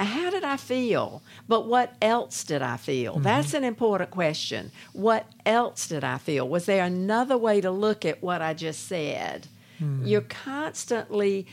how 0.00 0.30
did 0.30 0.44
I 0.44 0.56
feel? 0.56 1.22
But 1.46 1.66
what 1.66 1.94
else 2.00 2.42
did 2.44 2.62
I 2.62 2.76
feel? 2.78 3.14
Mm-hmm. 3.14 3.22
That's 3.22 3.54
an 3.54 3.64
important 3.64 4.10
question. 4.10 4.72
What 4.92 5.26
else 5.44 5.88
did 5.88 6.04
I 6.04 6.18
feel? 6.18 6.48
Was 6.48 6.66
there 6.66 6.84
another 6.84 7.36
way 7.36 7.60
to 7.60 7.70
look 7.70 8.04
at 8.04 8.22
what 8.22 8.40
I 8.40 8.54
just 8.54 8.88
said? 8.88 9.46
Hmm. 9.80 10.04
You're 10.06 10.20
constantly 10.20 11.46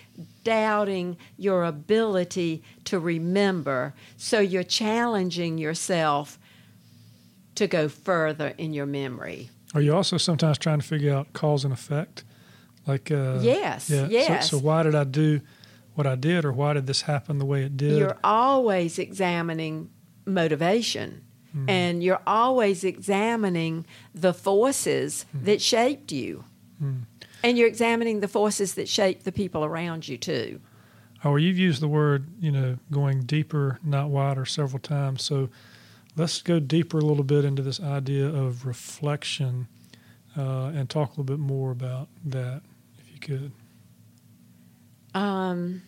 doubting 0.44 1.18
your 1.38 1.64
ability 1.64 2.62
to 2.84 3.00
remember, 3.00 3.94
so 4.18 4.40
you're 4.40 4.64
challenging 4.64 5.58
yourself 5.58 6.38
to 7.56 7.68
go 7.68 7.88
further 7.88 8.54
in 8.58 8.74
your 8.74 8.86
memory. 8.86 9.50
Are 9.74 9.82
you 9.82 9.96
also 9.96 10.18
sometimes 10.18 10.58
trying 10.58 10.80
to 10.80 10.86
figure 10.86 11.14
out 11.14 11.34
cause 11.34 11.64
and 11.64 11.74
effect? 11.74 12.24
Like, 12.86 13.12
uh, 13.12 13.40
Yes, 13.42 13.90
yeah. 13.90 14.04
so- 14.04 14.10
yes. 14.10 14.52
So, 14.52 14.58
why 14.60 14.84
did 14.84 14.94
I 14.94 15.06
do 15.06 15.42
what 15.96 16.06
I 16.06 16.16
did, 16.16 16.46
or 16.46 16.52
why 16.52 16.74
did 16.74 16.86
this 16.86 17.04
happen 17.04 17.40
the 17.40 17.46
way 17.46 17.64
it 17.64 17.78
did? 17.78 17.98
You're 17.98 18.18
always 18.24 19.00
examining 19.00 19.90
motivation. 20.26 21.24
Hmm. 21.54 21.70
And 21.70 22.04
you're 22.04 22.22
always 22.28 22.84
examining 22.84 23.86
the 24.14 24.34
forces 24.34 25.26
hmm. 25.32 25.46
that 25.46 25.62
shaped 25.62 26.12
you. 26.12 26.44
And 27.44 27.58
you're 27.58 27.68
examining 27.68 28.20
the 28.20 28.28
forces 28.28 28.74
that 28.76 28.90
shape 28.90 29.24
the 29.24 29.32
people 29.32 29.64
around 29.64 30.08
you 30.08 30.18
too. 30.18 30.60
Oh, 31.24 31.32
well, 31.32 31.40
you've 31.40 31.58
used 31.58 31.82
the 31.82 31.88
word, 31.88 32.28
you 32.40 32.52
know, 32.52 32.78
going 32.92 33.22
deeper, 33.22 33.80
not 33.84 34.10
wider, 34.10 34.46
several 34.46 34.80
times. 34.80 35.24
So 35.24 35.50
let's 36.16 36.42
go 36.42 36.60
deeper 36.60 37.00
a 37.00 37.06
little 37.06 37.24
bit 37.24 37.46
into 37.46 37.62
this 37.62 37.80
idea 37.80 38.26
of 38.28 38.66
reflection 38.66 39.68
uh, 40.38 40.72
and 40.76 40.90
talk 40.90 41.10
a 41.10 41.12
little 41.12 41.24
bit 41.24 41.40
more 41.40 41.72
about 41.72 42.08
that, 42.26 42.62
if 43.00 43.12
you 43.14 43.20
could. 43.20 43.52
Um, 45.14 45.82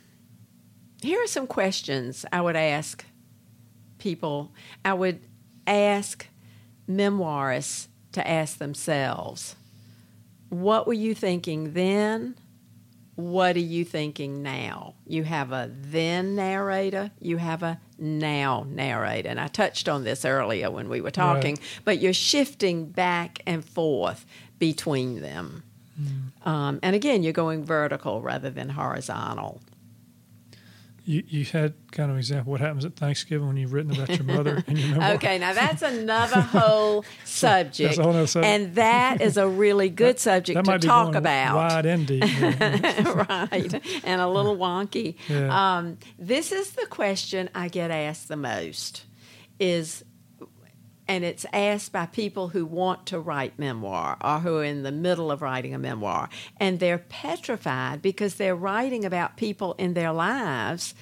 here 1.02 1.22
are 1.22 1.28
some 1.28 1.46
questions 1.46 2.26
I 2.32 2.42
would 2.42 2.56
ask 2.56 3.06
people. 4.00 4.52
I 4.84 4.94
would 4.94 5.22
ask 5.68 6.26
memoirists 6.90 7.88
to 8.14 8.28
ask 8.28 8.58
themselves 8.58 9.56
what 10.50 10.88
were 10.88 10.94
you 10.94 11.14
thinking 11.16 11.74
then? 11.74 12.36
What 13.16 13.56
are 13.58 13.60
you 13.60 13.84
thinking 13.84 14.42
now? 14.42 14.96
You 15.06 15.24
have 15.24 15.52
a 15.52 15.70
then 15.74 16.36
narrator, 16.36 17.12
you 17.20 17.36
have 17.38 17.64
a 17.64 17.80
now 17.98 18.66
narrator. 18.70 19.28
And 19.28 19.40
I 19.40 19.48
touched 19.48 19.90
on 19.90 20.06
this 20.06 20.24
earlier 20.24 20.72
when 20.72 20.88
we 20.88 21.02
were 21.02 21.12
talking, 21.12 21.58
but 21.84 22.00
you're 22.00 22.14
shifting 22.14 22.86
back 22.86 23.42
and 23.46 23.64
forth 23.66 24.26
between 24.58 25.22
them. 25.22 25.64
Um, 26.46 26.80
and 26.82 26.96
again, 26.96 27.24
you're 27.24 27.34
going 27.34 27.66
vertical 27.66 28.22
rather 28.22 28.50
than 28.50 28.70
horizontal. 28.70 29.60
You, 31.10 31.24
you 31.28 31.44
had 31.44 31.74
kind 31.92 32.12
of 32.12 32.18
an 32.18 32.20
example 32.20 32.52
what 32.52 32.62
happens 32.62 32.86
at 32.86 32.96
Thanksgiving 32.96 33.48
when 33.48 33.58
you've 33.58 33.74
written 33.74 33.92
about 33.92 34.10
your 34.10 34.26
mother 34.26 34.64
and 34.68 34.78
your 34.78 34.90
memoir. 34.90 35.14
Okay, 35.14 35.40
now 35.40 35.54
that's 35.54 35.82
another 35.82 36.40
whole 36.40 37.04
subject. 37.26 37.96
That's 37.96 37.98
a 37.98 38.04
whole 38.04 38.28
subject. 38.28 38.46
And 38.46 38.76
that 38.76 39.20
is 39.20 39.36
a 39.38 39.48
really 39.48 39.90
good 40.04 40.20
subject 40.20 40.56
That 40.56 40.66
to 40.66 40.72
might 40.72 40.82
be 40.82 40.88
talk 40.88 41.06
going 41.06 41.16
about. 41.16 41.56
wide 41.56 41.86
and 41.88 42.06
deep. 42.06 42.22
right, 42.52 44.04
and 44.04 44.22
a 44.22 44.28
little 44.28 44.56
wonky. 44.56 45.16
Yeah. 45.28 45.78
Um, 45.78 45.98
this 46.20 46.52
is 46.52 46.74
the 46.74 46.86
question 46.86 47.50
I 47.56 47.70
get 47.70 47.90
asked 47.90 48.28
the 48.28 48.38
most 48.38 49.06
is 49.60 50.04
and 51.10 51.26
it's 51.26 51.44
asked 51.52 51.92
by 51.92 52.06
people 52.06 52.50
who 52.50 52.68
want 52.68 53.08
to 53.08 53.20
write 53.20 53.58
memoir 53.58 54.16
or 54.24 54.40
who 54.40 54.58
are 54.58 54.64
in 54.64 54.84
the 54.84 54.92
middle 54.92 55.32
of 55.32 55.42
writing 55.42 55.74
a 55.74 55.80
memoir. 55.80 56.30
And 56.58 56.80
they're 56.80 57.00
petrified 57.00 58.04
because 58.04 58.36
they're 58.36 58.56
writing 58.56 59.04
about 59.04 59.36
people 59.36 59.74
in 59.80 59.96
their 59.96 60.14
lives 60.14 60.94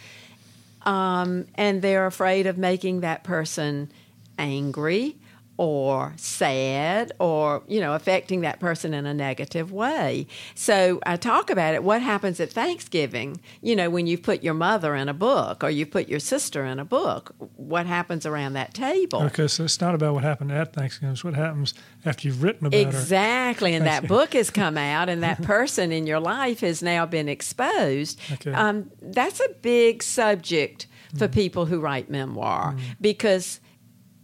um, 0.83 1.45
and 1.55 1.81
they're 1.81 2.05
afraid 2.05 2.47
of 2.47 2.57
making 2.57 3.01
that 3.01 3.25
person 3.25 3.91
angry 4.39 5.17
or 5.57 6.13
sad 6.17 7.11
or 7.19 7.63
you 7.67 7.79
know 7.79 7.93
affecting 7.93 8.41
that 8.41 8.59
person 8.59 8.93
in 8.93 9.05
a 9.05 9.13
negative 9.13 9.71
way 9.71 10.25
so 10.55 10.99
i 11.05 11.15
talk 11.15 11.49
about 11.49 11.73
it 11.73 11.83
what 11.83 12.01
happens 12.01 12.39
at 12.39 12.51
thanksgiving 12.51 13.39
you 13.61 13.75
know 13.75 13.89
when 13.89 14.07
you 14.07 14.17
put 14.17 14.43
your 14.43 14.53
mother 14.53 14.95
in 14.95 15.09
a 15.09 15.13
book 15.13 15.63
or 15.63 15.69
you 15.69 15.85
put 15.85 16.07
your 16.07 16.19
sister 16.19 16.65
in 16.65 16.79
a 16.79 16.85
book 16.85 17.33
what 17.55 17.85
happens 17.85 18.25
around 18.25 18.53
that 18.53 18.73
table 18.73 19.27
Okay, 19.27 19.47
so 19.47 19.63
it's 19.65 19.81
not 19.81 19.93
about 19.93 20.13
what 20.13 20.23
happened 20.23 20.51
at 20.51 20.73
Thanksgiving. 20.73 21.13
It's 21.13 21.23
what 21.23 21.35
happens 21.35 21.73
after 22.05 22.27
you've 22.27 22.41
written 22.41 22.67
about. 22.67 22.79
Exactly, 22.79 23.75
and 23.75 23.85
that 23.85 24.07
book 24.07 24.33
has 24.33 24.49
come 24.49 24.77
out, 24.77 25.09
and 25.09 25.21
that 25.21 25.41
person 25.43 25.91
in 25.91 26.07
your 26.07 26.19
life 26.19 26.61
has 26.61 26.81
now 26.81 27.05
been 27.05 27.27
exposed. 27.27 28.19
Okay. 28.33 28.53
Um, 28.53 28.89
that's 29.01 29.39
a 29.39 29.49
big 29.61 30.01
subject 30.01 30.87
for 31.17 31.27
people 31.27 31.65
who 31.65 31.79
write 31.79 32.09
memoir 32.09 32.75
because 32.99 33.59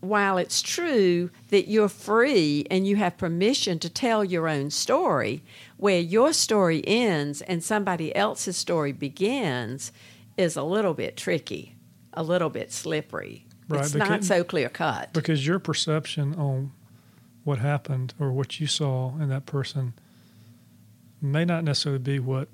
while 0.04 0.38
it's 0.38 0.62
true 0.62 1.30
that 1.50 1.68
you're 1.68 1.90
free 1.90 2.66
and 2.70 2.86
you 2.86 2.96
have 2.98 3.18
permission 3.18 3.80
to 3.80 3.90
tell 3.90 4.24
your 4.24 4.48
own 4.48 4.70
story, 4.70 5.44
where 5.78 6.00
your 6.00 6.34
story 6.34 6.84
ends 6.86 7.42
and 7.42 7.64
somebody 7.64 8.16
else's 8.16 8.58
story 8.58 8.92
begins 8.92 9.92
is 10.38 10.56
a 10.56 10.64
little 10.64 10.94
bit 10.94 11.16
tricky, 11.16 11.76
a 12.14 12.24
little 12.24 12.50
bit 12.50 12.72
slippery. 12.72 13.46
Right, 13.70 13.82
it's 13.86 13.96
not 13.96 14.24
so 14.26 14.44
clear 14.44 14.68
cut. 14.70 15.14
Because 15.14 15.48
your 15.48 15.58
perception 15.60 16.36
on 16.36 16.72
what 17.46 17.60
happened 17.60 18.14
or 18.20 18.32
what 18.32 18.60
you 18.60 18.68
saw 18.68 19.16
in 19.20 19.30
that 19.30 19.46
person 19.46 19.94
may 21.22 21.46
not 21.46 21.64
necessarily 21.64 22.00
be 22.00 22.20
what 22.20 22.50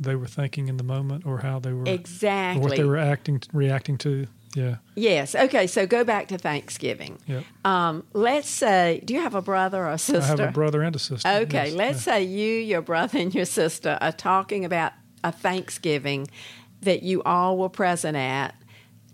they 0.00 0.16
were 0.16 0.26
thinking 0.26 0.68
in 0.68 0.76
the 0.78 0.82
moment 0.82 1.24
or 1.26 1.38
how 1.38 1.58
they 1.58 1.72
were 1.72 1.82
or 1.82 1.88
Exactly. 1.88 2.62
what 2.62 2.76
they 2.76 2.84
were 2.84 2.96
acting 2.96 3.42
reacting 3.52 3.98
to. 3.98 4.26
Yeah. 4.54 4.76
Yes. 4.94 5.34
Okay. 5.34 5.66
So 5.66 5.86
go 5.86 6.04
back 6.04 6.28
to 6.28 6.38
Thanksgiving. 6.38 7.18
Yeah. 7.26 7.42
Um, 7.64 8.04
let's 8.12 8.48
say, 8.48 9.02
do 9.04 9.14
you 9.14 9.20
have 9.20 9.34
a 9.34 9.42
brother 9.42 9.84
or 9.84 9.90
a 9.90 9.98
sister? 9.98 10.22
I 10.22 10.26
have 10.26 10.40
a 10.40 10.52
brother 10.52 10.82
and 10.82 10.94
a 10.94 10.98
sister. 10.98 11.28
Okay. 11.28 11.66
yes, 11.68 11.74
let's 11.74 12.02
say 12.02 12.22
you, 12.22 12.54
your 12.56 12.82
brother, 12.82 13.18
and 13.18 13.34
your 13.34 13.44
sister 13.46 13.98
are 14.00 14.12
talking 14.12 14.64
about 14.64 14.92
a 15.22 15.32
Thanksgiving 15.32 16.28
that 16.82 17.02
you 17.02 17.22
all 17.24 17.56
were 17.58 17.68
present 17.68 18.16
at 18.16 18.54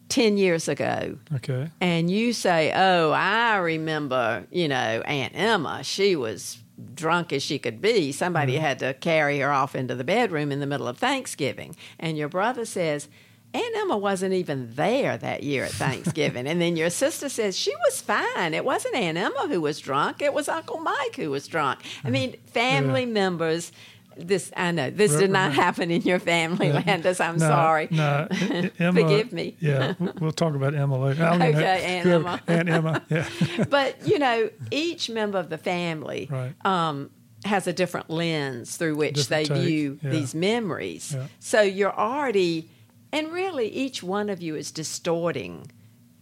10 0.09 0.37
years 0.37 0.67
ago 0.67 1.17
Okay. 1.37 1.69
and 1.81 2.11
you 2.11 2.33
say, 2.33 2.73
"Oh, 2.75 3.13
I 3.13 3.59
remember, 3.59 4.45
you 4.51 4.67
know, 4.67 5.03
Aunt 5.07 5.33
Emma. 5.37 5.85
She 5.85 6.17
was 6.17 6.59
drunk 6.95 7.33
as 7.33 7.45
she 7.45 7.61
could 7.61 7.81
be. 7.81 8.11
Somebody 8.11 8.57
had 8.57 8.81
to 8.81 8.95
carry 8.95 9.39
her 9.39 9.53
off 9.53 9.77
into 9.77 9.95
the 9.95 10.03
bedroom 10.03 10.51
in 10.51 10.59
the 10.59 10.67
middle 10.67 10.89
of 10.89 10.99
Thanksgiving." 10.99 11.77
And 12.01 12.19
your 12.19 12.29
brother 12.29 12.65
says, 12.65 13.09
"Aunt 13.55 13.77
Emma 13.77 13.97
wasn't 13.99 14.35
even 14.35 14.71
there 14.75 15.17
that 15.19 15.43
year 15.43 15.65
at 15.65 15.73
Thanksgiving." 15.73 16.47
and 16.47 16.61
then 16.61 16.77
your 16.77 16.91
sister 16.91 17.29
says, 17.29 17.57
"She 17.57 17.73
was 17.87 18.01
fine. 18.01 18.55
It 18.55 18.65
wasn't 18.65 18.95
Aunt 18.95 19.19
Emma 19.19 19.47
who 19.49 19.61
was 19.61 19.79
drunk. 19.81 20.23
It 20.23 20.33
was 20.33 20.49
Uncle 20.49 20.79
Mike 20.79 21.17
who 21.17 21.31
was 21.31 21.47
drunk." 21.49 21.81
I 22.05 22.11
mean, 22.11 22.37
family 22.47 23.07
members 23.07 23.73
this 24.17 24.51
I 24.57 24.71
know 24.73 24.91
this 24.91 25.13
Right, 25.13 25.21
did 25.21 25.31
not 25.31 25.47
right. 25.49 25.55
happen 25.55 25.91
in 25.91 26.03
your 26.03 26.19
family, 26.19 26.67
Yeah. 26.69 26.83
Landis. 26.87 27.21
I'm 27.21 27.39
No, 27.39 27.47
sorry. 27.47 27.89
No, 27.91 28.27
Emma, 28.79 29.01
Forgive 29.01 29.33
me. 29.33 29.57
Yeah, 29.61 29.95
we- 29.99 30.09
we'll 30.21 30.33
talk 30.33 30.55
about 30.55 30.75
Emma 30.75 30.99
later. 30.99 31.25
I 31.25 31.37
Okay, 31.49 31.85
Aunt 31.97 32.07
whoever- 32.07 32.29
Emma. 32.29 32.43
Aunt 32.47 32.69
Emma. 32.69 33.03
Yeah. 33.09 33.65
but 33.71 33.97
you 34.07 34.19
know, 34.19 34.51
each 34.71 35.09
member 35.09 35.39
of 35.39 35.49
the 35.49 35.57
family 35.57 36.29
Right. 36.31 36.53
um, 36.67 37.11
has 37.47 37.67
a 37.67 37.73
different 37.73 38.11
lens 38.11 38.77
through 38.77 38.97
which 38.97 39.15
Different 39.15 39.49
they 39.49 39.55
take, 39.55 39.65
view 39.67 39.99
yeah. 40.03 40.11
these 40.11 40.35
memories. 40.35 41.15
Yeah. 41.17 41.27
So 41.39 41.63
you're 41.63 41.97
already, 41.97 42.69
and 43.13 43.33
really, 43.33 43.69
each 43.69 44.03
one 44.03 44.31
of 44.31 44.41
you 44.41 44.55
is 44.55 44.71
distorting 44.71 45.71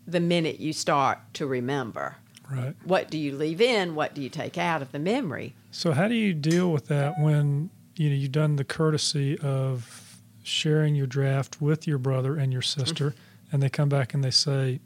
the 0.06 0.20
minute 0.20 0.58
you 0.58 0.72
start 0.72 1.18
to 1.34 1.46
remember. 1.46 2.16
Right. 2.50 2.74
What 2.84 3.10
do 3.10 3.18
you 3.18 3.36
leave 3.36 3.60
in? 3.60 3.94
What 3.94 4.14
do 4.14 4.22
you 4.22 4.30
take 4.30 4.56
out 4.56 4.80
of 4.80 4.90
the 4.92 4.98
memory? 4.98 5.54
So 5.70 5.92
how 5.92 6.08
do 6.08 6.14
you 6.14 6.32
deal 6.32 6.72
with 6.72 6.86
that 6.86 7.20
when 7.20 7.68
you 7.96 8.08
know 8.08 8.16
you've 8.16 8.32
done 8.32 8.56
the 8.56 8.64
courtesy 8.64 9.38
of 9.38 10.18
sharing 10.42 10.94
your 10.94 11.06
draft 11.06 11.60
with 11.60 11.86
your 11.86 11.98
brother 11.98 12.36
and 12.36 12.52
your 12.52 12.62
sister, 12.62 13.14
and 13.52 13.62
they 13.62 13.68
come 13.68 13.90
back 13.90 14.14
and 14.14 14.24
they 14.24 14.30
say, 14.30 14.80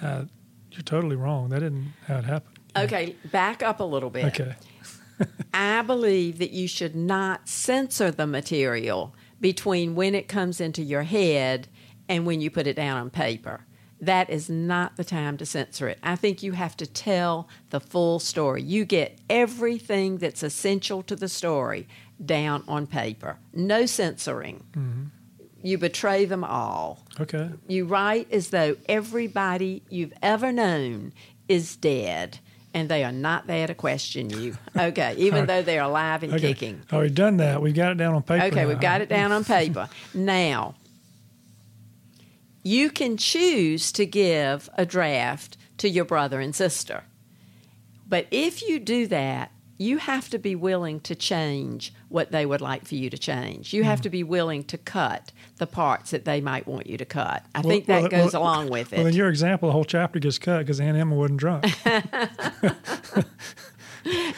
uh, 0.00 0.26
"You're 0.70 0.82
totally 0.82 1.16
wrong. 1.16 1.48
That 1.48 1.60
didn't 1.60 1.92
how 2.06 2.18
it 2.18 2.24
happened." 2.24 2.58
Okay, 2.76 3.16
back 3.32 3.64
up 3.64 3.80
a 3.80 3.84
little 3.84 4.10
bit. 4.10 4.26
Okay. 4.26 4.54
I 5.54 5.82
believe 5.82 6.38
that 6.38 6.52
you 6.52 6.68
should 6.68 6.94
not 6.94 7.48
censor 7.48 8.10
the 8.12 8.26
material 8.26 9.14
between 9.42 9.94
when 9.96 10.14
it 10.14 10.28
comes 10.28 10.60
into 10.60 10.82
your 10.82 11.02
head 11.02 11.68
and 12.08 12.24
when 12.24 12.40
you 12.40 12.50
put 12.50 12.66
it 12.66 12.76
down 12.76 12.96
on 12.96 13.10
paper. 13.10 13.66
That 14.00 14.30
is 14.30 14.48
not 14.48 14.96
the 14.96 15.04
time 15.04 15.36
to 15.36 15.46
censor 15.46 15.88
it. 15.88 15.98
I 16.02 16.16
think 16.16 16.42
you 16.42 16.52
have 16.52 16.76
to 16.78 16.86
tell 16.86 17.48
the 17.70 17.80
full 17.80 18.18
story. 18.18 18.62
You 18.62 18.84
get 18.84 19.18
everything 19.28 20.18
that's 20.18 20.42
essential 20.42 21.02
to 21.04 21.14
the 21.14 21.28
story 21.28 21.86
down 22.24 22.64
on 22.66 22.86
paper. 22.86 23.38
No 23.52 23.84
censoring. 23.84 24.64
Mm-hmm. 24.72 25.04
You 25.64 25.78
betray 25.78 26.24
them 26.24 26.42
all. 26.42 27.04
Okay. 27.20 27.50
You 27.68 27.84
write 27.84 28.32
as 28.32 28.50
though 28.50 28.76
everybody 28.88 29.82
you've 29.88 30.12
ever 30.22 30.50
known 30.50 31.12
is 31.48 31.76
dead 31.76 32.38
and 32.74 32.88
they 32.88 33.04
are 33.04 33.12
not 33.12 33.46
there 33.46 33.66
to 33.66 33.74
question 33.74 34.30
you. 34.30 34.56
Okay, 34.76 35.14
even 35.18 35.38
right. 35.40 35.46
though 35.46 35.62
they're 35.62 35.82
alive 35.82 36.22
and 36.22 36.32
Okay. 36.32 36.48
kicking. 36.54 36.82
Oh, 36.92 37.00
we've 37.00 37.14
done 37.14 37.36
that. 37.38 37.60
We've 37.60 37.74
got 37.74 37.92
it 37.92 37.96
down 37.96 38.14
on 38.14 38.22
paper. 38.22 38.46
Okay, 38.46 38.62
now. 38.62 38.68
we've 38.68 38.80
got 38.80 39.00
it 39.00 39.08
down 39.08 39.32
on 39.32 39.44
paper. 39.58 39.88
Now, 40.14 40.74
you 42.62 42.90
can 42.90 43.16
choose 43.16 43.92
to 43.92 44.06
give 44.06 44.70
a 44.74 44.86
draft 44.86 45.56
to 45.78 45.88
your 45.88 46.04
brother 46.04 46.40
and 46.40 46.54
sister. 46.54 47.04
But 48.08 48.26
if 48.30 48.62
you 48.62 48.78
do 48.78 49.06
that, 49.08 49.50
you 49.82 49.98
have 49.98 50.30
to 50.30 50.38
be 50.38 50.54
willing 50.54 51.00
to 51.00 51.14
change 51.14 51.92
what 52.08 52.30
they 52.30 52.46
would 52.46 52.60
like 52.60 52.84
for 52.86 52.94
you 52.94 53.10
to 53.10 53.18
change. 53.18 53.72
You 53.74 53.84
have 53.84 53.98
Hmm. 53.98 54.02
to 54.04 54.10
be 54.10 54.22
willing 54.22 54.64
to 54.64 54.78
cut 54.78 55.32
the 55.58 55.66
parts 55.66 56.10
that 56.12 56.24
they 56.24 56.40
might 56.40 56.66
want 56.66 56.86
you 56.86 56.96
to 56.98 57.04
cut. 57.04 57.44
I 57.54 57.60
Well- 57.60 57.70
think 57.70 57.86
that 57.86 58.02
well, 58.02 58.10
goes 58.10 58.32
well- 58.32 58.42
along 58.42 58.68
with 58.70 58.92
it. 58.92 58.98
Well, 58.98 59.06
in 59.08 59.14
your 59.14 59.28
example, 59.28 59.68
the 59.68 59.72
whole 59.72 59.84
chapter 59.84 60.18
gets 60.18 60.38
cut 60.38 60.58
because 60.60 60.80
Aunt 60.80 60.96
Emma 60.96 61.14
wasn't 61.14 61.38
drunk. 61.40 61.64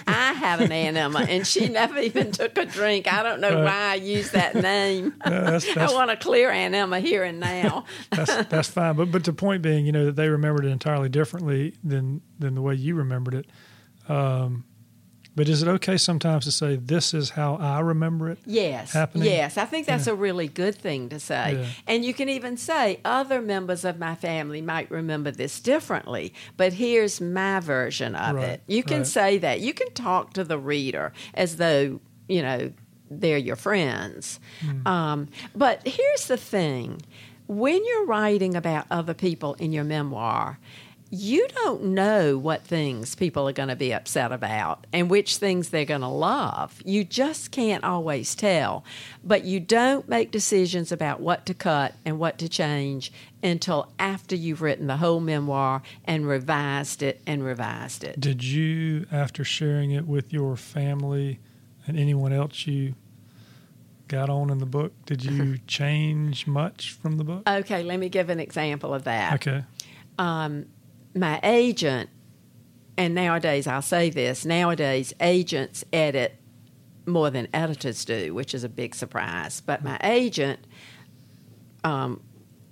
I 0.07 0.35
have 0.35 0.61
an 0.61 0.71
Aunt 0.73 0.97
Emma, 0.97 1.21
and 1.27 1.47
she 1.47 1.69
never 1.69 1.99
even 1.99 2.33
took 2.33 2.59
a 2.59 2.67
drink. 2.67 3.11
I 3.11 3.23
don't 3.23 3.41
know 3.41 3.55
Right. 3.55 3.65
why 3.65 3.93
I 3.93 3.95
use 3.95 4.31
that 4.33 4.55
name. 4.73 5.15
Uh, 5.23 5.31
that's, 5.53 5.75
I 5.77 5.91
want 5.91 6.11
to 6.11 6.17
clear 6.19 6.51
Aunt 6.51 6.75
Emma 6.75 7.01
here 7.01 7.25
and 7.25 7.41
now. 7.41 7.85
that's, 8.11 8.45
that's 8.49 8.69
fine. 8.69 8.95
But 8.97 9.11
but 9.11 9.25
the 9.25 9.33
point 9.33 9.63
being, 9.63 9.87
you 9.87 9.93
know, 9.93 10.05
that 10.07 10.17
they 10.17 10.29
remembered 10.29 10.67
it 10.67 10.69
entirely 10.69 11.09
differently 11.09 11.75
than 11.83 12.21
than 12.39 12.55
the 12.55 12.61
way 12.63 12.75
you 12.75 12.95
remembered 12.95 13.35
it. 13.35 13.47
Um, 14.11 14.65
but 15.37 15.49
is 15.49 15.63
it 15.63 15.69
okay 15.69 15.97
sometimes 15.97 16.45
to 16.45 16.53
say 16.53 16.77
this 16.77 17.13
is 17.15 17.31
how 17.31 17.57
I 17.57 17.81
remember 17.81 18.31
it? 18.31 18.39
Yes. 18.47 18.93
happening. 18.93 19.27
Yes. 19.29 19.57
I 19.57 19.65
think 19.65 19.87
that's 19.87 20.07
a 20.07 20.15
really 20.15 20.49
good 20.49 20.75
thing 20.75 21.09
to 21.09 21.19
say. 21.21 21.57
Yeah. 21.59 21.67
And 21.87 22.05
you 22.05 22.15
can 22.15 22.29
even 22.29 22.57
say 22.57 23.01
other 23.05 23.41
members 23.43 23.85
of 23.85 23.99
my 23.99 24.15
family 24.15 24.63
might 24.63 24.91
remember 24.91 25.31
this 25.31 25.61
differently, 25.61 26.33
but 26.57 26.75
here's 26.75 27.21
my 27.21 27.61
version 27.61 28.15
of 28.15 28.37
Right, 28.37 28.49
it. 28.49 28.63
You 28.67 28.83
can 28.83 28.99
right. 28.99 29.07
say 29.07 29.39
that. 29.39 29.61
You 29.61 29.75
can 29.75 29.93
talk 29.93 30.33
to 30.35 30.45
the 30.45 30.59
reader 30.59 31.13
as 31.35 31.57
though, 31.57 32.01
you 32.29 32.43
know, 32.43 32.73
they're 33.11 33.39
your 33.39 33.57
friends. 33.57 34.41
Hmm. 34.61 34.87
Um, 34.87 35.29
but 35.55 35.87
here's 35.87 36.27
the 36.27 36.37
thing 36.37 37.03
when 37.47 37.85
you're 37.85 38.07
writing 38.07 38.55
about 38.55 38.87
other 38.91 39.15
people 39.15 39.55
in 39.55 39.73
your 39.73 39.85
memoir, 39.85 40.59
you 41.15 41.47
don't 41.63 41.83
know 41.83 42.37
what 42.37 42.65
things 42.65 43.15
people 43.15 43.49
are 43.49 43.53
going 43.53 43.69
to 43.69 43.77
be 43.77 43.93
upset 43.93 44.33
about 44.33 44.87
and 44.93 45.09
which 45.09 45.37
things 45.37 45.71
they're 45.71 45.85
going 45.85 46.01
to 46.01 46.09
love. 46.09 46.83
You 46.85 47.05
just 47.05 47.51
can't 47.51 47.85
always 47.85 48.35
tell. 48.35 48.85
But 49.23 49.45
you 49.45 49.61
don't 49.61 50.09
make 50.09 50.31
decisions 50.31 50.93
about 50.93 51.21
what 51.21 51.47
to 51.47 51.55
cut 51.55 51.95
and 52.05 52.19
what 52.19 52.39
to 52.39 52.49
change 52.49 53.13
until 53.43 53.93
after 53.99 54.35
you've 54.35 54.63
written 54.63 54.87
the 54.87 54.97
whole 54.97 55.21
memoir 55.21 55.83
and 56.05 56.27
revised 56.27 57.03
it 57.03 57.21
and 57.27 57.45
revised 57.45 58.05
it. 58.05 58.19
Did 58.19 58.43
you, 58.43 59.07
after 59.13 59.45
sharing 59.45 59.91
it 59.91 60.07
with 60.07 60.33
your 60.33 60.57
family 60.57 61.41
and 61.87 61.99
anyone 61.99 62.33
else 62.33 62.67
you 62.67 62.95
got 64.09 64.31
on 64.31 64.51
in 64.51 64.59
the 64.59 64.67
book, 64.67 64.93
did 65.07 65.25
you 65.25 65.59
change 65.67 66.47
much 66.47 66.93
from 66.93 67.17
the 67.19 67.25
book? 67.25 67.49
Okay, 67.49 67.83
let 67.83 67.99
me 67.99 68.09
give 68.09 68.31
an 68.31 68.41
example 68.41 68.93
of 68.95 69.05
that. 69.05 69.35
Okay. 69.35 69.65
um, 70.19 70.67
my 71.15 71.41
agent, 71.43 72.11
and 72.97 73.15
nowadays 73.15 73.67
I'll 73.67 73.83
say 73.83 74.11
this 74.11 74.45
nowadays 74.45 75.13
agents 75.21 75.85
edit 75.93 76.37
more 77.07 77.31
than 77.31 77.49
editors 77.53 78.05
do, 78.05 78.35
which 78.35 78.55
is 78.55 78.65
a 78.65 78.69
big 78.69 78.95
surprise. 78.95 79.61
But 79.61 79.85
my 79.85 79.99
agent 80.03 80.61
um, 81.83 82.23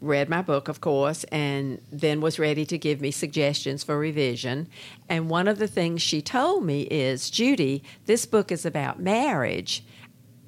read 0.00 0.28
my 0.28 0.42
book, 0.42 0.68
of 0.68 0.80
course, 0.80 1.24
and 1.24 1.80
then 1.90 2.20
was 2.20 2.38
ready 2.38 2.64
to 2.66 2.78
give 2.78 3.00
me 3.00 3.10
suggestions 3.10 3.84
for 3.84 3.98
revision. 3.98 4.68
And 5.08 5.30
one 5.30 5.48
of 5.48 5.58
the 5.58 5.68
things 5.68 6.02
she 6.02 6.22
told 6.22 6.64
me 6.64 6.82
is 6.82 7.30
Judy, 7.30 7.82
this 8.06 8.26
book 8.26 8.50
is 8.50 8.66
about 8.66 9.00
marriage, 9.00 9.84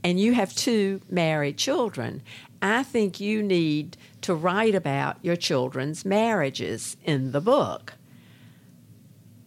and 0.02 0.18
you 0.18 0.34
have 0.34 0.54
two 0.54 1.00
married 1.08 1.56
children. 1.56 2.22
I 2.64 2.82
think 2.82 3.20
you 3.20 3.42
need 3.42 3.98
to 4.22 4.34
write 4.34 4.74
about 4.74 5.18
your 5.20 5.36
children's 5.36 6.06
marriages 6.06 6.96
in 7.04 7.32
the 7.32 7.40
book. 7.42 7.92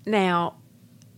Now, 0.06 0.58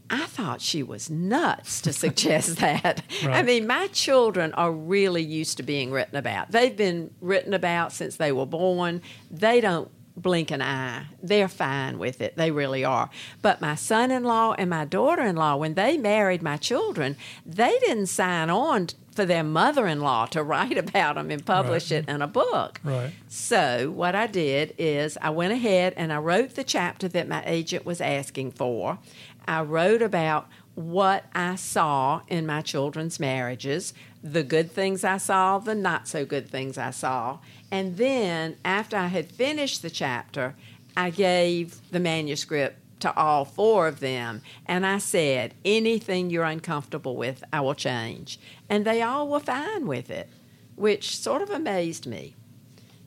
I 0.09 0.25
thought 0.27 0.61
she 0.61 0.81
was 0.81 1.09
nuts 1.09 1.81
to 1.81 1.91
suggest 2.05 2.59
that. 2.59 3.03
I 3.23 3.43
mean, 3.43 3.67
my 3.67 3.87
children 3.87 4.53
are 4.53 4.71
really 4.71 5.21
used 5.21 5.57
to 5.57 5.63
being 5.63 5.91
written 5.91 6.15
about. 6.15 6.51
They've 6.51 6.75
been 6.75 7.13
written 7.19 7.53
about 7.53 7.91
since 7.91 8.15
they 8.15 8.31
were 8.31 8.45
born. 8.45 9.01
They 9.29 9.59
don't 9.59 9.91
blink 10.15 10.51
an 10.51 10.61
eye. 10.61 11.05
They're 11.21 11.49
fine 11.49 11.99
with 11.99 12.21
it. 12.21 12.37
They 12.37 12.51
really 12.51 12.85
are. 12.85 13.09
But 13.41 13.59
my 13.59 13.75
son 13.75 14.09
in 14.09 14.23
law 14.23 14.53
and 14.53 14.69
my 14.69 14.85
daughter 14.85 15.23
in 15.23 15.35
law, 15.35 15.57
when 15.57 15.73
they 15.73 15.97
married 15.97 16.41
my 16.41 16.55
children, 16.55 17.17
they 17.45 17.77
didn't 17.79 18.07
sign 18.07 18.49
on 18.49 18.87
for 19.19 19.25
their 19.25 19.43
mother 19.43 19.85
in 19.85 19.99
law 19.99 20.25
to 20.27 20.41
write 20.41 20.77
about 20.85 21.15
them 21.15 21.29
and 21.29 21.45
publish 21.45 21.91
Right. 21.91 21.97
it 22.03 22.09
in 22.09 22.21
a 22.21 22.27
book. 22.27 22.79
Right. 22.85 23.11
So, 23.27 23.91
what 23.91 24.15
I 24.15 24.27
did 24.27 24.73
is 24.77 25.17
I 25.21 25.29
went 25.29 25.51
ahead 25.51 25.93
and 25.97 26.13
I 26.13 26.19
wrote 26.19 26.55
the 26.55 26.63
chapter 26.63 27.09
that 27.09 27.27
my 27.27 27.43
agent 27.45 27.85
was 27.85 27.99
asking 27.99 28.51
for. 28.51 28.97
I 29.45 29.61
wrote 29.63 30.01
about 30.01 30.47
what 30.75 31.25
I 31.35 31.55
saw 31.55 32.21
in 32.29 32.45
my 32.45 32.61
children's 32.61 33.19
marriages, 33.19 33.93
the 34.23 34.43
good 34.43 34.71
things 34.71 35.03
I 35.03 35.17
saw, 35.17 35.57
the 35.59 35.75
not 35.75 36.07
so 36.07 36.23
good 36.23 36.49
things 36.49 36.77
I 36.77 36.91
saw. 36.91 37.39
And 37.69 37.97
then, 37.97 38.55
after 38.63 38.95
I 38.95 39.07
had 39.07 39.29
finished 39.29 39.81
the 39.81 39.89
chapter, 39.89 40.55
I 40.95 41.09
gave 41.09 41.81
the 41.91 41.99
manuscript 41.99 42.77
to 42.99 43.15
all 43.15 43.45
four 43.45 43.87
of 43.87 43.99
them 43.99 44.41
and 44.65 44.85
I 44.85 44.97
said, 44.97 45.53
anything 45.63 46.29
you're 46.29 46.43
uncomfortable 46.43 47.15
with, 47.15 47.43
I 47.53 47.61
will 47.61 47.75
change. 47.75 48.39
And 48.69 48.85
they 48.85 49.01
all 49.01 49.27
were 49.27 49.39
fine 49.39 49.87
with 49.87 50.09
it, 50.09 50.29
which 50.75 51.15
sort 51.17 51.41
of 51.41 51.49
amazed 51.49 52.05
me. 52.07 52.35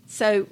So, 0.07 0.47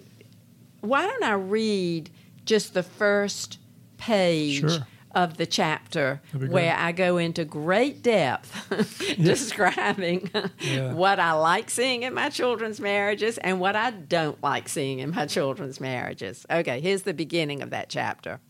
why 0.81 1.07
don't 1.07 1.23
I 1.25 1.33
read 1.35 2.11
just 2.47 2.73
the 2.75 2.83
first 2.83 3.59
page 3.99 4.61
Sure. 4.61 4.87
of 5.15 5.37
the 5.37 5.45
chapter 5.47 6.21
where. 6.33 6.75
I 6.77 6.93
go 6.93 7.19
into 7.19 7.45
great 7.45 8.03
depth 8.03 9.17
describing 9.23 10.31
Yeah. 10.61 10.95
what 10.95 11.19
I 11.21 11.33
like 11.33 11.69
seeing 11.71 12.03
in 12.05 12.15
my 12.15 12.29
children's 12.31 12.81
marriages 12.81 13.37
and 13.39 13.61
what 13.61 13.77
I 13.77 13.91
don't 13.91 14.43
like 14.43 14.69
seeing 14.69 15.01
in 15.01 15.11
my 15.11 15.27
children's 15.37 15.81
marriages. 15.81 16.47
Okay, 16.51 16.81
here's 16.81 17.03
the 17.03 17.13
beginning 17.15 17.61
of 17.63 17.71
that 17.71 17.89
chapter. 17.91 18.41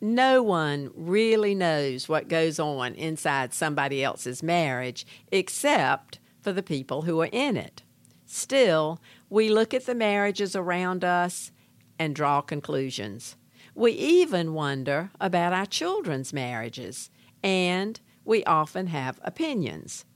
No 0.00 0.42
one 0.42 0.90
really 0.94 1.54
knows 1.54 2.08
what 2.08 2.28
goes 2.28 2.58
on 2.58 2.94
inside 2.94 3.52
somebody 3.52 4.02
else's 4.02 4.42
marriage 4.42 5.06
except 5.30 6.18
for 6.40 6.52
the 6.52 6.62
people 6.62 7.02
who 7.02 7.20
are 7.20 7.28
in 7.30 7.56
it. 7.56 7.82
Still, 8.24 9.00
we 9.28 9.50
look 9.50 9.74
at 9.74 9.86
the 9.86 9.94
marriages 9.94 10.56
around 10.56 11.04
us 11.04 11.52
and 11.98 12.14
draw 12.14 12.40
conclusions. 12.40 13.36
We 13.74 13.92
even 13.92 14.54
wonder 14.54 15.10
about 15.20 15.52
our 15.52 15.66
children's 15.66 16.32
marriages, 16.32 17.10
and 17.42 18.00
we 18.24 18.42
often 18.44 18.86
have 18.86 19.20
opinions. 19.22 20.06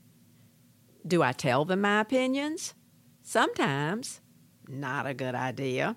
Do 1.05 1.21
I 1.21 1.31
tell 1.31 1.63
them 1.65 1.81
my 1.81 2.01
opinions? 2.01 2.73
Sometimes. 3.21 4.21
Not 4.67 5.05
a 5.05 5.13
good 5.13 5.35
idea. 5.35 5.95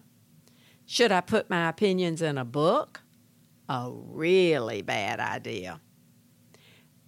Should 0.84 1.10
I 1.10 1.22
put 1.22 1.48
my 1.48 1.68
opinions 1.68 2.20
in 2.20 2.36
a 2.36 2.44
book? 2.44 3.02
A 3.68 3.90
really 3.92 4.82
bad 4.82 5.20
idea. 5.20 5.80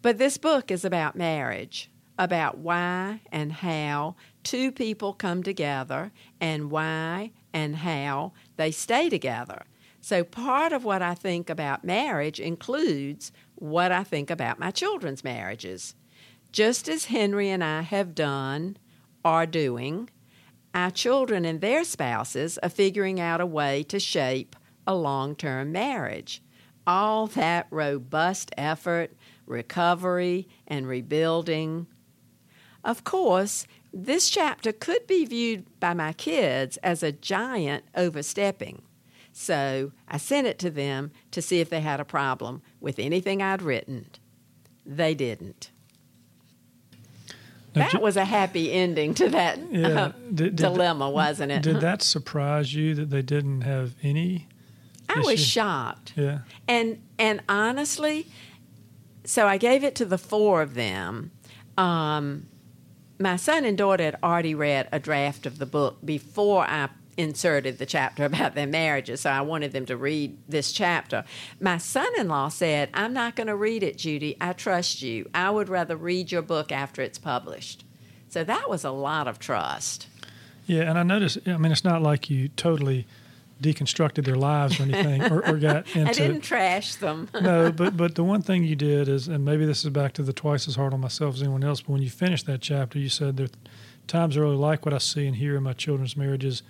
But 0.02 0.18
this 0.18 0.38
book 0.38 0.70
is 0.70 0.84
about 0.84 1.16
marriage, 1.16 1.90
about 2.18 2.58
why 2.58 3.20
and 3.32 3.52
how 3.52 4.16
two 4.42 4.70
people 4.72 5.12
come 5.12 5.42
together 5.42 6.12
and 6.40 6.70
why 6.70 7.32
and 7.52 7.76
how 7.76 8.32
they 8.56 8.70
stay 8.70 9.08
together. 9.08 9.64
So, 10.02 10.24
part 10.24 10.72
of 10.72 10.84
what 10.84 11.02
I 11.02 11.14
think 11.14 11.50
about 11.50 11.84
marriage 11.84 12.40
includes 12.40 13.32
what 13.54 13.92
I 13.92 14.02
think 14.02 14.30
about 14.30 14.58
my 14.58 14.70
children's 14.70 15.22
marriages. 15.22 15.94
Just 16.52 16.88
as 16.88 17.06
Henry 17.06 17.50
and 17.50 17.62
I 17.62 17.82
have 17.82 18.14
done, 18.14 18.78
are 19.24 19.46
doing, 19.46 20.08
our 20.74 20.90
children 20.90 21.44
and 21.44 21.60
their 21.60 21.84
spouses 21.84 22.58
are 22.58 22.68
figuring 22.68 23.20
out 23.20 23.40
a 23.40 23.46
way 23.46 23.82
to 23.84 24.00
shape 24.00 24.56
a 24.86 24.94
long 24.94 25.34
term 25.34 25.72
marriage. 25.72 26.42
All 26.90 27.28
that 27.28 27.68
robust 27.70 28.50
effort, 28.58 29.12
recovery, 29.46 30.48
and 30.66 30.88
rebuilding. 30.88 31.86
Of 32.82 33.04
course, 33.04 33.64
this 33.92 34.28
chapter 34.28 34.72
could 34.72 35.06
be 35.06 35.24
viewed 35.24 35.66
by 35.78 35.94
my 35.94 36.12
kids 36.12 36.78
as 36.78 37.04
a 37.04 37.12
giant 37.12 37.84
overstepping. 37.94 38.82
So 39.32 39.92
I 40.08 40.16
sent 40.16 40.48
it 40.48 40.58
to 40.58 40.70
them 40.70 41.12
to 41.30 41.40
see 41.40 41.60
if 41.60 41.70
they 41.70 41.80
had 41.80 42.00
a 42.00 42.04
problem 42.04 42.60
with 42.80 42.98
anything 42.98 43.40
I'd 43.40 43.62
written. 43.62 44.06
They 44.84 45.14
didn't. 45.14 45.70
Now, 47.76 47.88
That 47.88 48.02
was 48.02 48.16
a 48.16 48.24
happy 48.24 48.72
ending 48.72 49.14
to 49.14 49.28
that 49.28 49.60
Yeah. 49.70 49.86
uh, 49.86 50.08
Did- 50.34 50.36
did- 50.36 50.56
dilemma, 50.56 51.08
wasn't 51.08 51.52
it? 51.52 51.62
Did 51.62 51.80
that 51.82 52.02
surprise 52.02 52.74
you 52.74 52.96
that 52.96 53.10
they 53.10 53.22
didn't 53.22 53.60
have 53.60 53.94
any? 54.02 54.48
I 55.16 55.20
was 55.20 55.44
shocked. 55.44 56.12
Yeah. 56.16 56.40
And 56.68 57.02
and 57.18 57.42
honestly, 57.48 58.26
so 59.24 59.46
I 59.46 59.58
gave 59.58 59.84
it 59.84 59.94
to 59.96 60.04
the 60.04 60.18
four 60.18 60.62
of 60.62 60.74
them. 60.74 61.30
Um, 61.76 62.46
my 63.18 63.36
son 63.36 63.64
and 63.64 63.76
daughter 63.76 64.04
had 64.04 64.18
already 64.22 64.54
read 64.54 64.88
a 64.92 64.98
draft 64.98 65.46
of 65.46 65.58
the 65.58 65.66
book 65.66 65.98
before 66.04 66.64
I 66.64 66.88
inserted 67.16 67.78
the 67.78 67.86
chapter 67.86 68.24
about 68.26 68.54
their 68.54 68.66
marriages, 68.66 69.22
so 69.22 69.30
I 69.30 69.42
wanted 69.42 69.72
them 69.72 69.86
to 69.86 69.96
read 69.96 70.38
this 70.48 70.72
chapter. 70.72 71.24
My 71.60 71.78
son 71.78 72.08
in 72.18 72.28
law 72.28 72.48
said, 72.48 72.88
I'm 72.94 73.12
not 73.12 73.36
going 73.36 73.48
to 73.48 73.56
read 73.56 73.82
it, 73.82 73.98
Judy. 73.98 74.36
I 74.40 74.52
trust 74.52 75.02
you. 75.02 75.28
I 75.34 75.50
would 75.50 75.68
rather 75.68 75.96
read 75.96 76.32
your 76.32 76.42
book 76.42 76.72
after 76.72 77.02
it's 77.02 77.18
published. 77.18 77.84
So 78.28 78.44
that 78.44 78.70
was 78.70 78.84
a 78.84 78.90
lot 78.90 79.28
of 79.28 79.38
trust. 79.38 80.06
Yeah, 80.66 80.82
and 80.82 80.96
I 80.98 81.02
noticed. 81.02 81.38
I 81.48 81.56
mean, 81.56 81.72
it's 81.72 81.84
not 81.84 82.00
like 82.00 82.30
you 82.30 82.48
totally 82.48 83.06
deconstructed 83.60 84.24
their 84.24 84.36
lives 84.36 84.80
or 84.80 84.84
anything, 84.84 85.22
or, 85.30 85.46
or 85.46 85.56
got 85.58 85.86
into. 85.94 86.00
It. 86.00 86.08
I 86.08 86.12
didn't 86.12 86.40
trash 86.40 86.94
them. 86.96 87.28
no, 87.40 87.70
but 87.72 87.96
but 87.96 88.14
the 88.14 88.24
one 88.24 88.42
thing 88.42 88.64
you 88.64 88.76
did 88.76 89.08
is, 89.08 89.28
and 89.28 89.44
maybe 89.44 89.66
this 89.66 89.84
is 89.84 89.90
back 89.90 90.12
to 90.14 90.22
the 90.22 90.32
twice 90.32 90.66
as 90.68 90.76
hard 90.76 90.94
on 90.94 91.00
myself 91.00 91.34
as 91.34 91.42
anyone 91.42 91.64
else. 91.64 91.82
But 91.82 91.92
when 91.92 92.02
you 92.02 92.10
finished 92.10 92.46
that 92.46 92.60
chapter, 92.60 92.98
you 92.98 93.08
said 93.08 93.36
there 93.36 93.46
are 93.46 93.50
times 94.06 94.36
I 94.36 94.40
really 94.40 94.56
like 94.56 94.84
what 94.84 94.94
I 94.94 94.98
see 94.98 95.26
and 95.26 95.36
hear 95.36 95.56
in 95.56 95.62
my 95.62 95.72
children's 95.74 96.16
marriages, 96.16 96.62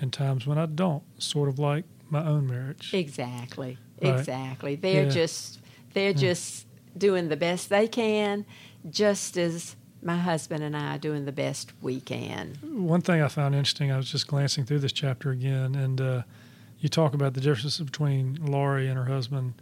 and 0.00 0.12
times 0.12 0.46
when 0.46 0.58
I 0.58 0.66
don't, 0.66 1.02
sort 1.20 1.48
of 1.48 1.58
like 1.58 1.84
my 2.10 2.24
own 2.24 2.46
marriage. 2.46 2.92
Exactly. 2.94 3.78
Right. 4.02 4.18
Exactly. 4.18 4.76
They're 4.76 5.04
Yeah. 5.04 5.10
just 5.10 5.60
they're 5.94 6.12
just 6.12 6.66
doing 6.96 7.28
the 7.28 7.36
best 7.36 7.70
they 7.70 7.88
can, 7.88 8.44
just 8.90 9.36
as 9.38 9.76
my 10.06 10.16
husband 10.16 10.62
and 10.62 10.76
I 10.76 10.94
are 10.94 10.98
doing 10.98 11.24
the 11.24 11.32
best 11.32 11.72
we 11.82 12.00
can. 12.00 12.58
One 12.62 13.02
thing 13.02 13.20
I 13.20 13.28
found 13.28 13.54
interesting, 13.54 13.90
I 13.90 13.96
was 13.96 14.10
just 14.10 14.26
glancing 14.26 14.64
through 14.64 14.78
this 14.78 14.92
chapter 14.92 15.30
again, 15.30 15.74
and 15.74 16.00
uh, 16.00 16.22
you 16.78 16.88
talk 16.88 17.12
about 17.12 17.34
the 17.34 17.40
differences 17.40 17.84
between 17.84 18.38
Laurie 18.40 18.88
and 18.88 18.96
her 18.96 19.06
husband, 19.06 19.54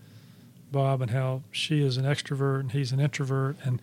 Bob, 0.70 1.00
and 1.00 1.10
how 1.10 1.42
she 1.50 1.82
is 1.82 1.96
an 1.96 2.04
extrovert 2.04 2.60
and 2.60 2.72
he's 2.72 2.92
an 2.92 3.00
introvert, 3.00 3.56
and 3.64 3.80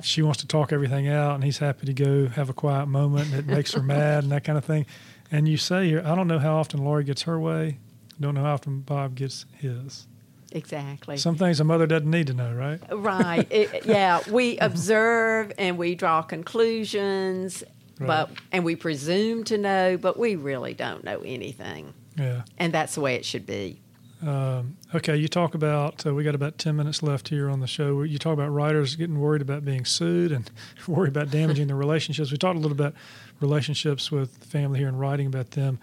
she 0.00 0.22
wants 0.22 0.40
to 0.40 0.46
talk 0.46 0.72
everything 0.72 1.06
out, 1.08 1.34
and 1.34 1.44
he's 1.44 1.58
happy 1.58 1.86
to 1.86 1.92
go 1.92 2.28
have 2.28 2.48
a 2.48 2.54
quiet 2.54 2.86
moment, 2.86 3.30
and 3.30 3.38
it 3.38 3.46
makes 3.46 3.74
her 3.74 3.82
mad 3.96 4.22
and 4.24 4.32
that 4.32 4.44
kind 4.44 4.56
of 4.56 4.64
thing. 4.64 4.86
And 5.30 5.46
you 5.46 5.58
say 5.58 5.88
here, 5.88 6.02
I 6.04 6.14
don't 6.14 6.26
know 6.26 6.38
how 6.38 6.56
often 6.56 6.82
Laurie 6.82 7.04
gets 7.04 7.22
her 7.22 7.38
way, 7.38 7.76
don't 8.18 8.34
know 8.34 8.42
how 8.42 8.54
often 8.54 8.80
Bob 8.80 9.14
gets 9.14 9.44
his. 9.58 10.06
Exactly. 10.52 11.16
Some 11.18 11.36
things 11.36 11.60
a 11.60 11.64
mother 11.64 11.86
doesn't 11.86 12.10
need 12.10 12.28
to 12.28 12.34
know, 12.34 12.52
right? 12.52 12.80
right. 12.90 13.46
It, 13.50 13.84
yeah, 13.86 14.20
we 14.30 14.58
observe 14.58 15.52
and 15.58 15.76
we 15.76 15.94
draw 15.94 16.22
conclusions, 16.22 17.62
but 17.98 18.30
and 18.52 18.64
we 18.64 18.76
presume 18.76 19.44
to 19.44 19.58
know, 19.58 19.96
but 19.96 20.18
we 20.18 20.36
really 20.36 20.74
don't 20.74 21.04
know 21.04 21.20
anything. 21.20 21.92
Yeah. 22.16 22.42
And 22.56 22.72
that's 22.72 22.94
the 22.94 23.00
way 23.00 23.14
it 23.16 23.24
should 23.24 23.46
be. 23.46 23.80
Um, 24.20 24.76
okay, 24.94 25.16
you 25.16 25.28
talk 25.28 25.54
about 25.54 26.04
uh, 26.04 26.12
we 26.12 26.24
got 26.24 26.34
about 26.34 26.58
ten 26.58 26.74
minutes 26.74 27.04
left 27.04 27.28
here 27.28 27.48
on 27.48 27.60
the 27.60 27.68
show. 27.68 28.02
You 28.02 28.18
talk 28.18 28.32
about 28.32 28.48
writers 28.48 28.96
getting 28.96 29.20
worried 29.20 29.42
about 29.42 29.64
being 29.64 29.84
sued 29.84 30.32
and 30.32 30.50
worried 30.88 31.10
about 31.10 31.30
damaging 31.30 31.68
their 31.68 31.76
relationships. 31.76 32.32
We 32.32 32.38
talked 32.38 32.56
a 32.56 32.60
little 32.60 32.72
about 32.72 32.94
relationships 33.40 34.10
with 34.10 34.36
family 34.44 34.80
here 34.80 34.88
and 34.88 34.98
writing 34.98 35.28
about 35.28 35.52
them, 35.52 35.78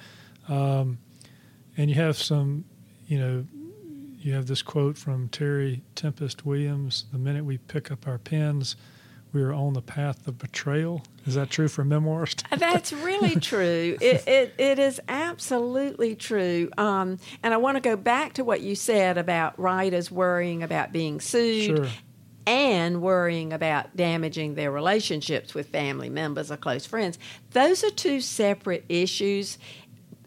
um, 0.49 0.97
and 1.77 1.89
you 1.89 1.95
have 1.95 2.17
some, 2.17 2.65
you 3.07 3.19
know, 3.19 3.45
you 4.25 4.33
have 4.33 4.47
this 4.47 4.61
quote 4.63 4.97
from 4.97 5.27
Terry 5.29 5.83
Tempest 5.93 6.45
Williams: 6.45 7.05
"The 7.11 7.19
minute 7.19 7.45
we 7.45 7.57
pick 7.59 7.91
up 7.91 8.07
our 8.07 8.17
pens, 8.17 8.75
we 9.31 9.41
are 9.43 9.53
on 9.53 9.73
the 9.73 9.81
path 9.81 10.27
of 10.27 10.37
betrayal." 10.39 11.03
Is 11.27 11.35
that 11.35 11.49
true 11.51 11.67
for 11.67 11.83
memoirist? 11.85 12.43
That's 12.59 12.91
really 12.91 13.35
true. 13.39 13.97
It, 14.01 14.27
it, 14.27 14.53
it 14.57 14.79
is 14.79 14.99
absolutely 15.07 16.15
true. 16.15 16.69
Um, 16.77 17.19
and 17.43 17.53
I 17.53 17.57
want 17.57 17.75
to 17.77 17.81
go 17.81 17.95
back 17.95 18.33
to 18.33 18.43
what 18.43 18.61
you 18.61 18.75
said 18.75 19.17
about 19.17 19.59
writers 19.59 20.09
worrying 20.11 20.63
about 20.63 20.91
being 20.91 21.19
sued 21.19 21.77
Sure. 21.77 21.87
and 22.47 23.01
worrying 23.01 23.53
about 23.53 23.95
damaging 23.95 24.55
their 24.55 24.71
relationships 24.71 25.53
with 25.53 25.69
family 25.69 26.09
members 26.09 26.51
or 26.51 26.57
close 26.57 26.85
friends. 26.85 27.17
Those 27.51 27.83
are 27.83 27.91
two 27.91 28.21
separate 28.21 28.85
issues, 28.89 29.57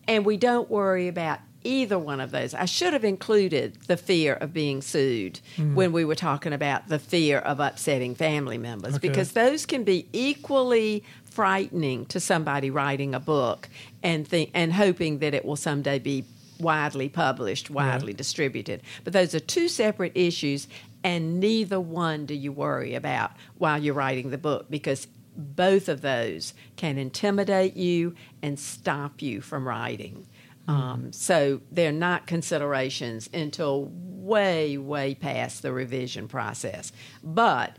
and 0.06 0.24
we 0.24 0.36
don't 0.36 0.68
worry 0.70 1.08
about 1.08 1.40
either 1.68 1.98
one 1.98 2.20
of 2.20 2.30
those. 2.30 2.54
I 2.54 2.64
should 2.64 2.94
have 2.94 3.04
included 3.04 3.76
the 3.86 3.98
fear 3.98 4.34
of 4.34 4.54
being 4.54 4.80
sued 4.80 5.40
hmm. 5.56 5.74
when 5.74 5.92
we 5.92 6.04
were 6.04 6.14
talking 6.14 6.54
about 6.54 6.88
the 6.88 6.98
fear 6.98 7.38
of 7.38 7.60
upsetting 7.60 8.14
family 8.14 8.56
members 8.56 8.94
Okay. 8.94 9.08
because 9.08 9.32
those 9.32 9.66
can 9.66 9.84
be 9.84 10.08
equally 10.12 11.04
frightening 11.24 12.06
to 12.06 12.18
somebody 12.20 12.70
writing 12.70 13.14
a 13.14 13.20
book 13.20 13.68
and 14.02 14.26
think 14.26 14.50
and 14.54 14.72
hoping 14.72 15.18
that 15.18 15.34
it 15.34 15.44
will 15.44 15.56
someday 15.56 15.98
be 15.98 16.24
widely 16.58 17.08
published, 17.08 17.70
widely 17.70 18.12
distributed. 18.12 18.82
But 19.04 19.12
those 19.12 19.34
are 19.34 19.40
two 19.40 19.68
separate 19.68 20.12
issues 20.14 20.66
and 21.04 21.38
neither 21.38 21.78
one 21.78 22.26
do 22.26 22.34
you 22.34 22.50
worry 22.50 22.94
about 22.94 23.32
while 23.58 23.78
you're 23.78 23.94
writing 23.94 24.30
the 24.30 24.38
book 24.38 24.66
because 24.70 25.06
both 25.36 25.88
of 25.88 26.00
those 26.00 26.52
can 26.76 26.98
intimidate 26.98 27.76
you 27.76 28.16
and 28.42 28.58
stop 28.58 29.22
you 29.22 29.40
from 29.40 29.68
writing. 29.68 30.26
Um, 30.68 31.12
so 31.12 31.62
they're 31.72 31.90
not 31.90 32.26
considerations 32.26 33.28
until 33.32 33.90
way, 33.90 34.76
way 34.76 35.14
past 35.14 35.62
the 35.62 35.72
revision 35.72 36.28
process. 36.28 36.92
But 37.24 37.76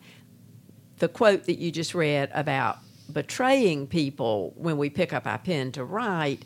the 0.98 1.08
quote 1.08 1.46
that 1.46 1.60
you 1.60 1.72
just 1.72 1.94
read 1.94 2.32
about 2.34 2.80
betraying 3.14 3.88
people 3.88 4.54
when 4.58 4.78
we 4.78 4.90
pick 4.90 5.14
up 5.14 5.28
our 5.28 5.38
pen 5.38 5.72
to 5.74 5.84
write, 5.84 6.44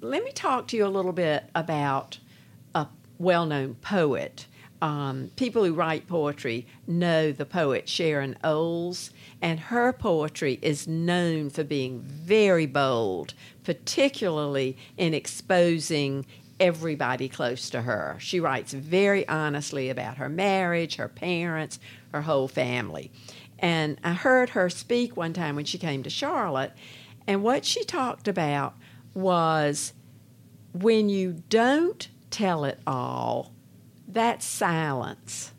let 0.00 0.24
me 0.24 0.32
talk 0.32 0.66
to 0.68 0.76
you 0.76 0.84
a 0.84 0.88
little 0.88 1.12
bit 1.12 1.44
about 1.54 2.18
a 2.74 2.88
well 3.18 3.46
known 3.46 3.74
poet. 3.76 4.46
Um, 4.80 5.30
people 5.34 5.64
who 5.64 5.74
write 5.74 6.06
poetry 6.06 6.66
know 6.86 7.32
the 7.32 7.44
poet 7.46 7.88
Sharon 7.88 8.36
Olds, 8.44 9.10
and 9.42 9.58
her 9.58 9.92
poetry 9.92 10.58
is 10.62 10.86
known 10.86 11.50
for 11.50 11.64
being 11.64 12.00
very 12.00 12.66
bold, 12.66 13.34
particularly 13.68 14.78
in 14.96 15.12
exposing 15.12 16.24
everybody 16.58 17.28
close 17.28 17.68
to 17.68 17.82
her. 17.82 18.16
She 18.18 18.40
writes 18.40 18.72
very 18.72 19.28
honestly 19.28 19.90
about 19.90 20.16
her 20.16 20.30
marriage, 20.30 20.96
her 20.96 21.06
parents, 21.06 21.78
her 22.10 22.22
whole 22.22 22.48
family. 22.48 23.10
And 23.58 24.00
I 24.02 24.14
heard 24.14 24.48
her 24.50 24.70
speak 24.70 25.18
one 25.18 25.34
time 25.34 25.54
when 25.54 25.66
she 25.66 25.76
came 25.76 26.02
to 26.04 26.08
Charlotte, 26.08 26.72
and 27.26 27.42
what 27.42 27.66
she 27.66 27.84
talked 27.84 28.26
about 28.26 28.74
was 29.12 29.92
when 30.72 31.10
you 31.10 31.42
don't 31.50 32.08
tell 32.30 32.64
it 32.64 32.80
all, 32.86 33.52
that's 34.06 34.46
silence. 34.46 35.52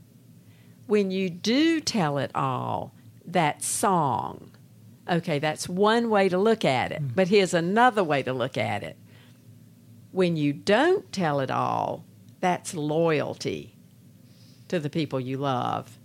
When 0.88 1.12
you 1.12 1.30
do 1.30 1.80
tell 1.80 2.18
it 2.18 2.32
all, 2.34 2.96
that's 3.24 3.68
song. 3.68 4.50
Okay, 5.10 5.40
that's 5.40 5.68
one 5.68 6.10
way 6.10 6.30
to 6.30 6.38
look 6.38 6.64
at 6.64 6.92
it. 6.92 7.00
Hmm. 7.00 7.08
But 7.16 7.28
here's 7.28 7.54
another 7.54 8.04
way 8.04 8.24
to 8.24 8.34
look 8.34 8.58
at 8.58 8.84
it. 8.84 8.98
When 10.12 10.38
you 10.38 10.54
don't 10.54 11.12
tell 11.12 11.40
it 11.40 11.52
all, 11.52 12.06
that's 12.40 12.74
loyalty 12.74 13.76
to 14.70 14.80
the 14.80 14.90
people 14.90 15.20
you 15.20 15.38
love. 15.38 15.98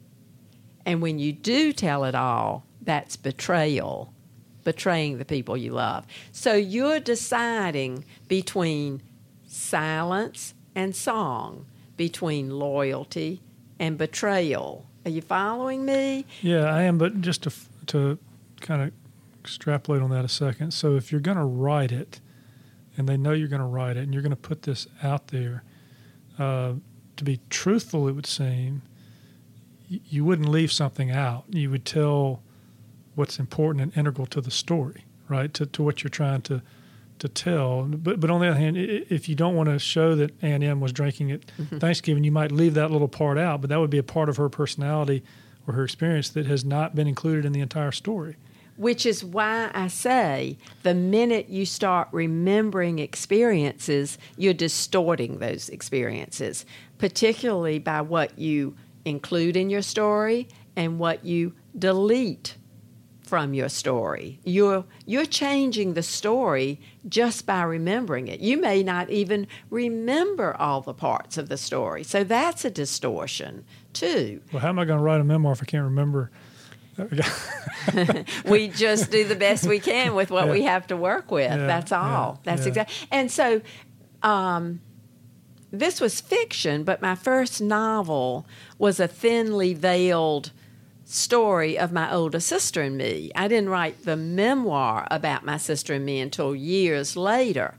And 0.86 1.00
when 1.00 1.18
you 1.18 1.32
do 1.32 1.72
tell 1.72 2.04
it 2.04 2.14
all, 2.14 2.66
that's 2.82 3.16
betrayal, 3.16 4.12
betraying 4.64 5.18
the 5.18 5.24
people 5.24 5.56
you 5.56 5.72
love. 5.72 6.06
So 6.32 6.54
you're 6.54 7.00
deciding 7.00 8.04
between 8.28 9.02
silence 9.46 10.54
and 10.74 10.94
song, 10.94 11.66
between 11.96 12.50
loyalty 12.50 13.40
and 13.78 13.96
betrayal. 13.96 14.86
Are 15.06 15.10
you 15.10 15.22
following 15.22 15.84
me? 15.84 16.26
Yeah, 16.42 16.64
I 16.64 16.82
am. 16.82 16.98
But 16.98 17.20
just 17.20 17.42
to 17.42 17.52
to 17.86 18.18
kind 18.64 18.82
of 18.82 18.92
extrapolate 19.40 20.02
on 20.02 20.10
that 20.10 20.24
a 20.24 20.28
second. 20.28 20.72
So 20.72 20.96
if 20.96 21.12
you're 21.12 21.20
going 21.20 21.36
to 21.36 21.44
write 21.44 21.92
it, 21.92 22.20
and 22.96 23.08
they 23.08 23.16
know 23.16 23.32
you're 23.32 23.48
going 23.48 23.60
to 23.60 23.66
write 23.66 23.96
it, 23.96 24.04
and 24.04 24.12
you're 24.12 24.22
going 24.22 24.30
to 24.30 24.36
put 24.36 24.62
this 24.62 24.86
out 25.02 25.28
there, 25.28 25.62
uh, 26.38 26.74
to 27.16 27.24
be 27.24 27.40
truthful, 27.50 28.08
it 28.08 28.12
would 28.12 28.26
seem 28.26 28.82
you 29.88 30.24
wouldn't 30.24 30.48
leave 30.48 30.72
something 30.72 31.10
out. 31.10 31.44
You 31.50 31.70
would 31.70 31.84
tell 31.84 32.42
what's 33.14 33.38
important 33.38 33.82
and 33.82 33.96
integral 33.96 34.26
to 34.28 34.40
the 34.40 34.50
story, 34.50 35.04
right? 35.28 35.52
To, 35.54 35.66
to 35.66 35.82
what 35.82 36.02
you're 36.02 36.10
trying 36.10 36.42
to 36.42 36.62
to 37.20 37.28
tell. 37.28 37.84
But 37.84 38.18
but 38.18 38.30
on 38.30 38.40
the 38.40 38.48
other 38.48 38.58
hand, 38.58 38.76
if 38.76 39.28
you 39.28 39.36
don't 39.36 39.54
want 39.54 39.68
to 39.68 39.78
show 39.78 40.16
that 40.16 40.32
Aunt 40.42 40.64
Emma 40.64 40.80
was 40.80 40.92
drinking 40.92 41.30
at 41.30 41.46
mm-hmm. 41.46 41.78
Thanksgiving, 41.78 42.24
you 42.24 42.32
might 42.32 42.50
leave 42.50 42.74
that 42.74 42.90
little 42.90 43.08
part 43.08 43.38
out. 43.38 43.60
But 43.60 43.70
that 43.70 43.78
would 43.78 43.90
be 43.90 43.98
a 43.98 44.02
part 44.02 44.28
of 44.28 44.36
her 44.36 44.48
personality 44.48 45.22
or 45.66 45.74
her 45.74 45.84
experience 45.84 46.28
that 46.30 46.46
has 46.46 46.64
not 46.64 46.94
been 46.94 47.06
included 47.06 47.44
in 47.44 47.52
the 47.52 47.60
entire 47.60 47.92
story. 47.92 48.36
Which 48.76 49.06
is 49.06 49.24
why 49.24 49.70
I 49.72 49.88
say 49.88 50.58
the 50.82 50.94
minute 50.94 51.48
you 51.48 51.64
start 51.64 52.08
remembering 52.10 52.98
experiences, 52.98 54.18
you're 54.36 54.54
distorting 54.54 55.38
those 55.38 55.68
experiences, 55.68 56.66
particularly 56.98 57.78
by 57.78 58.00
what 58.00 58.38
you 58.38 58.76
include 59.04 59.56
in 59.56 59.70
your 59.70 59.82
story 59.82 60.48
and 60.76 60.98
what 60.98 61.24
you 61.24 61.54
delete 61.78 62.56
from 63.24 63.54
your 63.54 63.68
story. 63.68 64.38
You're 64.44 64.84
you're 65.06 65.24
changing 65.24 65.94
the 65.94 66.02
story 66.02 66.80
just 67.08 67.46
by 67.46 67.62
remembering 67.62 68.28
it. 68.28 68.40
You 68.40 68.60
may 68.60 68.82
not 68.82 69.08
even 69.10 69.46
remember 69.70 70.54
all 70.58 70.82
the 70.82 70.94
parts 70.94 71.38
of 71.38 71.48
the 71.48 71.56
story. 71.56 72.04
So 72.04 72.22
that's 72.22 72.64
a 72.64 72.70
distortion 72.70 73.64
too. 73.92 74.42
Well, 74.52 74.60
how 74.60 74.68
am 74.68 74.78
I 74.78 74.84
going 74.84 74.98
to 74.98 75.02
write 75.02 75.20
a 75.20 75.24
memoir 75.24 75.52
if 75.52 75.62
I 75.62 75.64
can't 75.64 75.84
remember 75.84 76.30
we 78.44 78.68
just 78.68 79.10
do 79.10 79.24
the 79.24 79.36
best 79.36 79.66
we 79.66 79.80
can 79.80 80.14
with 80.14 80.30
what 80.30 80.46
yeah. 80.46 80.52
we 80.52 80.62
have 80.62 80.86
to 80.88 80.96
work 80.96 81.30
with. 81.30 81.50
Yeah, 81.50 81.66
That's 81.66 81.92
all. 81.92 82.40
Yeah, 82.44 82.54
That's 82.54 82.66
exactly. 82.66 83.08
And 83.10 83.30
so, 83.30 83.60
um, 84.22 84.80
this 85.70 86.00
was 86.00 86.20
fiction, 86.20 86.84
but 86.84 87.02
my 87.02 87.14
first 87.14 87.60
novel 87.60 88.46
was 88.78 89.00
a 89.00 89.08
thinly 89.08 89.74
veiled 89.74 90.52
story 91.04 91.78
of 91.78 91.92
my 91.92 92.12
older 92.12 92.40
sister 92.40 92.80
and 92.80 92.96
me. 92.96 93.30
I 93.34 93.48
didn't 93.48 93.68
write 93.68 94.04
the 94.04 94.16
memoir 94.16 95.06
about 95.10 95.44
my 95.44 95.56
sister 95.56 95.94
and 95.94 96.04
me 96.04 96.20
until 96.20 96.54
years 96.54 97.16
later. 97.16 97.74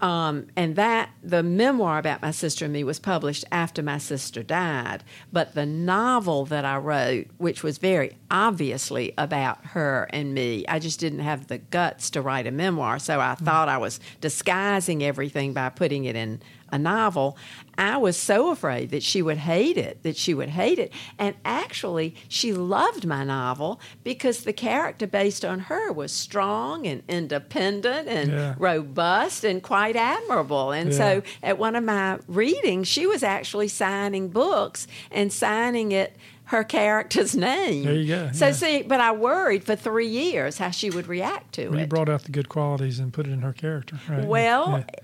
Um, 0.00 0.46
and 0.56 0.76
that 0.76 1.10
the 1.22 1.42
memoir 1.42 1.98
about 1.98 2.22
my 2.22 2.30
sister 2.30 2.64
and 2.64 2.72
me 2.72 2.84
was 2.84 2.98
published 2.98 3.44
after 3.52 3.82
my 3.82 3.98
sister 3.98 4.42
died. 4.42 5.04
But 5.32 5.54
the 5.54 5.66
novel 5.66 6.46
that 6.46 6.64
I 6.64 6.76
wrote, 6.78 7.26
which 7.36 7.62
was 7.62 7.78
very 7.78 8.16
obviously 8.30 9.12
about 9.18 9.64
her 9.66 10.08
and 10.12 10.32
me, 10.32 10.64
I 10.66 10.78
just 10.78 11.00
didn't 11.00 11.20
have 11.20 11.48
the 11.48 11.58
guts 11.58 12.10
to 12.10 12.22
write 12.22 12.46
a 12.46 12.50
memoir. 12.50 12.98
So 12.98 13.20
I 13.20 13.34
mm-hmm. 13.34 13.44
thought 13.44 13.68
I 13.68 13.78
was 13.78 14.00
disguising 14.20 15.02
everything 15.04 15.52
by 15.52 15.68
putting 15.68 16.04
it 16.04 16.16
in 16.16 16.40
a 16.72 16.78
novel, 16.78 17.36
I 17.76 17.96
was 17.96 18.16
so 18.16 18.50
afraid 18.50 18.90
that 18.90 19.02
she 19.02 19.22
would 19.22 19.38
hate 19.38 19.78
it, 19.78 20.02
that 20.02 20.16
she 20.16 20.34
would 20.34 20.50
hate 20.50 20.78
it. 20.78 20.92
And 21.18 21.34
actually, 21.44 22.14
she 22.28 22.52
loved 22.52 23.06
my 23.06 23.24
novel 23.24 23.80
because 24.04 24.44
the 24.44 24.52
character 24.52 25.06
based 25.06 25.44
on 25.44 25.60
her 25.60 25.92
was 25.92 26.12
strong 26.12 26.86
and 26.86 27.02
independent 27.08 28.08
and 28.08 28.30
yeah. 28.32 28.54
robust 28.58 29.44
and 29.44 29.62
quite 29.62 29.96
admirable. 29.96 30.72
And 30.72 30.90
yeah. 30.90 30.96
so 30.96 31.22
at 31.42 31.58
one 31.58 31.76
of 31.76 31.84
my 31.84 32.18
readings, 32.28 32.88
she 32.88 33.06
was 33.06 33.22
actually 33.22 33.68
signing 33.68 34.28
books 34.28 34.86
and 35.10 35.32
signing 35.32 35.92
it 35.92 36.16
her 36.50 36.64
character's 36.64 37.36
name. 37.36 37.84
There 37.84 37.94
you 37.94 38.08
go. 38.08 38.30
So 38.32 38.46
yeah. 38.46 38.52
see, 38.52 38.82
but 38.82 39.00
I 39.00 39.12
worried 39.12 39.62
for 39.62 39.76
three 39.76 40.08
years 40.08 40.58
how 40.58 40.70
she 40.70 40.90
would 40.90 41.06
react 41.06 41.52
to 41.54 41.68
well, 41.68 41.78
it. 41.78 41.82
You 41.82 41.86
brought 41.86 42.08
out 42.08 42.24
the 42.24 42.32
good 42.32 42.48
qualities 42.48 42.98
and 42.98 43.12
put 43.12 43.28
it 43.28 43.30
in 43.30 43.42
her 43.42 43.52
character, 43.52 44.00
right? 44.08 44.26
Well, 44.26 44.78
yeah. 44.78 45.00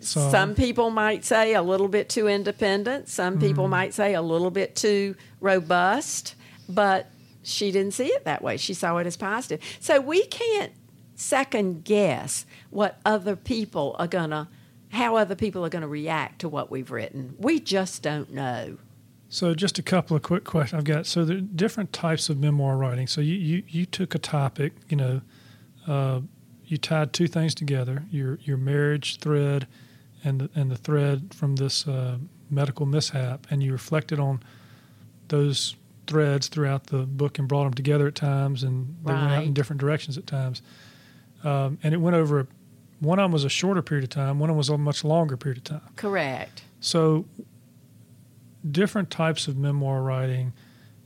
So, 0.00 0.30
Some 0.30 0.54
people 0.54 0.90
might 0.90 1.24
say 1.24 1.54
a 1.54 1.62
little 1.62 1.88
bit 1.88 2.08
too 2.08 2.26
independent. 2.26 3.08
Some 3.08 3.38
people 3.38 3.66
mm. 3.66 3.70
might 3.70 3.94
say 3.94 4.14
a 4.14 4.22
little 4.22 4.50
bit 4.50 4.74
too 4.74 5.14
robust, 5.40 6.34
but 6.68 7.10
she 7.42 7.70
didn't 7.70 7.92
see 7.92 8.06
it 8.06 8.24
that 8.24 8.42
way. 8.42 8.56
She 8.56 8.74
saw 8.74 8.96
it 8.96 9.06
as 9.06 9.16
positive. 9.16 9.60
So 9.78 10.00
we 10.00 10.24
can't 10.26 10.72
second 11.14 11.84
guess 11.84 12.46
what 12.70 12.98
other 13.04 13.36
people 13.36 13.94
are 13.98 14.06
going 14.06 14.30
to, 14.30 14.48
how 14.88 15.16
other 15.16 15.34
people 15.34 15.64
are 15.64 15.68
going 15.68 15.82
to 15.82 15.88
react 15.88 16.40
to 16.40 16.48
what 16.48 16.70
we've 16.70 16.90
written. 16.90 17.36
We 17.38 17.60
just 17.60 18.02
don't 18.02 18.32
know. 18.32 18.78
So 19.28 19.54
just 19.54 19.78
a 19.78 19.82
couple 19.82 20.16
of 20.16 20.22
quick 20.22 20.44
questions 20.44 20.78
I've 20.78 20.84
got. 20.84 21.06
So 21.06 21.24
there 21.24 21.36
are 21.36 21.40
different 21.40 21.92
types 21.92 22.30
of 22.30 22.38
memoir 22.38 22.76
writing. 22.76 23.06
So 23.06 23.20
you, 23.20 23.34
you, 23.34 23.62
you 23.68 23.86
took 23.86 24.14
a 24.14 24.18
topic, 24.18 24.72
you 24.88 24.96
know, 24.96 25.20
uh, 25.86 26.20
you 26.64 26.78
tied 26.78 27.12
two 27.12 27.26
things 27.26 27.54
together, 27.54 28.04
your, 28.10 28.38
your 28.42 28.56
marriage 28.56 29.18
thread 29.18 29.66
and 30.24 30.40
the, 30.40 30.50
and 30.54 30.70
the 30.70 30.76
thread 30.76 31.32
from 31.34 31.56
this 31.56 31.86
uh, 31.86 32.18
medical 32.50 32.86
mishap, 32.86 33.46
and 33.50 33.62
you 33.62 33.72
reflected 33.72 34.18
on 34.18 34.42
those 35.28 35.76
threads 36.06 36.48
throughout 36.48 36.88
the 36.88 36.98
book 36.98 37.38
and 37.38 37.46
brought 37.48 37.64
them 37.64 37.74
together 37.74 38.08
at 38.08 38.14
times, 38.14 38.62
and 38.62 38.96
they 39.04 39.12
right. 39.12 39.20
went 39.20 39.32
out 39.32 39.44
in 39.44 39.54
different 39.54 39.80
directions 39.80 40.18
at 40.18 40.26
times. 40.26 40.60
Um, 41.44 41.78
and 41.82 41.94
it 41.94 41.98
went 41.98 42.16
over. 42.16 42.48
One 42.98 43.18
of 43.18 43.24
them 43.24 43.32
was 43.32 43.44
a 43.44 43.48
shorter 43.48 43.80
period 43.80 44.04
of 44.04 44.10
time. 44.10 44.38
One 44.38 44.50
of 44.50 44.54
them 44.54 44.58
was 44.58 44.68
a 44.68 44.76
much 44.76 45.04
longer 45.04 45.36
period 45.36 45.58
of 45.58 45.64
time. 45.64 45.92
Correct. 45.96 46.64
So, 46.80 47.26
different 48.68 49.10
types 49.10 49.48
of 49.48 49.56
memoir 49.56 50.02
writing, 50.02 50.52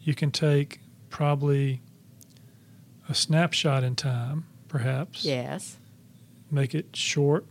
you 0.00 0.14
can 0.14 0.30
take 0.30 0.80
probably 1.10 1.82
a 3.08 3.14
snapshot 3.14 3.84
in 3.84 3.94
time, 3.94 4.46
perhaps. 4.68 5.24
Yes. 5.24 5.76
Make 6.50 6.74
it 6.74 6.96
short, 6.96 7.44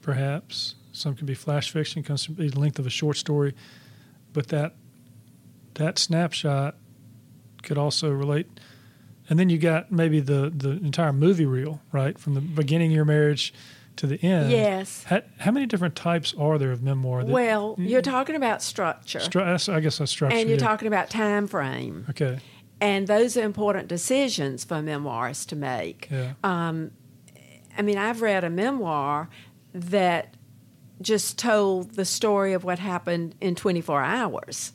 perhaps. 0.00 0.74
Some 0.92 1.14
can 1.14 1.26
be 1.26 1.34
flash 1.34 1.70
fiction, 1.70 2.02
comes 2.02 2.24
from 2.24 2.34
the 2.36 2.48
length 2.48 2.78
of 2.78 2.86
a 2.86 2.90
short 2.90 3.16
story, 3.16 3.54
but 4.32 4.48
that 4.48 4.74
that 5.74 5.98
snapshot 5.98 6.76
could 7.62 7.78
also 7.78 8.10
relate. 8.10 8.46
And 9.28 9.38
then 9.38 9.48
you 9.48 9.58
got 9.58 9.92
maybe 9.92 10.20
the 10.20 10.52
the 10.54 10.70
entire 10.70 11.12
movie 11.12 11.46
reel, 11.46 11.80
right, 11.92 12.18
from 12.18 12.34
the 12.34 12.40
beginning 12.40 12.90
of 12.90 12.96
your 12.96 13.04
marriage 13.04 13.54
to 13.96 14.06
the 14.06 14.22
end. 14.24 14.50
Yes. 14.50 15.04
How, 15.04 15.22
how 15.38 15.50
many 15.50 15.66
different 15.66 15.94
types 15.94 16.34
are 16.38 16.58
there 16.58 16.72
of 16.72 16.82
memoir? 16.82 17.22
That, 17.22 17.30
well, 17.30 17.74
you're 17.78 18.02
talking 18.02 18.34
about 18.34 18.62
structure. 18.62 19.18
Stru- 19.18 19.68
I 19.72 19.80
guess 19.80 19.98
that's 19.98 20.10
structure. 20.10 20.36
And 20.36 20.48
you're 20.48 20.58
yeah. 20.58 20.64
talking 20.64 20.88
about 20.88 21.10
time 21.10 21.46
frame. 21.46 22.06
Okay. 22.10 22.38
And 22.80 23.06
those 23.06 23.36
are 23.36 23.42
important 23.42 23.88
decisions 23.88 24.64
for 24.64 24.76
memoirists 24.76 25.46
to 25.48 25.56
make. 25.56 26.08
Yeah. 26.10 26.32
Um, 26.42 26.92
I 27.76 27.82
mean, 27.82 27.98
I've 27.98 28.22
read 28.22 28.42
a 28.42 28.50
memoir 28.50 29.28
that 29.74 30.34
just 31.02 31.38
told 31.38 31.92
the 31.92 32.04
story 32.04 32.52
of 32.52 32.64
what 32.64 32.78
happened 32.78 33.34
in 33.40 33.54
24 33.54 34.02
hours. 34.02 34.72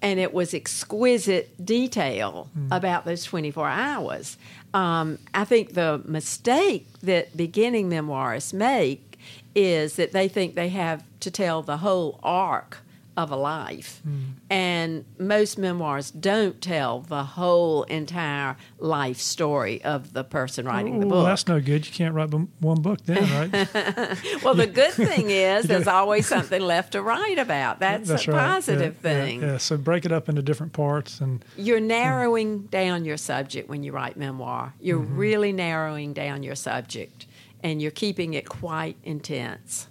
And 0.00 0.20
it 0.20 0.34
was 0.34 0.52
exquisite 0.52 1.64
detail 1.64 2.50
mm. 2.56 2.68
about 2.70 3.04
those 3.04 3.24
24 3.24 3.68
hours. 3.68 4.36
Um, 4.74 5.18
I 5.32 5.44
think 5.44 5.74
the 5.74 6.02
mistake 6.04 6.86
that 7.02 7.36
beginning 7.36 7.88
memoirists 7.88 8.52
make 8.52 9.18
is 9.54 9.96
that 9.96 10.12
they 10.12 10.28
think 10.28 10.54
they 10.54 10.68
have 10.68 11.02
to 11.20 11.30
tell 11.30 11.62
the 11.62 11.78
whole 11.78 12.18
arc 12.22 12.78
of 13.16 13.30
a 13.30 13.36
life. 13.36 14.00
Hmm. 14.02 14.20
And 14.50 15.04
most 15.18 15.56
memoirs 15.58 16.10
don't 16.10 16.60
tell 16.60 17.00
the 17.00 17.22
whole 17.22 17.84
entire 17.84 18.56
life 18.78 19.18
story 19.18 19.82
of 19.84 20.12
the 20.12 20.24
person 20.24 20.66
writing 20.66 20.98
the 21.00 21.06
book. 21.06 21.14
Well, 21.14 21.24
that's 21.24 21.46
no 21.46 21.60
good. 21.60 21.86
You 21.86 21.92
can't 21.92 22.14
write 22.14 22.30
b- 22.30 22.48
one 22.60 22.80
book 22.82 23.00
then, 23.04 23.22
right? 23.52 23.68
Well, 24.42 24.54
the 24.54 24.66
good 24.66 24.92
thing 24.92 25.30
is 25.50 25.64
there's 25.66 25.86
always 25.86 26.26
something 26.34 26.60
left 26.60 26.92
to 26.92 27.02
write 27.02 27.38
about. 27.38 27.78
That's, 27.78 28.10
a 28.10 28.14
right. 28.14 28.26
positive 28.26 28.96
Yeah, 29.02 29.10
yeah, 29.16 29.24
thing. 29.24 29.42
Yeah, 29.42 29.56
So 29.58 29.76
break 29.76 30.04
it 30.04 30.12
up 30.12 30.28
into 30.28 30.42
different 30.42 30.72
parts, 30.72 31.20
and 31.20 31.44
You're 31.56 31.80
narrowing 31.80 32.62
down 32.66 33.04
your 33.04 33.16
subject 33.16 33.68
when 33.68 33.82
you 33.84 33.92
write 33.92 34.16
memoir. 34.16 34.74
You're 34.80 35.00
Mm-hmm. 35.00 35.16
really 35.16 35.52
narrowing 35.52 36.12
down 36.14 36.42
your 36.42 36.54
subject, 36.56 37.26
and 37.62 37.80
you're 37.80 37.90
keeping 37.90 38.34
it 38.34 38.48
quite 38.48 38.96
intense. 39.04 39.88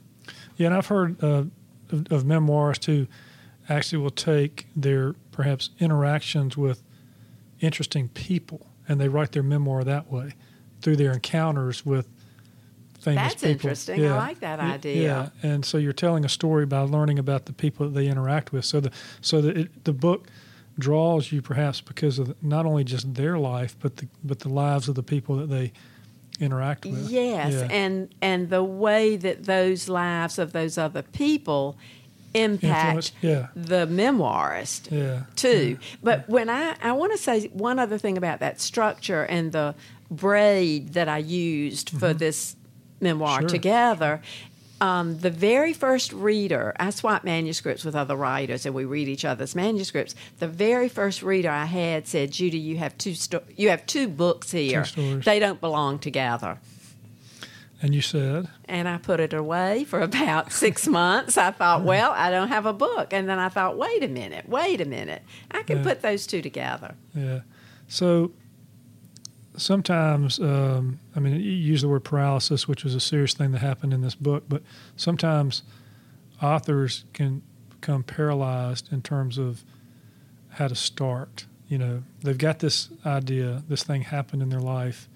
yeah, 0.57 0.67
and 0.67 0.75
I've 0.75 0.87
heard 0.87 1.23
uh, 1.23 1.43
of, 1.93 2.11
of 2.11 2.23
memoirists 2.23 2.85
who 2.85 3.07
actually 3.69 3.99
will 3.99 4.09
take 4.09 4.67
their 4.75 5.13
perhaps 5.31 5.69
interactions 5.79 6.57
with 6.57 6.83
interesting 7.61 8.09
people, 8.09 8.67
and 8.87 8.99
they 8.99 9.07
write 9.07 9.31
their 9.31 9.43
memoir 9.43 9.83
that 9.83 10.11
way 10.11 10.33
through 10.81 10.97
their 10.97 11.13
encounters 11.13 11.85
with 11.85 12.09
famous 12.99 13.21
That's 13.21 13.35
people. 13.35 13.51
interesting. 13.51 14.05
I 14.05 14.17
like 14.17 14.39
that 14.41 14.59
idea. 14.59 15.31
Yeah, 15.41 15.49
and 15.49 15.65
so 15.65 15.77
you're 15.77 15.93
telling 15.93 16.25
a 16.25 16.29
story 16.29 16.65
by 16.65 16.79
learning 16.79 17.19
about 17.19 17.45
the 17.45 17.53
people 17.53 17.87
that 17.87 17.93
they 17.93 18.07
interact 18.07 18.51
with. 18.51 18.65
So 18.65 18.79
the 18.79 18.91
so 19.21 19.41
the 19.41 19.61
it, 19.61 19.83
the 19.83 19.93
book 19.93 20.27
draws 20.79 21.31
you 21.31 21.41
perhaps 21.41 21.81
because 21.81 22.19
of 22.19 22.35
not 22.43 22.65
only 22.65 22.83
just 22.83 23.13
their 23.13 23.37
life, 23.37 23.75
but 23.79 23.97
the 23.97 24.07
but 24.23 24.39
the 24.39 24.49
lives 24.49 24.89
of 24.89 24.95
the 24.95 25.03
people 25.03 25.35
that 25.37 25.47
they 25.47 25.71
interact 26.39 26.85
with. 26.85 27.09
Yes, 27.09 27.53
Yeah. 27.53 27.67
and 27.71 28.09
and 28.21 28.49
the 28.49 28.63
way 28.63 29.15
that 29.17 29.45
those 29.45 29.87
lives 29.89 30.39
of 30.39 30.51
those 30.51 30.77
other 30.77 31.01
people 31.03 31.75
impact 32.33 33.11
yeah. 33.21 33.47
the 33.55 33.85
memoirist 33.87 34.89
Yeah. 34.91 35.23
too. 35.35 35.77
But 36.01 36.27
when 36.27 36.49
I 36.49 36.75
I 36.81 36.91
want 36.93 37.11
to 37.11 37.17
say 37.17 37.47
one 37.53 37.77
other 37.79 37.97
thing 37.97 38.17
about 38.17 38.39
that 38.39 38.59
structure 38.59 39.23
and 39.23 39.51
the 39.51 39.75
braid 40.09 40.93
that 40.93 41.07
I 41.07 41.19
used 41.19 41.89
for 41.91 42.13
this 42.13 42.55
memoir 42.99 43.29
Mm-hmm. 43.39 43.41
Sure. 43.41 43.49
together. 43.49 44.21
Um, 44.83 45.17
the 45.19 45.29
very 45.29 45.71
first 45.73 46.11
reader, 46.11 46.73
I 46.77 46.89
swap 46.89 47.23
manuscripts 47.23 47.85
with 47.85 47.95
other 47.95 48.15
writers, 48.17 48.65
and 48.65 48.75
we 48.75 48.83
read 48.83 49.07
each 49.07 49.23
other's 49.23 49.55
manuscripts. 49.55 50.13
The 50.39 50.47
very 50.47 50.89
first 50.89 51.23
reader 51.23 51.49
I 51.49 51.65
had 51.65 52.05
said, 52.07 52.31
"Judy, 52.31 52.57
you 52.59 52.77
have 52.77 52.97
two 52.97 53.13
sto- 53.15 53.43
you 53.55 53.69
have 53.69 53.85
two 53.85 54.07
books 54.09 54.51
here. 54.51 54.83
stories. 54.83 55.23
they 55.23 55.39
don't 55.39 55.61
belong 55.61 55.99
together." 55.99 56.59
And 57.81 57.93
you 57.93 58.01
said, 58.01 58.47
And 58.65 58.87
I 58.87 58.97
put 58.97 59.19
it 59.19 59.33
away 59.33 59.83
for 59.83 59.99
about 60.01 60.51
six 60.63 60.87
months. 60.87 61.37
I 61.37 61.51
thought, 61.51 61.83
well, 61.83 62.11
I 62.15 62.31
don't 62.31 62.47
have 62.47 62.65
a 62.65 62.71
book. 62.71 63.11
And 63.11 63.27
then 63.27 63.39
I 63.39 63.49
thought, 63.49 63.77
wait 63.77 64.01
a 64.03 64.07
minute, 64.07 64.47
wait 64.47 64.79
a 64.79 64.85
minute. 64.85 65.21
I 65.51 65.63
can 65.63 65.77
Yeah. 65.79 65.83
put 65.83 66.01
those 66.01 66.25
two 66.25 66.41
together. 66.41 66.95
yeah. 67.13 67.41
So 67.89 68.31
sometimes, 69.57 70.39
um, 70.39 70.99
I 71.15 71.19
mean, 71.19 71.35
you 71.35 71.51
use 71.51 71.81
the 71.81 71.87
word 71.87 72.03
paralysis, 72.03 72.67
which 72.67 72.83
was 72.83 72.95
a 72.95 72.99
serious 72.99 73.33
thing 73.33 73.51
that 73.51 73.59
happened 73.59 73.93
in 73.93 74.01
this 74.01 74.15
book, 74.15 74.43
but 74.49 74.61
sometimes 74.95 75.63
authors 76.41 77.05
can 77.13 77.41
become 77.69 78.03
paralyzed 78.03 78.91
in 78.91 79.01
terms 79.01 79.37
of 79.37 79.63
how 80.49 80.67
to 80.67 80.75
start. 80.75 81.45
You 81.67 81.77
know, 81.77 82.03
they've 82.21 82.37
got 82.37 82.59
this 82.59 82.89
idea, 83.05 83.63
this 83.67 83.83
thing 83.83 84.01
happened 84.03 84.41
in 84.41 84.49
their 84.49 84.59
life. 84.59 85.07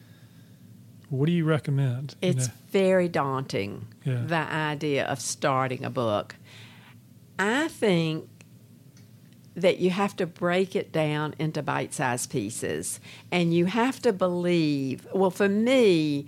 What 1.09 1.27
do 1.27 1.31
you 1.31 1.45
recommend? 1.45 2.15
You 2.21 2.29
It's 2.29 2.47
know? 2.47 2.53
very 2.71 3.07
daunting, 3.07 3.87
Yeah. 4.03 4.23
the 4.25 4.35
idea 4.35 5.05
of 5.05 5.19
starting 5.21 5.85
a 5.85 5.89
book. 5.89 6.35
I 7.39 7.67
think 7.67 8.27
that 9.57 9.79
you 9.79 9.89
have 9.89 10.15
to 10.15 10.25
break 10.27 10.75
it 10.75 10.91
down 10.91 11.33
into 11.39 11.63
bite 11.63 11.93
sized 11.93 12.29
pieces. 12.29 12.99
And 13.31 13.53
you 13.53 13.65
have 13.65 13.99
to 14.03 14.13
believe, 14.13 15.07
well, 15.13 15.31
for 15.31 15.49
me, 15.49 16.27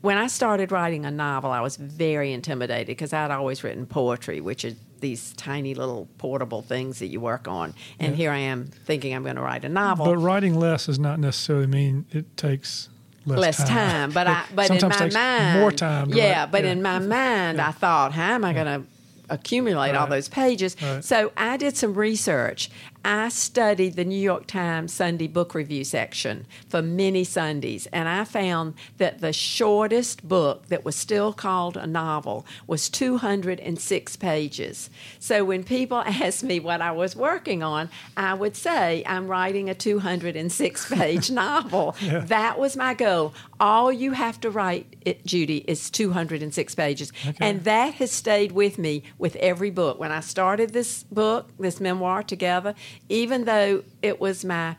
when 0.00 0.16
I 0.16 0.28
started 0.28 0.72
writing 0.72 1.04
a 1.04 1.10
novel, 1.10 1.50
I 1.50 1.60
was 1.60 1.76
very 1.76 2.32
intimidated 2.32 2.86
because 2.86 3.12
I'd 3.12 3.30
always 3.30 3.62
written 3.62 3.84
poetry, 3.84 4.40
which 4.40 4.64
is 4.64 4.74
these 5.00 5.34
tiny 5.34 5.74
little 5.74 6.08
portable 6.16 6.62
things 6.62 6.98
that 7.00 7.08
you 7.08 7.20
work 7.20 7.46
on. 7.46 7.74
And 7.98 8.12
Yeah. 8.12 8.16
here 8.16 8.30
I 8.30 8.38
am 8.38 8.64
thinking 8.64 9.14
I'm 9.14 9.24
going 9.24 9.36
to 9.36 9.42
write 9.42 9.64
a 9.64 9.68
novel. 9.68 10.06
But 10.06 10.16
writing 10.16 10.58
less 10.58 10.86
does 10.86 10.98
not 10.98 11.18
necessarily 11.20 11.66
mean 11.66 12.06
it 12.10 12.34
takes 12.38 12.88
less, 13.26 13.38
less 13.38 13.68
time. 13.68 14.10
But 14.10 14.26
I, 14.26 14.44
but 14.54 14.70
in 14.82 14.88
my 14.88 15.10
mind, 15.10 15.60
more 15.60 15.70
time. 15.70 16.10
Yeah, 16.14 16.40
write. 16.42 16.52
but 16.52 16.64
in 16.64 16.80
my 16.80 16.98
mind, 16.98 17.60
I 17.60 17.72
thought, 17.72 18.12
how 18.12 18.32
am 18.34 18.44
I 18.44 18.54
going 18.54 18.66
to 18.66 18.82
accumulate 19.30 19.94
all 19.94 20.06
those 20.06 20.28
pages? 20.28 20.76
Right. 20.82 21.04
So 21.04 21.32
I 21.36 21.56
did 21.56 21.76
some 21.76 21.94
research. 21.94 22.70
I 23.04 23.30
studied 23.30 23.96
the 23.96 24.04
New 24.04 24.20
York 24.20 24.46
Times 24.46 24.92
Sunday 24.92 25.26
book 25.26 25.54
review 25.54 25.84
section 25.84 26.46
for 26.68 26.82
many 26.82 27.24
Sundays, 27.24 27.86
and 27.92 28.08
I 28.08 28.24
found 28.24 28.74
that 28.98 29.20
the 29.20 29.32
shortest 29.32 30.28
book 30.28 30.66
that 30.66 30.84
was 30.84 30.96
still 30.96 31.32
called 31.32 31.78
a 31.78 31.86
novel 31.86 32.44
was 32.66 32.90
206 32.90 34.16
pages. 34.16 34.90
So 35.18 35.44
when 35.44 35.64
people 35.64 35.98
asked 36.06 36.44
me 36.44 36.60
what 36.60 36.82
I 36.82 36.92
was 36.92 37.16
working 37.16 37.62
on, 37.62 37.88
I 38.16 38.34
would 38.34 38.54
say, 38.54 39.02
I'm 39.06 39.28
writing 39.28 39.70
a 39.70 39.74
206 39.74 40.90
page 40.94 41.30
novel. 41.30 41.96
Yeah. 42.10 42.20
That 42.20 42.58
was 42.58 42.76
my 42.76 42.94
goal. 42.94 43.34
All 43.60 43.92
you 43.92 44.12
have 44.12 44.40
to 44.40 44.50
write, 44.50 44.96
it, 45.02 45.24
Judy, 45.24 45.58
is 45.68 45.90
206 45.90 46.74
pages. 46.74 47.12
Okay. 47.26 47.36
And 47.40 47.62
that 47.64 47.94
has 47.94 48.10
stayed 48.10 48.52
with 48.52 48.78
me 48.78 49.02
with 49.18 49.36
every 49.36 49.70
book. 49.70 50.00
When 50.00 50.10
I 50.10 50.20
started 50.20 50.72
this 50.72 51.04
book, 51.04 51.50
this 51.58 51.78
memoir 51.78 52.22
together, 52.22 52.74
even 53.08 53.44
though 53.44 53.82
it 54.02 54.20
was 54.20 54.44
my 54.44 54.76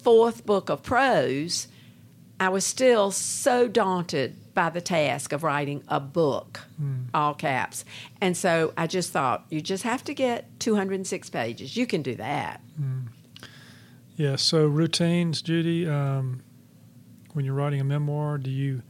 fourth 0.00 0.44
book 0.44 0.68
of 0.68 0.82
prose, 0.82 1.68
I 2.40 2.48
was 2.48 2.64
still 2.64 3.10
so 3.10 3.68
daunted 3.68 4.36
by 4.54 4.68
the 4.68 4.80
task 4.80 5.32
of 5.32 5.42
writing 5.42 5.82
a 5.88 6.00
book, 6.00 6.60
all 7.14 7.34
caps. 7.34 7.84
And 8.20 8.36
so 8.36 8.72
I 8.76 8.86
just 8.86 9.12
thought, 9.12 9.46
you 9.48 9.60
just 9.60 9.84
have 9.84 10.04
to 10.04 10.14
get 10.14 10.48
206 10.60 11.30
pages. 11.30 11.76
You 11.76 11.86
can 11.86 12.02
do 12.02 12.16
that. 12.16 12.60
Yeah. 14.16 14.36
So 14.36 14.66
routines, 14.66 15.40
Judy. 15.40 15.88
Um, 15.88 16.42
when 17.32 17.44
you're 17.44 17.54
writing 17.54 17.80
a 17.80 17.84
memoir, 17.84 18.38
do 18.38 18.50
you 18.50 18.82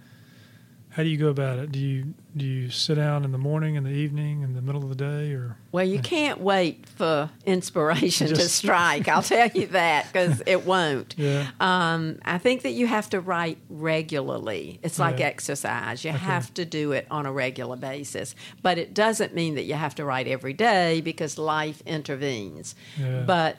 how 0.90 1.02
do 1.02 1.08
you 1.08 1.16
go 1.16 1.28
about 1.28 1.58
it? 1.58 1.72
Do 1.72 1.78
you 1.78 2.14
do 2.36 2.46
you 2.46 2.70
sit 2.70 2.94
down 2.94 3.24
in 3.24 3.32
the 3.32 3.38
morning, 3.38 3.74
in 3.74 3.84
the 3.84 3.90
evening, 3.90 4.40
in 4.42 4.54
the 4.54 4.62
middle 4.62 4.82
of 4.82 4.88
the 4.88 4.94
day, 4.94 5.32
or 5.32 5.56
Well, 5.70 5.84
you 5.84 5.98
can't 5.98 6.40
wait 6.40 6.86
for 6.88 7.28
inspiration 7.44 8.28
to 8.28 8.48
strike. 8.48 9.06
I'll 9.08 9.22
tell 9.22 9.48
you 9.48 9.66
that 9.68 10.06
because 10.10 10.42
it 10.46 10.64
won't. 10.66 11.14
yeah? 11.18 11.48
Um, 11.60 12.18
I 12.24 12.38
think 12.38 12.62
that 12.62 12.70
you 12.72 12.86
have 12.86 13.10
to 13.10 13.20
write 13.20 13.58
regularly. 13.68 14.80
It's 14.82 14.98
like 14.98 15.18
Yeah. 15.18 15.26
exercise. 15.26 16.04
You 16.04 16.12
have 16.12 16.52
to 16.54 16.64
do 16.64 16.92
it 16.92 17.06
on 17.10 17.26
a 17.26 17.32
regular 17.32 17.76
basis. 17.76 18.34
But 18.62 18.78
it 18.78 18.94
doesn't 18.94 19.34
mean 19.34 19.54
that 19.56 19.64
you 19.64 19.74
have 19.74 19.94
to 19.96 20.04
write 20.04 20.26
every 20.26 20.54
day 20.54 21.00
because 21.02 21.36
life 21.38 21.82
intervenes. 21.84 22.74
Yeah. 22.98 23.24
But 23.26 23.58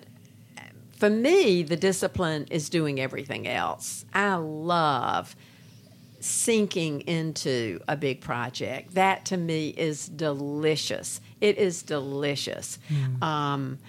for 0.97 1.09
me, 1.09 1.63
the 1.63 1.75
discipline 1.75 2.47
is 2.49 2.69
doing 2.69 2.99
everything 2.99 3.47
else. 3.47 4.05
I 4.13 4.35
love 4.35 5.35
sinking 6.23 7.01
into 7.01 7.79
a 7.87 7.97
big 7.97 8.21
project. 8.21 8.95
That 8.95 9.25
to 9.25 9.37
me 9.37 9.69
is 9.69 10.07
delicious. 10.07 11.19
It 11.41 11.57
is 11.57 11.83
delicious. 11.83 12.79
Um, 13.21 13.79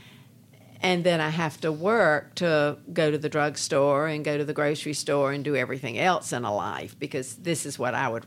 and 0.80 1.04
then 1.04 1.20
I 1.20 1.30
have 1.30 1.60
to 1.60 1.72
work 1.72 2.34
to 2.36 2.76
go 2.92 3.10
to 3.10 3.16
the 3.16 3.28
drugstore 3.28 4.06
and 4.06 4.24
go 4.24 4.36
to 4.36 4.44
the 4.44 4.52
grocery 4.52 4.94
store 4.94 5.32
and 5.32 5.44
do 5.44 5.54
everything 5.56 5.98
else 5.98 6.32
in 6.32 6.44
a 6.44 6.54
life 6.54 6.98
because 6.98 7.36
this 7.36 7.64
is 7.64 7.78
what 7.78 7.94
I 7.94 8.08
would 8.08 8.26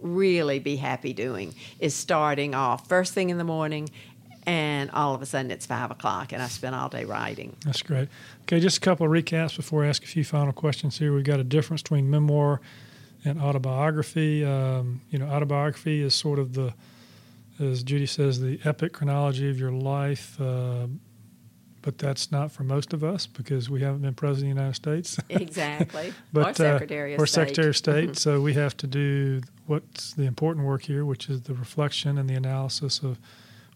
really 0.00 0.58
be 0.58 0.76
happy 0.76 1.12
doing 1.12 1.54
is 1.80 1.94
starting 1.94 2.54
off 2.54 2.88
first 2.88 3.12
thing 3.12 3.30
in 3.30 3.38
the 3.38 3.44
morning 3.44 3.90
and 4.46 4.90
all 4.92 5.14
of 5.14 5.20
a 5.20 5.26
sudden 5.26 5.50
it's 5.50 5.66
five 5.66 5.90
o'clock 5.90 6.32
and 6.32 6.40
I 6.40 6.46
spent 6.46 6.76
all 6.76 6.88
day 6.88 7.04
writing. 7.04 7.56
That's 7.64 7.82
great. 7.82 8.08
Okay, 8.42 8.60
just 8.60 8.76
a 8.76 8.80
couple 8.80 9.04
of 9.04 9.12
recaps 9.12 9.56
before 9.56 9.84
I 9.84 9.88
ask 9.88 10.04
a 10.04 10.06
few 10.06 10.22
final 10.22 10.52
questions 10.52 10.98
here. 10.98 11.12
We've 11.12 11.24
got 11.24 11.40
a 11.40 11.44
difference 11.44 11.82
between 11.82 12.08
memoir 12.08 12.60
and 13.26 13.40
autobiography. 13.40 14.44
Um, 14.44 15.02
you 15.10 15.18
know, 15.18 15.26
autobiography 15.26 16.00
is 16.00 16.14
sort 16.14 16.38
of 16.38 16.54
the, 16.54 16.72
as 17.60 17.82
Judy 17.82 18.06
says, 18.06 18.40
the 18.40 18.60
epic 18.64 18.92
chronology 18.92 19.50
of 19.50 19.58
your 19.58 19.72
life. 19.72 20.40
Uh, 20.40 20.86
but 21.82 21.98
that's 21.98 22.32
not 22.32 22.50
for 22.50 22.64
most 22.64 22.92
of 22.92 23.04
us 23.04 23.26
because 23.28 23.70
we 23.70 23.80
haven't 23.80 24.02
been 24.02 24.12
president 24.12 24.50
of 24.50 24.56
the 24.56 24.60
United 24.60 24.74
States. 24.74 25.18
Exactly. 25.28 26.12
but 26.32 26.46
or 26.46 26.48
uh, 26.48 26.52
Secretary 26.54 27.14
of 27.14 27.20
or 27.20 27.26
State. 27.26 27.42
Secretary 27.42 27.68
of 27.68 27.76
State. 27.76 28.16
so 28.16 28.40
we 28.40 28.54
have 28.54 28.76
to 28.78 28.88
do 28.88 29.40
what's 29.66 30.12
the 30.14 30.24
important 30.24 30.66
work 30.66 30.82
here, 30.82 31.04
which 31.04 31.28
is 31.28 31.42
the 31.42 31.54
reflection 31.54 32.18
and 32.18 32.28
the 32.28 32.34
analysis 32.34 33.00
of 33.04 33.20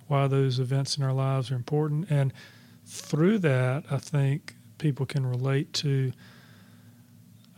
why 0.09 0.27
those 0.27 0.59
events 0.59 0.97
in 0.97 1.05
our 1.05 1.13
lives 1.13 1.53
are 1.53 1.55
important. 1.55 2.11
And 2.11 2.33
through 2.85 3.39
that, 3.39 3.85
I 3.93 3.99
think 3.99 4.57
people 4.79 5.07
can 5.07 5.25
relate 5.25 5.73
to 5.75 6.13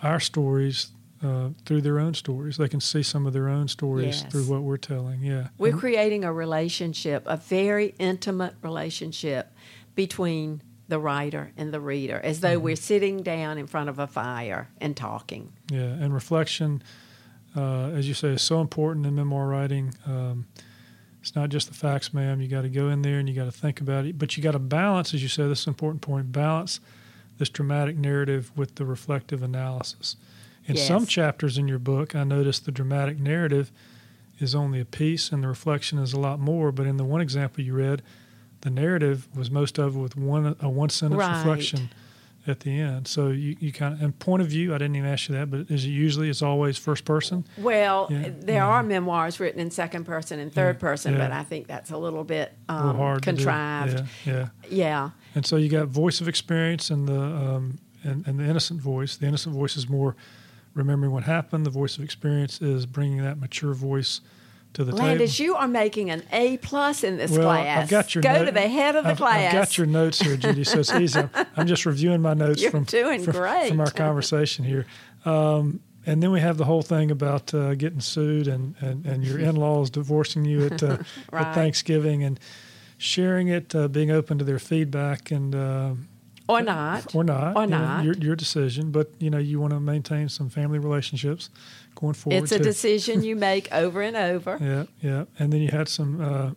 our 0.02 0.20
stories 0.20 0.90
uh, 1.22 1.50
through 1.64 1.80
their 1.82 1.98
own 2.00 2.14
stories. 2.14 2.56
They 2.56 2.68
can 2.68 2.80
see 2.80 3.02
some 3.02 3.26
of 3.26 3.32
their 3.32 3.48
own 3.48 3.68
stories 3.68 4.22
Yes. 4.22 4.32
through 4.32 4.44
what 4.46 4.62
we're 4.62 4.76
telling. 4.76 5.22
Yeah. 5.22 5.48
We're 5.58 5.70
And- 5.72 5.78
creating 5.80 6.24
a 6.24 6.32
relationship, 6.32 7.22
a 7.26 7.36
very 7.36 7.94
intimate 7.98 8.54
relationship 8.62 9.52
between 9.94 10.62
the 10.88 10.98
writer 10.98 11.52
and 11.56 11.72
the 11.72 11.80
reader, 11.80 12.20
as 12.22 12.40
though 12.40 12.56
Mm-hmm. 12.56 12.64
we're 12.64 12.76
sitting 12.76 13.22
down 13.22 13.56
in 13.58 13.66
front 13.66 13.88
of 13.88 13.98
a 13.98 14.06
fire 14.06 14.68
and 14.80 14.96
talking. 14.96 15.52
Yeah, 15.70 15.80
and 15.82 16.12
reflection, 16.12 16.82
uh, 17.56 17.90
as 17.94 18.08
you 18.08 18.14
say, 18.14 18.28
is 18.30 18.42
so 18.42 18.60
important 18.60 19.06
in 19.06 19.14
memoir 19.14 19.46
writing. 19.46 19.94
Um, 20.06 20.46
it's 21.20 21.36
not 21.36 21.50
just 21.50 21.68
the 21.68 21.74
facts, 21.74 22.12
ma'am. 22.12 22.40
You 22.40 22.48
got 22.48 22.62
to 22.62 22.68
go 22.68 22.88
in 22.88 23.02
there 23.02 23.18
and 23.20 23.28
you 23.28 23.34
got 23.34 23.44
to 23.44 23.52
think 23.52 23.80
about 23.80 24.06
it, 24.06 24.18
but 24.18 24.36
you 24.36 24.42
got 24.42 24.52
to 24.52 24.58
balance, 24.58 25.14
as 25.14 25.22
you 25.22 25.28
said, 25.28 25.48
this 25.48 25.60
is 25.60 25.66
an 25.66 25.70
important 25.70 26.02
point. 26.02 26.32
Balance 26.32 26.80
this 27.38 27.48
dramatic 27.48 27.96
narrative 27.96 28.50
with 28.56 28.74
the 28.74 28.84
reflective 28.84 29.42
analysis. 29.42 30.16
In 30.66 30.76
some 30.76 31.06
chapters 31.06 31.58
in 31.58 31.68
your 31.68 31.78
book, 31.78 32.14
I 32.14 32.24
noticed 32.24 32.64
the 32.64 32.72
dramatic 32.72 33.18
narrative 33.18 33.72
is 34.38 34.54
only 34.54 34.80
a 34.80 34.84
piece 34.84 35.30
and 35.32 35.42
the 35.42 35.48
reflection 35.48 35.98
is 35.98 36.12
a 36.12 36.20
lot 36.20 36.38
more. 36.40 36.72
But 36.72 36.86
in 36.86 36.96
the 36.96 37.04
one 37.04 37.20
example 37.20 37.62
you 37.64 37.74
read, 37.74 38.02
the 38.62 38.70
narrative 38.70 39.28
was 39.36 39.50
most 39.50 39.78
of 39.78 39.96
it 39.96 39.98
with 39.98 40.16
one 40.16 40.56
a 40.60 40.68
one 40.68 40.88
sentence 40.88 41.18
Right. 41.20 41.36
reflection 41.38 41.90
at 42.46 42.60
the 42.60 42.80
end. 42.80 43.06
So 43.06 43.28
you, 43.28 43.56
you 43.60 43.72
kind 43.72 43.94
of 43.94 44.02
and 44.02 44.18
point 44.18 44.42
of 44.42 44.48
view. 44.48 44.74
I 44.74 44.78
didn't 44.78 44.96
even 44.96 45.08
ask 45.08 45.28
you 45.28 45.34
that, 45.36 45.50
but 45.50 45.70
is 45.70 45.84
it 45.84 45.90
usually 45.90 46.28
it's 46.28 46.42
always 46.42 46.76
first 46.78 47.04
person? 47.04 47.44
Well, 47.58 48.08
Yeah, 48.10 48.30
there 48.40 48.56
yeah. 48.56 48.66
are 48.66 48.82
memoirs 48.82 49.38
written 49.40 49.60
in 49.60 49.70
second 49.70 50.04
person 50.04 50.40
and 50.40 50.52
third 50.52 50.76
Yeah, 50.76 50.80
person, 50.80 51.16
but 51.18 51.30
I 51.32 51.44
think 51.44 51.66
that's 51.68 51.90
a 51.90 51.98
little 51.98 52.24
bit 52.24 52.52
A 52.68 52.86
little 52.86 53.00
um, 53.02 53.20
contrived. 53.20 54.02
Yeah, 54.26 54.32
yeah. 54.32 54.48
yeah. 54.68 55.10
And 55.34 55.46
so 55.46 55.56
you 55.56 55.68
got 55.68 55.86
voice 55.88 56.20
of 56.20 56.28
experience 56.28 56.90
and 56.90 57.06
the 57.08 57.20
um, 57.20 57.78
and, 58.04 58.26
and 58.26 58.38
the 58.40 58.44
innocent 58.44 58.80
voice. 58.80 59.16
The 59.16 59.26
innocent 59.26 59.54
voice 59.54 59.76
is 59.76 59.88
more 59.88 60.16
remembering 60.74 61.12
what 61.12 61.24
happened. 61.24 61.66
The 61.66 61.70
voice 61.70 61.96
of 61.96 62.04
experience 62.04 62.60
is 62.60 62.86
bringing 62.86 63.22
that 63.22 63.38
mature 63.38 63.74
voice 63.74 64.20
to 64.74 64.84
the 64.84 64.92
table. 64.92 65.04
Landis, 65.04 65.36
table. 65.36 65.46
you 65.46 65.56
are 65.56 65.68
making 65.68 66.10
an 66.10 66.22
A 66.32 66.56
plus 66.58 67.04
in 67.04 67.18
this 67.18 67.30
well, 67.30 67.42
class. 67.42 67.82
I've 67.84 67.90
got 67.90 68.14
your 68.14 68.22
Go 68.22 68.32
note- 68.32 68.44
to 68.46 68.52
the 68.52 68.60
head 68.60 68.96
of 68.96 69.04
the 69.04 69.10
I've, 69.10 69.16
class. 69.18 69.46
I've 69.46 69.52
got 69.52 69.78
your 69.78 69.86
notes 69.86 70.20
here, 70.20 70.36
Judy, 70.36 70.64
so 70.64 70.78
it's 70.80 70.92
easy. 70.94 71.22
I'm, 71.56 71.66
just 71.66 71.84
reviewing 71.84 72.22
my 72.22 72.34
notes 72.34 72.62
You're 72.62 72.70
from 72.70 72.84
doing 72.84 73.22
from, 73.22 73.34
great. 73.34 73.68
from 73.68 73.80
our 73.80 73.90
conversation 73.90 74.64
here. 74.64 74.86
Um, 75.24 75.80
and 76.06 76.22
then 76.22 76.32
we 76.32 76.40
have 76.40 76.56
the 76.56 76.64
whole 76.64 76.82
thing 76.82 77.10
about 77.10 77.52
uh, 77.54 77.74
getting 77.74 78.00
sued 78.00 78.48
and, 78.48 78.74
and, 78.80 79.04
and 79.06 79.22
your 79.24 79.38
in-laws 79.38 79.90
divorcing 79.90 80.44
you 80.44 80.66
at, 80.66 80.82
uh, 80.82 80.98
Right. 81.32 81.46
at 81.46 81.54
Thanksgiving 81.54 82.24
and 82.24 82.40
sharing 82.98 83.48
it, 83.48 83.74
uh, 83.74 83.88
being 83.88 84.10
open 84.10 84.38
to 84.38 84.44
their 84.44 84.58
feedback 84.58 85.30
and 85.30 85.54
uh, 85.54 85.92
or 86.48 86.62
not. 86.62 87.14
or 87.14 87.24
not, 87.24 87.56
Or 87.56 87.62
you 87.62 87.68
know, 87.68 87.78
not. 87.78 88.04
your, 88.04 88.14
your 88.14 88.36
decision. 88.36 88.90
But 88.90 89.10
you 89.18 89.30
know, 89.30 89.38
you 89.38 89.60
want 89.60 89.72
to 89.72 89.80
maintain 89.80 90.28
some 90.28 90.48
family 90.50 90.78
relationships 90.78 91.50
going 91.94 92.14
forward. 92.14 92.42
It's 92.42 92.52
a 92.52 92.58
too. 92.58 92.64
decision 92.64 93.22
you 93.22 93.36
make 93.50 93.72
over 93.72 94.02
and 94.02 94.16
over. 94.16 94.58
Yeah, 94.60 94.84
yeah. 95.00 95.24
And 95.38 95.52
then 95.52 95.60
you 95.60 95.68
had 95.68 95.88
some 95.88 96.20
uh, 96.20 96.50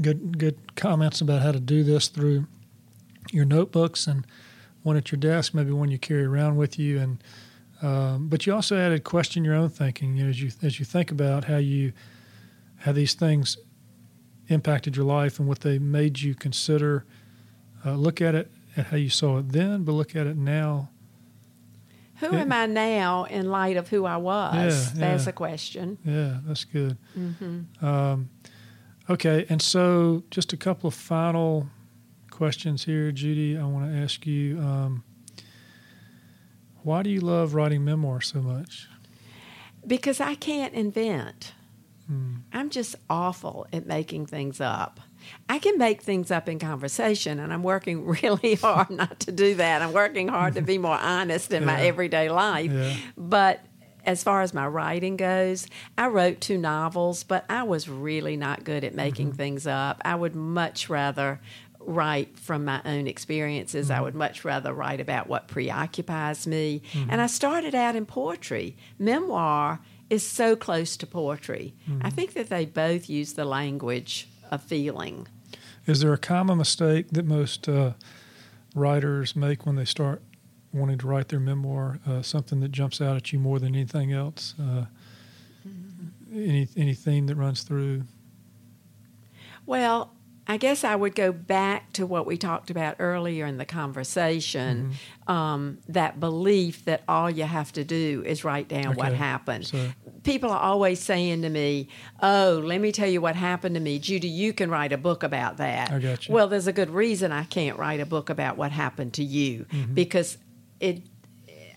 good 0.00 0.38
good 0.38 0.76
comments 0.76 1.20
about 1.20 1.42
how 1.42 1.52
to 1.52 1.60
do 1.60 1.82
this 1.82 2.08
through 2.08 2.46
your 3.30 3.44
notebooks 3.44 4.06
and 4.06 4.26
one 4.82 4.96
at 4.96 5.12
your 5.12 5.18
desk, 5.18 5.54
maybe 5.54 5.70
one 5.70 5.90
you 5.90 5.98
carry 5.98 6.24
around 6.24 6.56
with 6.56 6.78
you, 6.78 6.98
and 6.98 7.22
um, 7.82 8.28
but 8.28 8.46
you 8.46 8.54
also 8.54 8.76
added 8.76 9.04
question 9.04 9.44
your 9.44 9.54
own 9.54 9.68
thinking. 9.68 10.16
You 10.16 10.24
know, 10.24 10.30
as 10.30 10.42
you 10.42 10.50
as 10.62 10.78
you 10.78 10.84
think 10.84 11.10
about 11.10 11.44
how 11.44 11.56
you 11.58 11.92
how 12.78 12.92
these 12.92 13.14
things 13.14 13.56
impacted 14.48 14.96
your 14.96 15.06
life 15.06 15.38
and 15.38 15.48
what 15.48 15.60
they 15.60 15.78
made 15.78 16.20
you 16.20 16.34
consider. 16.34 17.04
Uh, 17.84 17.94
look 17.94 18.20
at 18.20 18.34
it 18.34 18.50
at 18.76 18.86
how 18.86 18.96
you 18.96 19.10
saw 19.10 19.38
it 19.38 19.50
then, 19.52 19.84
but 19.84 19.92
look 19.92 20.14
at 20.16 20.26
it 20.26 20.36
now. 20.36 20.88
Who 22.16 22.28
Yeah. 22.32 22.42
am 22.42 22.52
I 22.52 22.66
now 22.66 23.24
in 23.24 23.50
light 23.50 23.76
of 23.76 23.88
who 23.88 24.04
I 24.04 24.16
was? 24.16 24.54
Yeah, 24.94 25.00
That's 25.00 25.24
yeah. 25.24 25.30
a 25.30 25.32
question. 25.32 25.98
Yeah, 26.04 26.38
that's 26.46 26.64
good. 26.64 26.96
Mm-hmm. 27.18 27.84
Um, 27.84 28.30
okay, 29.10 29.44
and 29.48 29.60
so 29.60 30.22
just 30.30 30.52
a 30.52 30.56
couple 30.56 30.86
of 30.88 30.94
final 30.94 31.68
questions 32.30 32.84
here, 32.84 33.10
Judy. 33.12 33.58
I 33.58 33.64
want 33.64 33.90
to 33.92 33.98
ask 33.98 34.24
you 34.26 34.58
um, 34.60 35.02
why 36.82 37.02
do 37.02 37.10
you 37.10 37.20
love 37.20 37.54
writing 37.54 37.84
memoirs 37.84 38.28
so 38.28 38.40
much? 38.40 38.88
Because 39.86 40.20
I 40.20 40.34
can't 40.36 40.74
invent. 40.74 41.52
Hmm. 42.06 42.36
I'm 42.52 42.70
just 42.70 42.94
awful 43.10 43.66
at 43.72 43.86
making 43.86 44.26
things 44.26 44.60
up. 44.60 45.00
I 45.48 45.58
can 45.58 45.78
make 45.78 46.02
things 46.02 46.30
up 46.30 46.48
in 46.48 46.58
conversation, 46.58 47.38
and 47.38 47.52
I'm 47.52 47.62
working 47.62 48.04
really 48.22 48.54
hard 48.56 48.90
not 48.90 49.20
to 49.20 49.32
do 49.32 49.54
that. 49.56 49.82
I'm 49.82 49.92
working 49.92 50.28
hard 50.28 50.54
to 50.54 50.62
be 50.62 50.78
more 50.78 50.98
honest 50.98 51.52
in 51.52 51.64
my 51.64 51.80
everyday 51.82 52.28
life. 52.28 52.70
Yeah. 52.72 52.96
But 53.16 53.60
as 54.04 54.22
far 54.22 54.42
as 54.42 54.52
my 54.52 54.66
writing 54.66 55.16
goes, 55.16 55.66
I 55.96 56.08
wrote 56.08 56.40
two 56.40 56.58
novels, 56.58 57.22
but 57.22 57.44
I 57.48 57.62
was 57.62 57.88
really 57.88 58.36
not 58.36 58.64
good 58.64 58.82
at 58.84 58.94
making 58.94 59.28
Mm-hmm. 59.28 59.36
things 59.36 59.66
up. 59.66 60.02
I 60.04 60.14
would 60.16 60.34
much 60.34 60.88
rather 60.90 61.40
write 61.78 62.38
from 62.38 62.64
my 62.64 62.80
own 62.84 63.06
experiences. 63.06 63.88
Mm-hmm. 63.88 63.98
I 63.98 64.00
would 64.02 64.14
much 64.14 64.44
rather 64.44 64.72
write 64.72 65.00
about 65.00 65.28
what 65.28 65.48
preoccupies 65.48 66.46
me. 66.46 66.82
Mm-hmm. 66.92 67.10
And 67.10 67.20
I 67.20 67.26
started 67.26 67.74
out 67.74 67.96
in 67.96 68.06
poetry. 68.06 68.76
Memoir 68.98 69.80
is 70.10 70.26
so 70.26 70.54
close 70.56 70.96
to 70.98 71.06
poetry. 71.06 71.74
Mm-hmm. 71.88 72.06
I 72.06 72.10
think 72.10 72.34
that 72.34 72.48
they 72.50 72.66
both 72.66 73.08
use 73.08 73.32
the 73.32 73.44
language 73.44 74.28
of 74.52 74.62
feeling. 74.62 75.26
Is 75.86 76.00
there 76.00 76.12
a 76.12 76.18
common 76.18 76.58
mistake 76.58 77.08
that 77.10 77.24
most 77.24 77.68
uh, 77.68 77.94
writers 78.74 79.34
make 79.34 79.66
when 79.66 79.74
they 79.74 79.84
start 79.84 80.22
wanting 80.72 80.98
to 80.98 81.06
write 81.08 81.28
their 81.28 81.40
memoir? 81.40 81.98
Uh, 82.06 82.22
something 82.22 82.60
that 82.60 82.70
jumps 82.70 83.00
out 83.00 83.16
at 83.16 83.32
you 83.32 83.38
more 83.38 83.58
than 83.58 83.74
anything 83.74 84.12
else? 84.12 84.54
Uh, 84.60 84.84
any 86.32 86.68
any 86.76 86.94
theme 86.94 87.26
that 87.26 87.36
runs 87.36 87.62
through? 87.62 88.04
Well, 89.66 90.12
I 90.46 90.56
guess 90.56 90.82
I 90.82 90.96
would 90.96 91.14
go 91.14 91.30
back 91.32 91.92
to 91.94 92.04
what 92.04 92.26
we 92.26 92.36
talked 92.36 92.68
about 92.70 92.96
earlier 92.98 93.46
in 93.46 93.58
the 93.58 93.64
conversation 93.64 94.92
um, 95.26 95.78
that 95.88 96.18
belief 96.18 96.84
that 96.86 97.02
all 97.06 97.30
you 97.30 97.44
have 97.44 97.72
to 97.72 97.84
do 97.84 98.22
is 98.26 98.44
write 98.44 98.68
down 98.68 98.94
what 98.96 99.08
Okay. 99.08 99.16
happened. 99.16 99.66
So- 99.68 99.92
People 100.24 100.50
are 100.50 100.60
always 100.60 101.00
saying 101.00 101.42
to 101.42 101.48
me, 101.48 101.88
Oh, 102.20 102.60
let 102.64 102.80
me 102.80 102.92
tell 102.92 103.08
you 103.08 103.20
what 103.20 103.34
happened 103.36 103.74
to 103.76 103.80
me. 103.80 103.98
Judy, 103.98 104.28
you 104.28 104.52
can 104.52 104.70
write 104.70 104.92
a 104.92 104.98
book 104.98 105.22
about 105.22 105.56
that. 105.58 105.90
I 105.92 105.98
got 105.98 106.28
you. 106.28 106.34
Well, 106.34 106.48
there's 106.48 106.66
a 106.66 106.72
good 106.72 106.90
reason 106.90 107.32
I 107.32 107.44
can't 107.44 107.78
write 107.78 108.00
a 108.00 108.06
book 108.06 108.30
about 108.30 108.56
what 108.56 108.72
happened 108.72 109.14
to 109.14 109.24
you 109.24 109.66
Mm-hmm. 109.72 109.94
because 109.94 110.38
it 110.80 111.02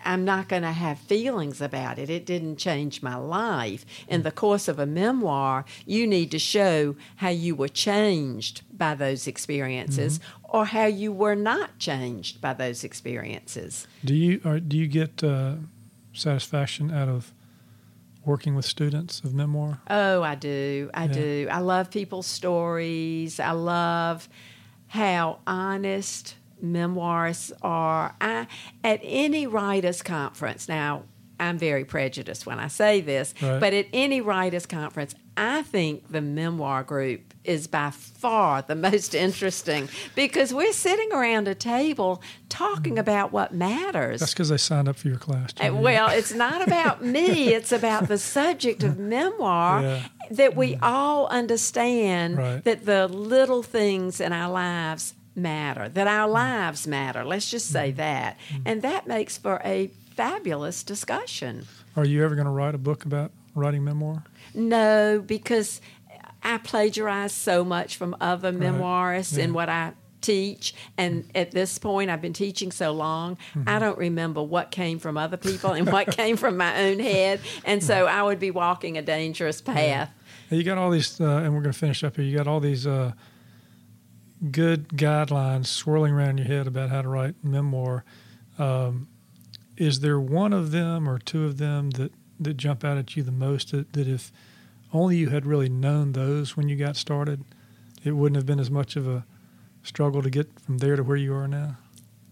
I'm 0.06 0.24
not 0.24 0.47
going 0.47 0.62
to 0.62 0.72
have 0.72 0.99
feelings 0.99 1.60
about 1.62 1.97
it. 1.99 2.10
It 2.10 2.26
didn't 2.26 2.58
change 2.58 3.01
my 3.01 3.16
life. 3.16 3.86
In 4.08 4.22
the 4.24 4.32
course 4.32 4.68
of 4.68 4.80
a 4.80 4.86
memoir, 4.86 5.66
you 5.86 6.06
need 6.08 6.32
to 6.32 6.39
show 6.39 6.95
how 7.18 7.30
you 7.30 7.56
were 7.56 7.68
changed 7.68 8.62
by 8.78 8.95
those 8.95 9.28
experiences 9.28 10.20
Mm-hmm. 10.20 10.58
or 10.58 10.66
how 10.66 10.86
you 10.86 11.12
were 11.12 11.36
not 11.36 11.78
changed 11.80 12.39
by 12.39 12.53
those 12.53 12.84
experiences. 12.84 13.88
Do 14.03 14.14
you 14.14 14.39
or 14.45 14.60
do 14.60 14.78
you 14.78 14.88
get 14.88 15.24
uh, 15.24 15.56
satisfaction 16.14 16.91
out 16.91 17.10
of 17.10 17.34
working 18.26 18.56
with 18.56 18.66
students 18.66 19.20
of 19.22 19.34
memoir? 19.34 19.80
Oh, 19.89 20.24
I 20.24 20.36
do. 20.36 20.89
I 20.93 21.06
Yeah. 21.06 21.14
do. 21.14 21.47
I 21.51 21.60
love 21.60 21.91
people's 21.91 22.26
stories. 22.28 23.39
I 23.39 23.51
love 23.51 24.28
how 24.88 25.39
honest 25.45 26.36
memoirs 26.62 27.51
are. 27.62 28.16
I, 28.22 28.47
at 28.84 28.99
any 29.03 29.47
writers' 29.47 30.01
conference, 30.01 30.68
now 30.68 31.03
I'm 31.39 31.58
very 31.58 31.84
prejudiced 31.86 32.45
when 32.45 32.60
I 32.60 32.68
say 32.68 33.01
this, 33.01 33.34
Right. 33.41 33.60
but 33.60 33.74
at 33.74 33.88
any 33.93 34.22
writers' 34.22 34.66
conference, 34.66 35.16
I 35.38 35.64
think 35.64 36.10
the 36.10 36.22
memoir 36.22 36.82
group 36.84 37.34
is 37.43 37.68
by 37.68 37.89
far 37.91 38.62
the 38.62 38.74
most 38.89 39.14
interesting 39.14 39.89
because 40.16 40.53
we're 40.53 40.72
sitting 40.72 41.12
around 41.12 41.49
a 41.49 41.53
table 41.53 42.22
talking 42.48 42.98
about 42.98 43.34
what 43.34 43.53
matters. 43.53 44.22
That's 44.22 44.34
because 44.34 44.48
they 44.48 44.56
signed 44.57 44.88
up 44.88 44.95
for 44.95 45.10
your 45.10 45.18
class. 45.18 45.49
Uh, 45.60 45.65
Judy. 45.65 45.76
Well, 45.76 46.07
it's 46.10 46.34
not 46.34 46.65
about 46.65 47.03
me. 47.03 47.53
It's 47.53 47.73
about 47.73 48.07
the 48.07 48.18
subject 48.18 48.82
of 48.84 48.98
memoir 48.98 49.82
Yeah. 49.82 50.03
that 50.32 50.56
we 50.56 50.77
all 50.82 51.27
understand 51.27 52.38
Right. 52.38 52.64
that 52.64 52.86
the 52.86 53.07
little 53.10 53.61
things 53.61 54.22
in 54.22 54.32
our 54.32 54.49
lives 54.49 55.14
matter, 55.36 55.90
that 55.90 56.07
our 56.07 56.28
lives 56.28 56.88
matter. 56.88 57.24
Let's 57.26 57.49
just 57.49 57.70
say 57.70 57.91
that. 57.91 58.38
And 58.66 58.82
that 58.82 59.07
makes 59.07 59.38
for 59.38 59.62
a 59.64 59.88
fabulous 60.16 60.84
discussion. 60.84 61.66
Are 61.95 62.06
you 62.06 62.24
ever 62.24 62.36
going 62.36 62.45
to 62.45 62.52
write 62.52 62.76
a 62.76 62.78
book 62.80 63.06
about 63.06 63.32
writing 63.53 63.84
memoir? 63.84 64.24
No, 64.53 65.24
because 65.26 65.82
I 66.44 66.57
plagiarize 66.60 67.34
so 67.34 67.64
much 67.64 67.98
from 67.98 68.16
other 68.22 68.52
memoirists 68.52 69.38
in 69.38 69.53
what 69.53 69.68
I 69.70 69.94
teach. 70.22 70.74
And 70.98 71.30
at 71.36 71.52
this 71.52 71.78
point, 71.78 72.10
I've 72.10 72.22
been 72.22 72.34
teaching 72.34 72.72
so 72.72 72.91
long, 72.91 73.38
Mm-hmm. 73.53 73.70
I 73.70 73.80
don't 73.80 73.98
remember 73.98 74.41
what 74.41 74.72
came 74.72 74.99
from 74.99 75.18
other 75.18 75.38
people 75.38 75.72
and 75.74 75.91
what 75.91 76.07
came 76.18 76.36
from 76.38 76.57
my 76.57 76.84
own 76.84 76.99
head. 76.99 77.41
And 77.64 77.84
so 77.84 78.06
I 78.07 78.24
would 78.24 78.40
be 78.40 78.52
walking 78.52 78.98
a 78.98 79.02
dangerous 79.02 79.62
path. 79.62 80.10
You 80.49 80.64
got 80.64 80.78
all 80.78 80.90
these, 80.91 81.20
uh, 81.20 81.41
and 81.44 81.53
we're 81.53 81.62
going 81.62 81.74
to 81.74 81.78
finish 81.80 82.03
up 82.03 82.16
here. 82.16 82.26
You 82.26 82.38
got 82.38 82.48
all 82.48 82.60
these 82.60 82.86
uh, 82.88 83.14
good 84.52 84.90
guidelines 84.90 85.68
swirling 85.68 86.14
around 86.14 86.38
your 86.38 86.48
head 86.48 86.68
about 86.68 86.90
how 86.90 87.02
to 87.02 87.07
write 87.07 87.36
memoir. 87.44 88.03
Um, 88.57 89.07
is 89.78 89.99
there 89.99 90.20
one 90.20 90.53
of 90.53 90.72
them 90.72 91.07
or 91.10 91.20
two 91.20 91.45
of 91.45 91.57
them 91.57 91.91
that, 91.91 92.12
that 92.40 92.56
jump 92.56 92.84
out 92.84 92.98
at 92.98 93.16
you 93.16 93.24
the 93.24 93.32
most 93.32 93.72
that, 93.72 93.94
that 93.94 94.07
if 94.07 94.32
only 94.94 95.18
you 95.18 95.30
had 95.30 95.45
really 95.45 95.70
known 95.70 96.14
those 96.14 96.56
when 96.56 96.70
you 96.70 96.76
got 96.76 96.95
started, 96.95 97.44
it 98.03 98.12
wouldn't 98.12 98.38
have 98.38 98.45
been 98.45 98.60
as 98.60 98.72
much 98.72 98.95
of 98.95 99.07
a 99.07 99.26
struggle 99.84 100.22
to 100.22 100.30
get 100.30 100.60
from 100.60 100.78
there 100.80 100.95
to 100.95 101.03
where 101.03 101.18
you 101.18 101.34
are 101.34 101.48
now? 101.48 101.78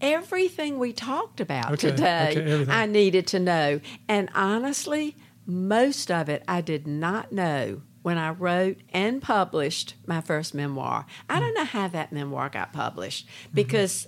Everything 0.00 0.78
we 0.78 0.92
talked 0.92 1.40
about 1.40 1.72
Okay, 1.72 1.90
today, 1.90 2.34
okay. 2.36 2.70
I 2.70 2.86
needed 2.86 3.26
to 3.28 3.38
know. 3.38 3.80
And 4.08 4.28
honestly, 4.34 5.16
most 5.46 6.10
of 6.10 6.28
it 6.28 6.42
I 6.48 6.60
did 6.60 6.86
not 6.86 7.32
know 7.32 7.82
when 8.04 8.18
I 8.18 8.30
wrote 8.30 8.76
and 8.92 9.20
published 9.22 9.94
my 10.06 10.20
first 10.20 10.52
memoir. 10.54 11.06
I 11.28 11.40
don't 11.40 11.54
know 11.54 11.64
how 11.64 11.88
that 11.88 12.12
memoir 12.12 12.50
got 12.50 12.70
published 12.72 13.26
Mm-hmm. 13.26 13.54
because 13.54 14.06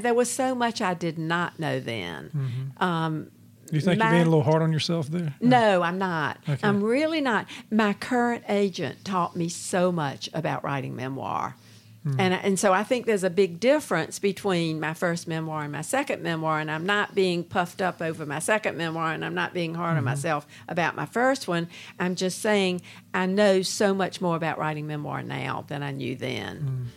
there 0.00 0.12
was 0.12 0.30
so 0.30 0.54
much 0.54 0.82
I 0.82 0.92
did 0.92 1.18
not 1.18 1.58
know 1.58 1.80
then. 1.80 2.30
Mm-hmm. 2.36 2.84
Um, 2.84 3.30
you 3.72 3.80
think 3.80 3.98
My- 3.98 4.04
you're 4.04 4.12
being 4.16 4.26
a 4.26 4.30
little 4.30 4.42
hard 4.44 4.60
on 4.60 4.70
yourself 4.70 5.08
there? 5.08 5.34
no, 5.40 5.80
I'm 5.82 5.96
not. 5.98 6.36
Okay. 6.46 6.60
I'm 6.62 6.82
really 6.84 7.22
not. 7.22 7.46
My 7.70 7.94
current 7.94 8.44
agent 8.50 9.02
taught 9.04 9.34
me 9.34 9.48
so 9.48 9.90
much 9.90 10.28
about 10.34 10.62
writing 10.62 10.94
memoir. 10.94 11.56
And, 12.04 12.32
and 12.32 12.58
so 12.58 12.72
I 12.72 12.84
think 12.84 13.04
there's 13.04 13.24
a 13.24 13.30
big 13.30 13.60
difference 13.60 14.18
between 14.18 14.80
my 14.80 14.94
first 14.94 15.28
memoir 15.28 15.62
and 15.62 15.72
my 15.72 15.82
second 15.82 16.22
memoir. 16.22 16.58
And 16.58 16.70
I'm 16.70 16.86
not 16.86 17.14
being 17.14 17.44
puffed 17.44 17.82
up 17.82 18.00
over 18.00 18.24
my 18.24 18.38
second 18.38 18.78
memoir 18.78 19.12
and 19.12 19.24
I'm 19.24 19.34
not 19.34 19.52
being 19.52 19.74
hard 19.74 19.98
on 19.98 20.04
myself 20.04 20.46
about 20.68 20.96
my 20.96 21.04
first 21.04 21.48
one. 21.48 21.68
I'm 21.98 22.14
just 22.14 22.40
saying 22.40 22.80
I 23.12 23.26
know 23.26 23.60
so 23.62 23.92
much 23.92 24.20
more 24.20 24.36
about 24.36 24.58
writing 24.58 24.86
memoir 24.86 25.22
now 25.22 25.64
than 25.68 25.82
I 25.82 25.90
knew 25.90 26.16
then. 26.16 26.88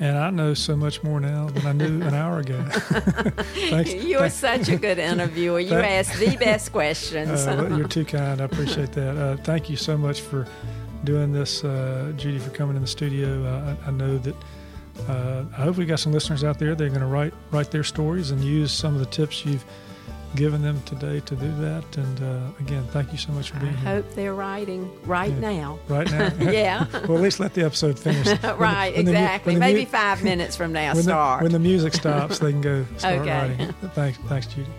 And 0.00 0.18
I 0.18 0.30
know 0.30 0.54
so 0.54 0.76
much 0.76 1.02
more 1.04 1.20
now 1.20 1.46
than 1.46 1.66
I 1.66 1.72
knew 1.72 2.02
an 2.02 2.14
hour 2.22 2.40
ago. 2.40 2.62
Thanks. 2.70 3.94
You're 4.04 4.28
such 4.28 4.68
a 4.68 4.76
good 4.76 4.98
interviewer. 4.98 5.60
You 5.60 5.74
ask 5.74 6.18
the 6.18 6.36
best 6.36 6.72
questions. 6.72 7.46
Uh, 7.46 7.74
you're 7.76 7.86
too 7.86 8.04
kind. 8.04 8.40
I 8.40 8.44
appreciate 8.44 8.92
that. 8.92 9.16
Uh, 9.16 9.36
thank 9.36 9.70
you 9.70 9.76
so 9.76 9.96
much 9.96 10.20
for 10.20 10.48
doing 11.04 11.32
this, 11.32 11.62
uh, 11.64 12.12
Judy, 12.16 12.38
for 12.38 12.50
coming 12.50 12.76
in 12.76 12.82
the 12.82 12.88
studio. 12.88 13.44
Uh, 13.44 13.76
I, 13.84 13.88
I 13.88 13.90
know 13.90 14.18
that 14.18 14.34
uh, 15.08 15.44
I 15.56 15.62
hope 15.62 15.76
we 15.76 15.84
got 15.86 15.98
some 16.00 16.12
listeners 16.12 16.44
out 16.44 16.58
there. 16.58 16.74
They're 16.74 16.88
going 16.88 17.00
to 17.00 17.06
write 17.06 17.34
write 17.50 17.70
their 17.70 17.84
stories 17.84 18.30
and 18.30 18.42
use 18.42 18.72
some 18.72 18.94
of 18.94 19.00
the 19.00 19.06
tips 19.06 19.44
you've 19.44 19.64
given 20.36 20.62
them 20.62 20.82
today 20.82 21.20
to 21.20 21.36
do 21.36 21.52
that. 21.60 21.84
And 21.96 22.20
uh, 22.22 22.40
again, 22.60 22.84
thank 22.90 23.12
you 23.12 23.18
so 23.18 23.30
much 23.32 23.50
for 23.50 23.56
I 23.56 23.60
being 23.60 23.76
here 23.76 23.88
I 23.88 23.92
hope 23.94 24.14
they're 24.14 24.34
writing 24.34 24.90
right 25.04 25.30
Yeah. 25.32 25.38
now. 25.38 25.78
right 25.88 26.10
now. 26.10 26.32
Yeah. 26.50 26.86
well, 27.06 27.16
at 27.18 27.22
least 27.22 27.38
let 27.38 27.54
the 27.54 27.64
episode 27.64 27.98
finish. 27.98 28.26
Right, 28.42 28.92
the 28.94 29.00
exactly. 29.00 29.54
the 29.54 29.60
mu- 29.60 29.66
Maybe 29.66 29.84
five 29.84 30.24
minutes 30.24 30.56
from 30.56 30.72
now, 30.72 30.88
when 30.88 30.96
the, 30.96 31.02
start. 31.02 31.42
when 31.42 31.52
the 31.52 31.58
music 31.60 31.94
stops, 31.94 32.38
they 32.40 32.50
can 32.50 32.60
go 32.60 32.84
start 32.96 33.20
Okay. 33.20 33.30
writing. 33.48 33.72
Thanks, 33.94 34.18
thanks, 34.26 34.46
Judy. 34.48 34.70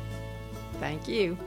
Thank 0.81 1.07
you. 1.07 1.37